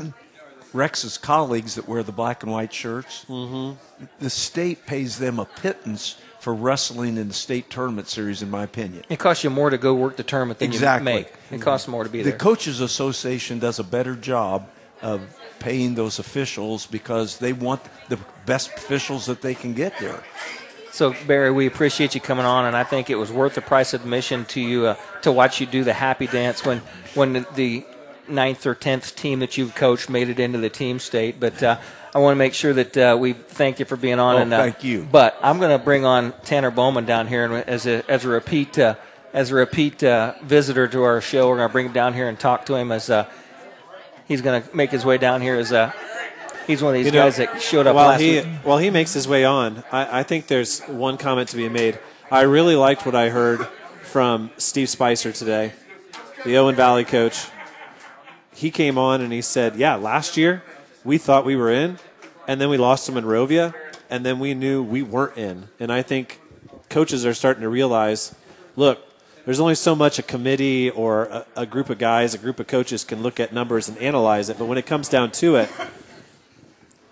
[0.73, 3.77] Rex's colleagues that wear the black and white shirts, Mhm.
[4.19, 6.17] the state pays them a pittance
[6.47, 9.03] for wrestling in the state tournament series, in my opinion.
[9.09, 11.11] It costs you more to go work the tournament than exactly.
[11.11, 11.33] you make.
[11.51, 12.31] It costs more to be the there.
[12.31, 14.69] The Coaches Association does a better job
[15.01, 15.19] of
[15.59, 20.23] paying those officials because they want the best officials that they can get there.
[20.93, 23.93] So Barry, we appreciate you coming on, and I think it was worth the price
[23.93, 26.77] of admission to you uh, to watch you do the happy dance when
[27.13, 27.85] when the, the
[28.29, 31.39] ninth or tenth team that you've coached made it into the team state.
[31.39, 31.79] But uh,
[32.13, 34.35] I want to make sure that uh, we thank you for being on.
[34.35, 35.07] Oh, and, uh, thank you.
[35.09, 38.29] But I'm going to bring on Tanner Bowman down here and as a as a
[38.29, 38.95] repeat uh,
[39.33, 41.49] as a repeat uh, visitor to our show.
[41.49, 43.29] We're going to bring him down here and talk to him as uh,
[44.27, 45.91] he's going to make his way down here as uh,
[46.65, 48.45] he's one of these You know, guys that showed up while last he week.
[48.63, 49.83] while he makes his way on.
[49.91, 51.99] I, I think there's one comment to be made.
[52.31, 53.67] I really liked what I heard
[54.03, 55.73] from Steve Spicer today,
[56.45, 57.47] the Owen Valley coach.
[58.57, 60.63] He came on and he said, "Yeah, last year
[61.05, 61.99] we thought we were in,
[62.47, 63.75] and then we lost to Monrovia,
[64.09, 66.41] and then we knew we weren't in." And I think
[66.89, 68.33] coaches are starting to realize,
[68.75, 69.03] look.
[69.45, 72.67] There's only so much a committee or a, a group of guys, a group of
[72.67, 74.57] coaches can look at numbers and analyze it.
[74.59, 75.69] But when it comes down to it,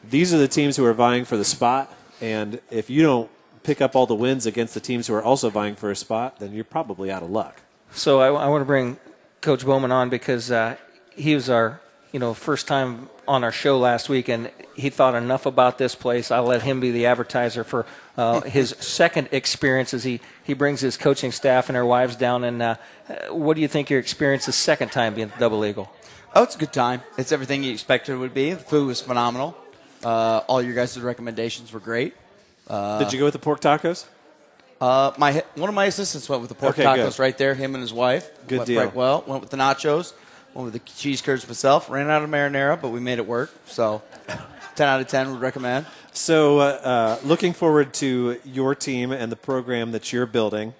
[0.04, 3.30] these are the teams who are vying for the spot, and if you don't
[3.64, 6.40] pick up all the wins against the teams who are also vying for a spot,
[6.40, 7.62] then you're probably out of luck.
[7.92, 8.98] So I, I want to bring
[9.40, 10.76] Coach Bowman on because uh,
[11.16, 11.80] he was our
[12.12, 15.96] you know first time on our show last week, and he thought enough about this
[15.96, 16.32] place.
[16.32, 17.86] I'll let him be the advertiser for
[18.18, 22.44] uh, his second experience as he he brings his coaching staff and their wives down.
[22.44, 22.76] And uh,
[23.30, 25.92] what do you think your experience the second time being Double Eagle?
[26.34, 27.02] Oh, it's a good time.
[27.18, 28.52] It's everything you expected it would be.
[28.52, 29.58] The food was phenomenal.
[30.04, 32.14] Uh, all your guys' recommendations were great.
[32.68, 34.06] Uh, Did you go with the pork tacos?
[34.82, 37.20] Uh, my one of my assistants went with the pork Okay, tacos good.
[37.20, 37.56] right there.
[37.56, 38.30] Him and his wife.
[38.48, 38.82] Good went deal.
[38.82, 40.14] Right well, went with the nachos.
[40.56, 41.90] Went with the cheese curds myself.
[41.90, 43.52] Ran out of marinara, but we made it work.
[43.66, 44.02] So,
[44.76, 45.86] ten out of ten would recommend.
[46.14, 50.74] So, uh, uh, looking forward to your team and the program that you're building.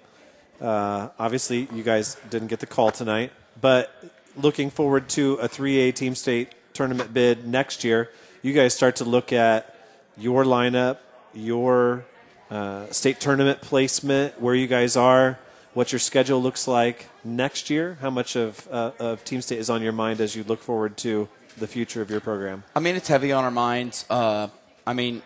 [0.62, 3.92] Uh, obviously, you guys didn't get the call tonight, but
[4.34, 8.10] looking forward to a 3A team state tournament bid next year.
[8.40, 9.76] You guys start to look at
[10.16, 10.96] your lineup,
[11.34, 12.06] your
[12.50, 15.38] uh, state tournament placement, where you guys are,
[15.74, 17.98] what your schedule looks like next year.
[18.00, 20.96] How much of, uh, of team state is on your mind as you look forward
[20.98, 21.28] to
[21.58, 22.62] the future of your program?
[22.74, 24.04] I mean, it's heavy on our minds.
[24.08, 24.48] Uh,
[24.86, 25.22] I mean,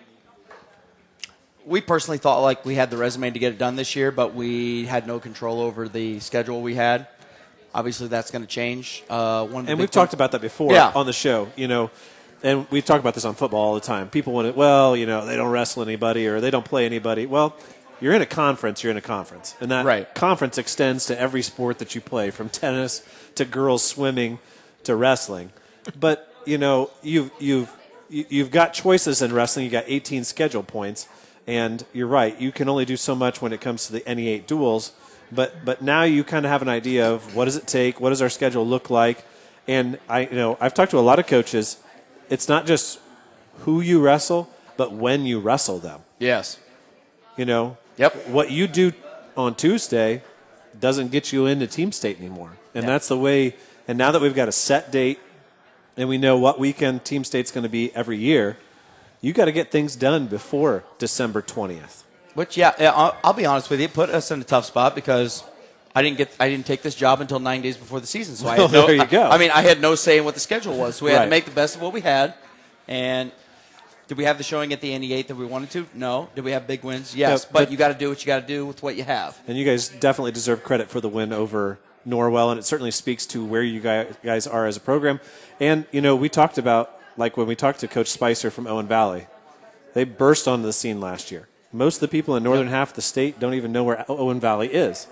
[1.66, 4.34] we personally thought like we had the resume to get it done this year, but
[4.34, 7.06] we had no control over the schedule we had.
[7.74, 9.04] Obviously, that's going to change.
[9.08, 10.90] Uh, one and we've talked about that before Yeah.
[10.94, 11.48] on the show.
[11.54, 11.90] You know,
[12.42, 14.08] and we talk about this on football all the time.
[14.08, 17.26] People want to, well, you know, they don't wrestle anybody or they don't play anybody.
[17.26, 17.54] Well,
[18.00, 18.82] you're in a conference.
[18.82, 20.12] You're in a conference, and that right.
[20.14, 23.02] conference extends to every sport that you play, from tennis
[23.34, 24.38] to girls swimming
[24.84, 25.50] to wrestling.
[25.98, 27.70] But you know, you've you've
[28.08, 29.64] you- you've got choices in wrestling.
[29.66, 31.06] You got 18 schedule points,
[31.46, 32.38] and you're right.
[32.40, 34.92] You can only do so much when it comes to the NE8 duels.
[35.30, 38.00] But but now you kind of have an idea of what does it take?
[38.00, 39.24] What does our schedule look like?
[39.68, 41.76] And I you know I've talked to a lot of coaches.
[42.28, 42.98] It's not just
[43.60, 46.00] who you wrestle, but when you wrestle them.
[46.18, 46.58] Yes.
[47.36, 47.76] You know.
[48.00, 48.28] Yep.
[48.28, 48.92] What you do
[49.36, 50.22] on Tuesday
[50.78, 53.54] doesn't get you into team state anymore, and that's the way.
[53.86, 55.18] And now that we've got a set date,
[55.96, 58.56] and we know what weekend team state's going to be every year,
[59.20, 62.04] you got to get things done before December twentieth.
[62.34, 64.64] Which, yeah, yeah, I'll, I'll be honest with you, it put us in a tough
[64.64, 65.42] spot because
[65.94, 68.36] I didn't get, I didn't take this job until nine days before the season.
[68.36, 69.22] So I had no, there you go.
[69.22, 70.96] I, I mean, I had no say in what the schedule was.
[70.96, 71.24] So we had Right.
[71.24, 72.34] to make the best of what we had.
[72.86, 73.32] And
[74.10, 75.86] did we have the showing at the NE8 that we wanted to?
[75.94, 76.30] No.
[76.34, 77.14] Did we have big wins?
[77.14, 77.44] Yes.
[77.44, 79.04] Yeah, but, but- you got to do what you got to do with what you
[79.04, 79.40] have.
[79.46, 83.24] And you guys definitely deserve credit for the win over Norwell, and it certainly speaks
[83.26, 85.20] to where you guys are as a program.
[85.60, 88.88] And, you know, we talked about, like when we talked to Coach Spicer from Owen
[88.88, 89.28] Valley,
[89.94, 91.46] they burst onto the scene last year.
[91.72, 94.40] Most of the people in northern half of the state don't even know where Owen
[94.40, 95.06] Valley is.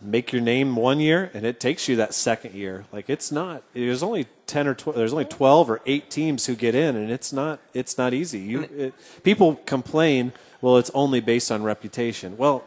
[0.00, 2.84] Make your name one year, and it takes you that second year.
[2.92, 3.62] Like it's not.
[3.72, 4.96] There's only ten or twelve.
[4.96, 7.60] There's only twelve or eight teams who get in, and it's not.
[7.72, 8.38] It's not easy.
[8.38, 10.32] You it, people complain.
[10.60, 12.36] Well, it's only based on reputation.
[12.36, 12.62] Well,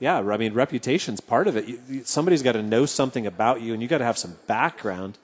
[0.00, 1.66] yeah, I mean, reputation's part of it.
[1.66, 4.36] You, you- somebody's got to know something about you, and you got to have some
[4.48, 5.18] background.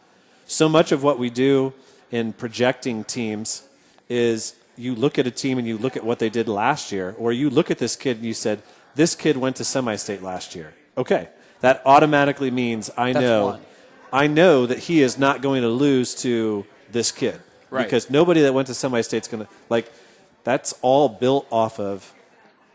[0.47, 1.73] So much of what we do
[2.13, 3.65] in projecting teams
[4.09, 7.17] is you look at a team and you look at what they did last year,
[7.19, 8.63] or you look at this kid and you said,
[8.95, 11.29] "This kid went to semi-state last year." Okay,
[11.61, 13.61] that automatically means I That's know, one.
[14.13, 17.41] I know that he is not going to lose to this kid
[17.71, 17.85] Right.
[17.85, 19.91] because nobody that went to semi-state's going to like.
[20.45, 22.13] That's all built off of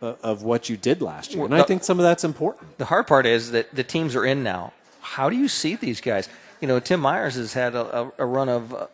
[0.01, 2.77] uh, of what you did last year, and I think some of that's important.
[2.79, 4.73] The hard part is that the teams are in now.
[5.01, 6.29] How do you see these guys?
[6.61, 8.87] You know, Tim Myers has had a, a, a run of uh,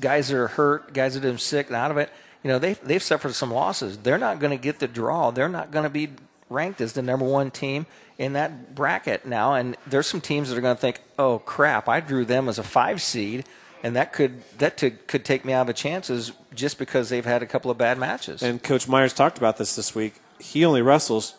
[0.00, 2.10] guys that are hurt, guys that are sick and out of it.
[2.42, 3.96] You know, they've, they've suffered some losses.
[3.96, 5.30] They're not going to get the draw.
[5.30, 6.10] They're not going to be
[6.48, 7.86] ranked as the number one team
[8.18, 9.54] in that bracket now.
[9.54, 12.58] And there's some teams that are going to think, oh, crap, I drew them as
[12.58, 13.44] a five seed.
[13.82, 17.42] And that could that to, could take me out of chances just because they've had
[17.42, 18.42] a couple of bad matches.
[18.42, 20.14] And Coach Myers talked about this this week.
[20.40, 21.34] He only wrestles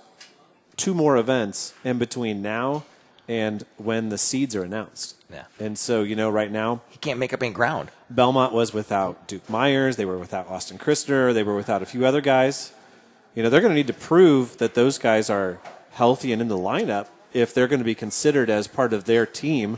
[0.78, 2.84] two more events in between now
[3.28, 5.16] and when the seeds are announced.
[5.30, 5.46] Yeah.
[5.60, 7.92] And so, you know, right now, He can't make up any ground.
[8.14, 9.98] Bellmont was without Duke Myers.
[9.98, 11.34] They were without Austin Christner.
[11.34, 12.72] They were without a few other guys.
[13.38, 15.60] You know, they're going to need to prove that those guys are
[15.92, 19.28] healthy and in the lineup if they're going to be considered as part of their
[19.28, 19.78] team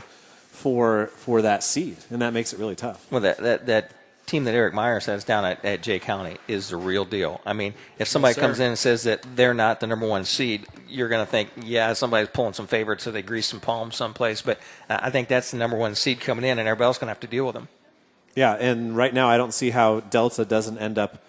[0.50, 3.06] for for that seed, and that makes it really tough.
[3.12, 3.90] Well, that that, that
[4.24, 7.42] team that Eric Myers has down at, at Jay County is the real deal.
[7.44, 8.40] I mean, if somebody sir.
[8.40, 11.50] comes in and says that they're not the number one seed, you're going to think,
[11.62, 14.40] yeah, somebody's pulling some favorites, so they grease some palms someplace.
[14.40, 14.58] But
[14.88, 17.10] uh, I think that's the number one seed coming in, and everybody else going to
[17.10, 17.68] have to deal with them.
[18.34, 21.22] Yeah, and right now I don't see how Delta doesn't end up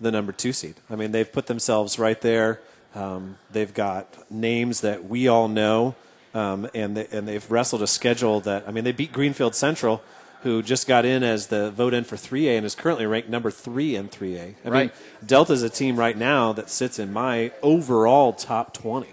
[0.00, 0.74] the number two seed.
[0.90, 2.60] I mean, they've put themselves right there.
[2.94, 5.94] Um, they've got names that we all know,
[6.34, 10.02] um, and they, and they've wrestled a schedule that I mean, they beat Greenfield Central,
[10.42, 13.50] who just got in as the vote in for 3A and is currently ranked number
[13.50, 14.40] three in 3A.
[14.40, 14.94] I mean, Right.
[15.24, 19.08] Delta's a team right now that sits in my overall top 20,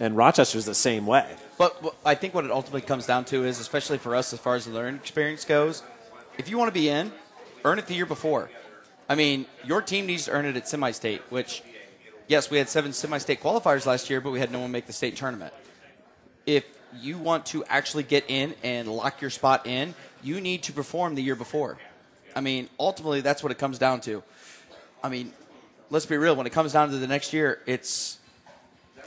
[0.00, 1.26] and Rochester's the same way.
[1.56, 4.38] But what I think what it ultimately comes down to is, especially for us as
[4.38, 5.82] far as the learning experience goes,
[6.36, 7.10] if you want to be in,
[7.64, 8.50] earn it the year before.
[9.08, 11.62] I mean, your team needs to earn it at semi-state, which,
[12.26, 14.92] yes, we had seven semi-state qualifiers last year, but we had no one make the
[14.92, 15.54] state tournament.
[16.44, 16.64] If
[17.00, 21.14] you want to actually get in and lock your spot in, you need to perform
[21.14, 21.78] the year before.
[22.36, 24.22] I mean, ultimately, that's what it comes down to.
[25.02, 25.32] I mean,
[25.90, 26.36] let's be real.
[26.36, 28.18] When it comes down to the next year, it's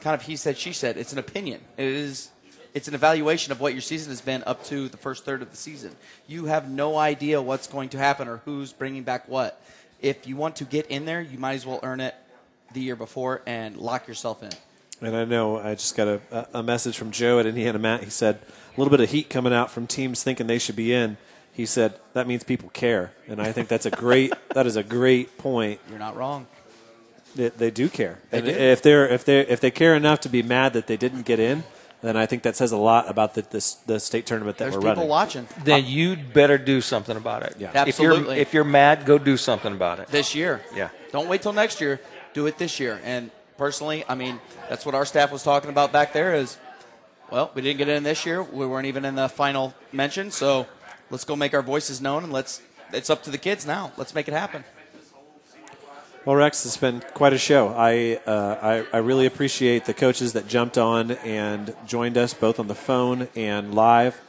[0.02, 0.98] kind of he said, she said.
[0.98, 1.62] It's an opinion.
[1.78, 2.32] It is.
[2.74, 5.52] It's an evaluation of what your season has been up to the first third of
[5.52, 5.94] the season.
[6.26, 9.62] You have no idea what's going to happen or who's bringing back what.
[10.02, 12.16] If you want to get in there, you might as well earn it
[12.74, 14.50] the year before and lock yourself in.
[15.02, 18.04] And I know I just got a, a message from Joe at Indiana Mat.
[18.04, 18.36] He said
[18.76, 21.18] a little bit of heat coming out from teams thinking they should be in.
[21.54, 24.84] He said that means people care, and I think that's a great that is a
[24.84, 25.82] great point.
[25.90, 26.48] You're not wrong.
[27.36, 28.54] They, they do care, They and do.
[28.54, 31.40] if they're if they if they care enough to be mad that they didn't get
[31.40, 31.64] in,
[32.02, 34.76] then I think that says a lot about the this, the state tournament that There's
[34.76, 35.10] we're people running.
[35.10, 35.48] watching.
[35.64, 37.56] Then you'd better do something about it.
[37.60, 37.70] Yeah.
[37.86, 38.40] If you're, Absolutely.
[38.40, 40.08] if you're mad, go do something about it.
[40.08, 40.62] this year.
[40.76, 40.90] Yeah.
[41.12, 42.00] Don't wait till next year.
[42.34, 43.00] Do it this year.
[43.04, 46.58] And personally, I mean, that's what our staff was talking about back there is,
[47.30, 48.42] well, we didn't get in this year.
[48.42, 50.32] We weren't even in the final mention.
[50.32, 50.66] So
[51.10, 52.62] let's go make our voices known and let's,
[52.94, 53.92] it's up to the kids now.
[53.98, 54.64] Let's make it happen.
[56.24, 57.70] Well, Rex, it's been quite a show.
[57.70, 62.60] I, uh, I I really appreciate the coaches that jumped on and joined us both
[62.60, 64.22] on the phone and live.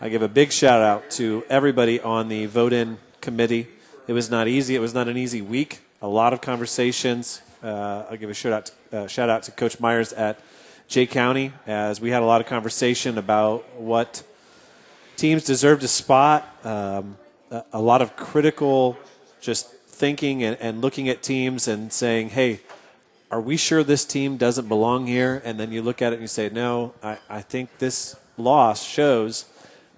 [0.00, 3.68] I give a big shout out to everybody on the vote in committee.
[4.08, 4.74] It was not easy.
[4.74, 5.82] It was not an easy week.
[6.02, 7.42] A lot of conversations.
[7.62, 10.40] Uh, I'll give a shout out to, uh, shout out to Coach Myers at
[10.88, 14.24] Jay County as we had a lot of conversation about what
[15.16, 16.42] teams deserved a spot.
[16.66, 17.18] Um,
[17.52, 18.98] a, a lot of critical,
[19.40, 22.60] just thinking and, and looking at teams and saying, "Hey,
[23.30, 26.22] are we sure this team doesn't belong here?" And then you look at it and
[26.22, 29.44] you say, "No, I, I think this loss shows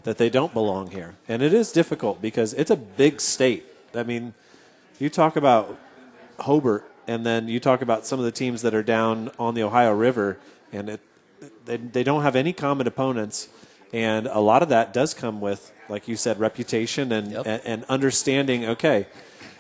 [0.03, 3.65] that they don't belong here." And it is difficult because it's a big state.
[3.95, 4.35] I mean,
[4.99, 5.79] you talk about
[6.41, 9.63] Hobart, and then you talk about some of the teams that are down on the
[9.63, 10.39] Ohio River,
[10.73, 11.01] and it,
[11.65, 13.49] they, they don't have any common opponents.
[13.93, 17.85] And a lot of that does come with, like you said, reputation and, and, and
[17.85, 18.65] understanding.
[18.65, 19.07] Okay,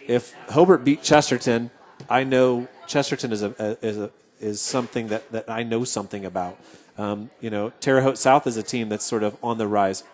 [0.08, 1.70] if Hobart beat Chesterton,
[2.08, 4.10] I know Chesterton is a, a- is a,
[4.40, 6.58] is something that, that I know something about.
[6.98, 10.04] Um, you know, Terre Haute South is a team that's sort of on the rise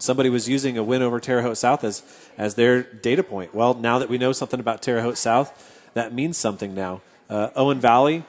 [0.00, 2.02] somebody was using a win over Terre Haute South as,
[2.36, 3.54] as their data point.
[3.54, 7.02] Well, now that we know something about Terre Haute South, that means something now.
[7.28, 8.24] Uh, Owen Valley,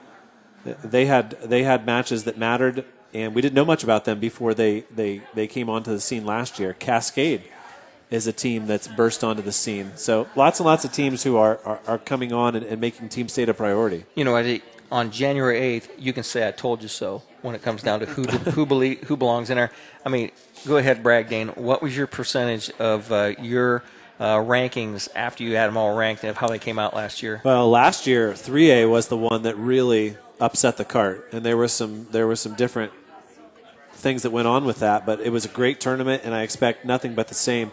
[0.64, 4.54] they had they had matches that mattered, and we didn't know much about them before
[4.54, 6.74] they they, they came onto the scene last year.
[6.74, 7.44] Cascade
[8.12, 9.94] is a team that's burst onto the scene.
[9.96, 13.10] So lots and lots of teams who are, are, are coming on and, and making
[13.10, 14.06] team state a priority.
[14.16, 14.62] You know, Eddie,
[14.92, 18.06] on January 8th, you can say I told you so when it comes down to
[18.06, 19.72] who who, believe, who belongs in there.
[20.06, 20.32] I mean,
[20.68, 21.48] go ahead, Bragg Dane.
[21.50, 23.84] What was your percentage of uh, your
[24.20, 27.42] uh, rankings after you had them all ranked of how they came out last year?
[27.44, 31.70] Well, last year 3A was the one that really upset the cart, and there were
[31.70, 32.92] some there were some different
[33.94, 35.06] things that went on with that.
[35.06, 37.72] But it was a great tournament, and I expect nothing but the same.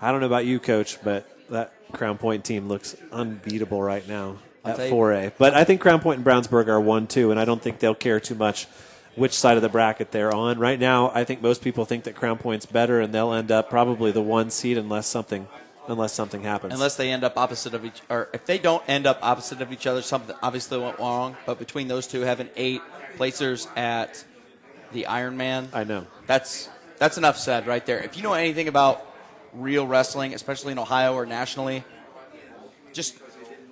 [0.00, 4.38] I don't know about you, Coach, but that Crown Point team looks unbeatable right now
[4.64, 5.32] at 4A.
[5.38, 7.94] But I think Crown Point and Brownsburg are one too, and I don't think they'll
[7.94, 8.66] care too much
[9.14, 10.58] which side of the bracket they're on.
[10.58, 13.70] Right now, I think most people think that Crown Point's better, and they'll end up
[13.70, 15.48] probably the one seed unless something
[15.88, 16.74] unless something happens.
[16.74, 19.72] Unless they end up opposite of each, or if they don't end up opposite of
[19.72, 21.36] each other, something obviously went wrong.
[21.46, 22.82] But between those two, having eight
[23.16, 24.24] placers at
[24.92, 26.68] the Ironman, I know that's
[26.98, 28.00] that's enough said right there.
[28.00, 29.15] If you know anything about
[29.56, 31.84] real wrestling, especially in Ohio or nationally,
[32.92, 33.16] just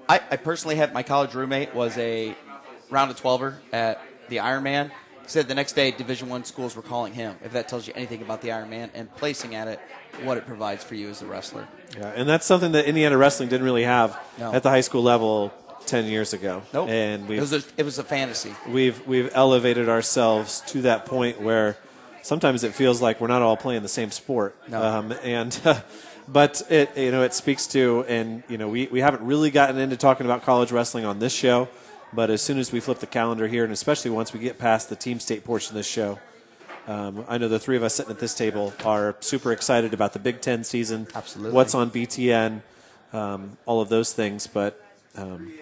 [0.08, 2.34] I, I personally had my college roommate was a
[2.90, 4.90] round of twelver at the Ironman,
[5.26, 7.36] said the next day Division One schools were calling him.
[7.44, 9.80] If that tells you anything about the Ironman and placing at it,
[10.22, 11.66] what it provides for you as a wrestler.
[11.96, 14.52] Yeah, and that's something that Indiana wrestling didn't really have No.
[14.52, 15.52] at the high school level
[15.86, 16.62] ten years ago.
[16.72, 16.88] Nope.
[16.88, 18.54] And we it was a, it was a fantasy.
[18.68, 21.76] we've we've elevated ourselves to that point where
[22.24, 24.56] sometimes it feels like we're not all playing the same sport.
[24.68, 24.82] No.
[24.82, 25.60] Um, and
[26.28, 29.78] but it you know it speaks to and you know we, we haven't really gotten
[29.78, 31.68] into talking about college wrestling on this show,
[32.12, 34.88] but as soon as we flip the calendar here and especially once we get past
[34.88, 36.18] the team state portion of this show.
[36.86, 40.12] Um, I know the three of us sitting at this table are super excited about
[40.12, 41.06] the Big Ten season.
[41.14, 41.54] Absolutely.
[41.54, 42.60] What's on BTN,
[43.14, 44.46] um, all of those things.
[44.46, 44.84] But
[45.16, 45.54] um,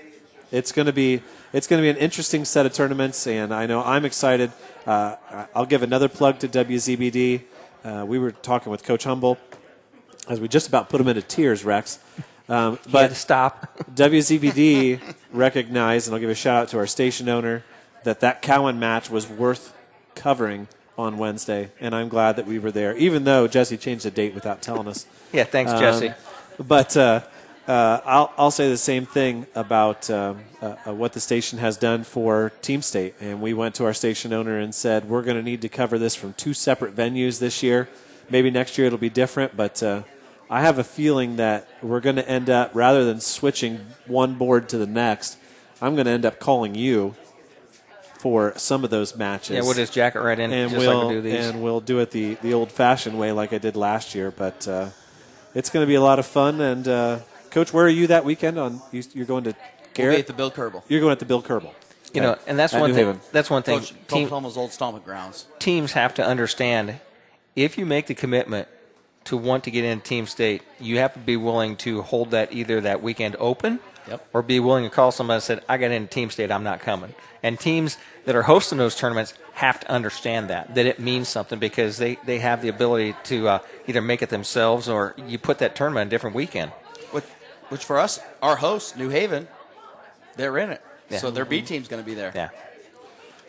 [0.50, 1.22] it's going to be
[1.52, 4.52] it's going to be an interesting set of tournaments, and I know I'm excited.
[4.86, 5.16] Uh,
[5.54, 7.42] I'll give another plug to WZBD.
[7.84, 9.38] Uh, we were talking with Coach Humble
[10.28, 11.98] as we just about put him into tears, Rex.
[12.48, 13.76] Um, but to stop.
[13.94, 15.00] WZBD
[15.32, 17.64] recognized, and I'll give a shout out to our station owner,
[18.04, 19.74] that that Cowan match was worth
[20.14, 20.68] covering
[20.98, 24.34] on Wednesday, and I'm glad that we were there, even though Jesse changed the date
[24.34, 25.06] without telling us.
[25.32, 26.12] Yeah, thanks, Um, Jesse.
[26.58, 27.20] But uh,
[27.68, 31.76] uh, I'll, I'll say the same thing about um, uh, uh, what the station has
[31.76, 33.14] done for Team State.
[33.20, 35.98] And we went to our station owner and said, we're going to need to cover
[35.98, 37.88] this from two separate venues this year.
[38.28, 40.02] Maybe next year it'll be different, but uh,
[40.50, 44.68] I have a feeling that we're going to end up, rather than switching one board
[44.70, 45.38] to the next,
[45.80, 47.14] I'm going to end up calling you
[48.18, 49.56] for some of those matches.
[49.56, 51.46] Yeah, we'll just jack it right in, and just we'll we do these.
[51.46, 54.30] and we'll do it the the old fashioned way, like I did last year.
[54.30, 54.90] But uh,
[55.56, 56.60] it's going to be a lot of fun.
[56.60, 57.18] And uh,
[57.52, 58.58] coach, where are you that weekend?
[58.58, 59.54] On you, you're going to
[59.94, 60.82] Garrett We'll be at the Bill Kerbal.
[60.88, 61.72] You're going at the Bill Kerbal.
[62.12, 63.06] You know, and that's At one New thing.
[63.06, 63.20] Haven.
[63.32, 63.78] That's one thing.
[63.78, 65.46] Coach, Team- Coach old stomping grounds.
[65.58, 67.00] teams have to understand
[67.56, 68.68] if you make the commitment
[69.24, 72.52] to want to get in team state, you have to be willing to hold that
[72.52, 74.26] either that weekend open Yep.
[74.32, 76.80] or be willing to call somebody and said, I got in team state, I'm not
[76.80, 77.14] coming.
[77.42, 81.58] And teams that are hosting those tournaments have to understand that, that it means something
[81.60, 85.58] because they, they have the ability to uh, either make it themselves or you put
[85.60, 86.72] that tournament on a different weekend.
[87.72, 89.48] Which, which for us, our host, New Haven,
[90.36, 90.82] they're in it.
[91.08, 91.18] Yeah.
[91.18, 92.30] So their B team's going to be there.
[92.34, 92.50] Yeah.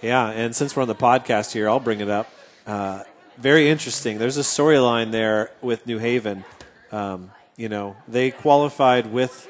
[0.02, 2.30] Yeah, and since we're on the podcast here, I'll bring it up.
[2.66, 3.04] Uh,
[3.38, 4.20] very interesting.
[4.20, 6.46] There's a storyline there with New Haven.
[6.92, 9.46] Um, you know, they qualified with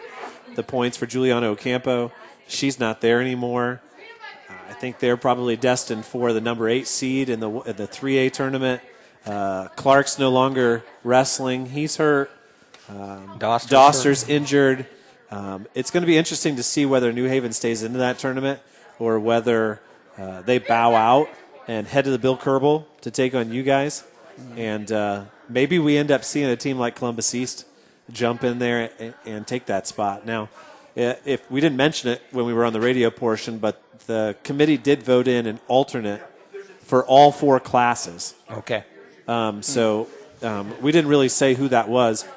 [0.55, 2.11] the points for Juliana Ocampo.
[2.47, 3.79] She's not there anymore.
[4.49, 7.87] Uh, I think they're probably destined for the number eight seed in the in the
[7.87, 8.81] 3A tournament.
[9.23, 11.67] Uh, Clark's no longer wrestling.
[11.67, 12.31] He's hurt.
[12.89, 14.87] Um, Doster's Doster's injured.
[15.31, 18.59] Um, it's going to be interesting to see whether New Haven stays into that tournament
[18.99, 19.81] or whether
[20.17, 21.29] uh, they bow out
[21.67, 24.03] and head to the Bill Kerbal to take on you guys.
[24.57, 27.65] And uh, maybe we end up seeing a team like Columbus East
[28.11, 30.25] jump in there and, and take that spot.
[30.25, 30.49] Now,
[30.95, 34.77] if we didn't mention it when we were on the radio portion, but the committee
[34.77, 36.21] did vote in an alternate
[36.81, 38.35] for all four classes.
[38.51, 38.83] Okay.
[39.27, 40.09] Um, so
[40.41, 42.27] um, we didn't really say who that was,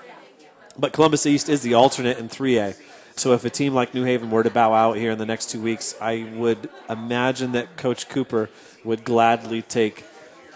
[0.78, 2.76] but Columbus East is the alternate in 3A.
[3.16, 5.50] So if a team like New Haven were to bow out here in the next
[5.50, 8.50] two weeks, I would imagine that Coach Cooper
[8.84, 10.04] would gladly take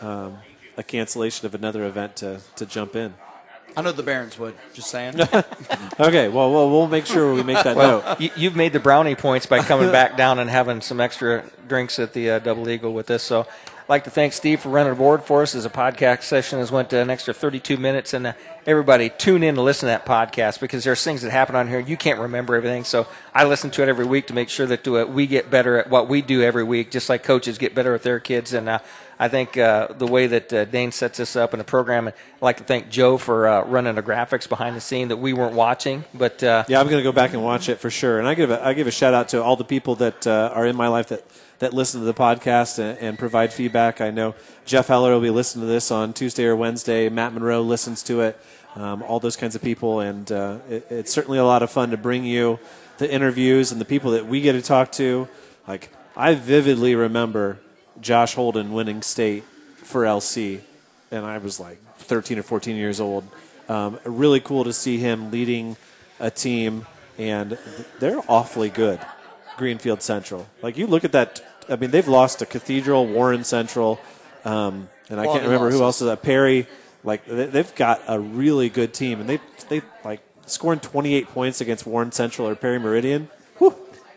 [0.03, 0.39] um,
[0.77, 3.15] a cancellation of another event to, to jump in.
[3.77, 4.55] I know the Barons would.
[4.75, 5.15] Just saying.
[6.01, 8.21] Okay, well, well, we'll make sure we make that well, note.
[8.21, 11.99] you, you've made the brownie points by coming back down and having some extra drinks
[11.99, 13.23] at the uh, Double Eagle with us.
[13.23, 16.61] So, I'd like to thank Steve for running aboard for us as a podcast session
[16.61, 18.15] has went to an extra 32 minutes.
[18.15, 18.33] And uh,
[18.65, 21.81] everybody, tune in to listen to that podcast because there's things that happen on here
[21.81, 22.85] you can't remember everything.
[22.85, 25.77] So, I listen to it every week to make sure that uh, we get better
[25.77, 28.53] at what we do every week, just like coaches get better with their kids.
[28.53, 28.79] And uh,
[29.19, 32.15] I think uh, the way that uh, Dane sets this up in the program, I'd
[32.41, 35.55] like to thank Joe for uh, running the graphics behind the scene that we weren't
[35.55, 36.05] watching.
[36.15, 38.19] But uh, Yeah, I'm going to go back and watch it for sure.
[38.19, 40.53] And I give a, I give a shout out to all the people that uh,
[40.55, 41.25] are in my life that,
[41.61, 44.01] that listen to the podcast and, and provide feedback.
[44.01, 44.35] I know
[44.67, 47.09] Jeff Heller will be listening to this on Tuesday or Wednesday.
[47.09, 48.39] Matt Monroe listens to it.
[48.75, 51.91] Um, all those kinds of people, and uh, it, it's certainly a lot of fun
[51.91, 52.59] to bring you
[52.99, 55.29] the interviews and the people that we get to talk to.
[55.67, 57.59] Like I vividly remember
[58.01, 59.43] Josh Holden winning state
[59.77, 60.61] for LC,
[61.11, 63.25] and I was like 13 or 14 years old.
[63.69, 65.77] Um, really cool to see him leading
[66.21, 66.87] a team,
[67.19, 67.59] and
[67.99, 69.01] they're awfully good.
[69.57, 70.49] Greenfield Central.
[70.63, 71.43] Like you look at that.
[71.71, 74.01] I mean, they've lost to Cathedral, Warren Central,
[74.45, 76.23] um, and I can't Quality remember who else is that.
[76.23, 76.67] Perry.
[77.03, 79.39] Like they- they've got a really good team, and they
[79.69, 83.31] they like scoring 28 points against Warren Central or Perry Meridian.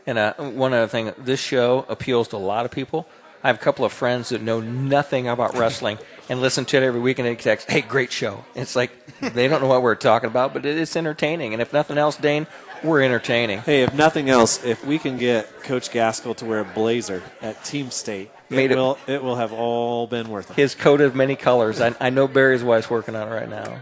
[0.06, 3.08] And uh, one other thing, this show appeals to a lot of people.
[3.42, 5.98] I have a couple of friends that know nothing about wrestling
[6.30, 9.48] and listen to it every week, and they text, "Hey, great show!" It's like they
[9.48, 11.54] don't know what we're talking about, but it is entertaining.
[11.54, 12.48] And if nothing else, Dane,
[12.84, 13.60] we're entertaining.
[13.60, 17.64] Hey, if nothing else, if we can get Coach Gaskell to wear a blazer at
[17.64, 20.56] Team State, made it will it will have all been worth it.
[20.56, 21.82] his coat of many colors.
[21.82, 23.80] I, I know Barry's wife's working on it right now.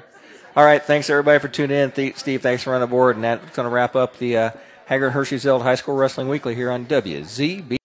[0.55, 1.91] All right, thanks everybody for tuning in.
[1.91, 4.51] Th- Steve, thanks for running the board, and that's going to wrap up the uh,
[4.85, 7.80] Haggard Hirschy High School Wrestling Weekly here on WZB.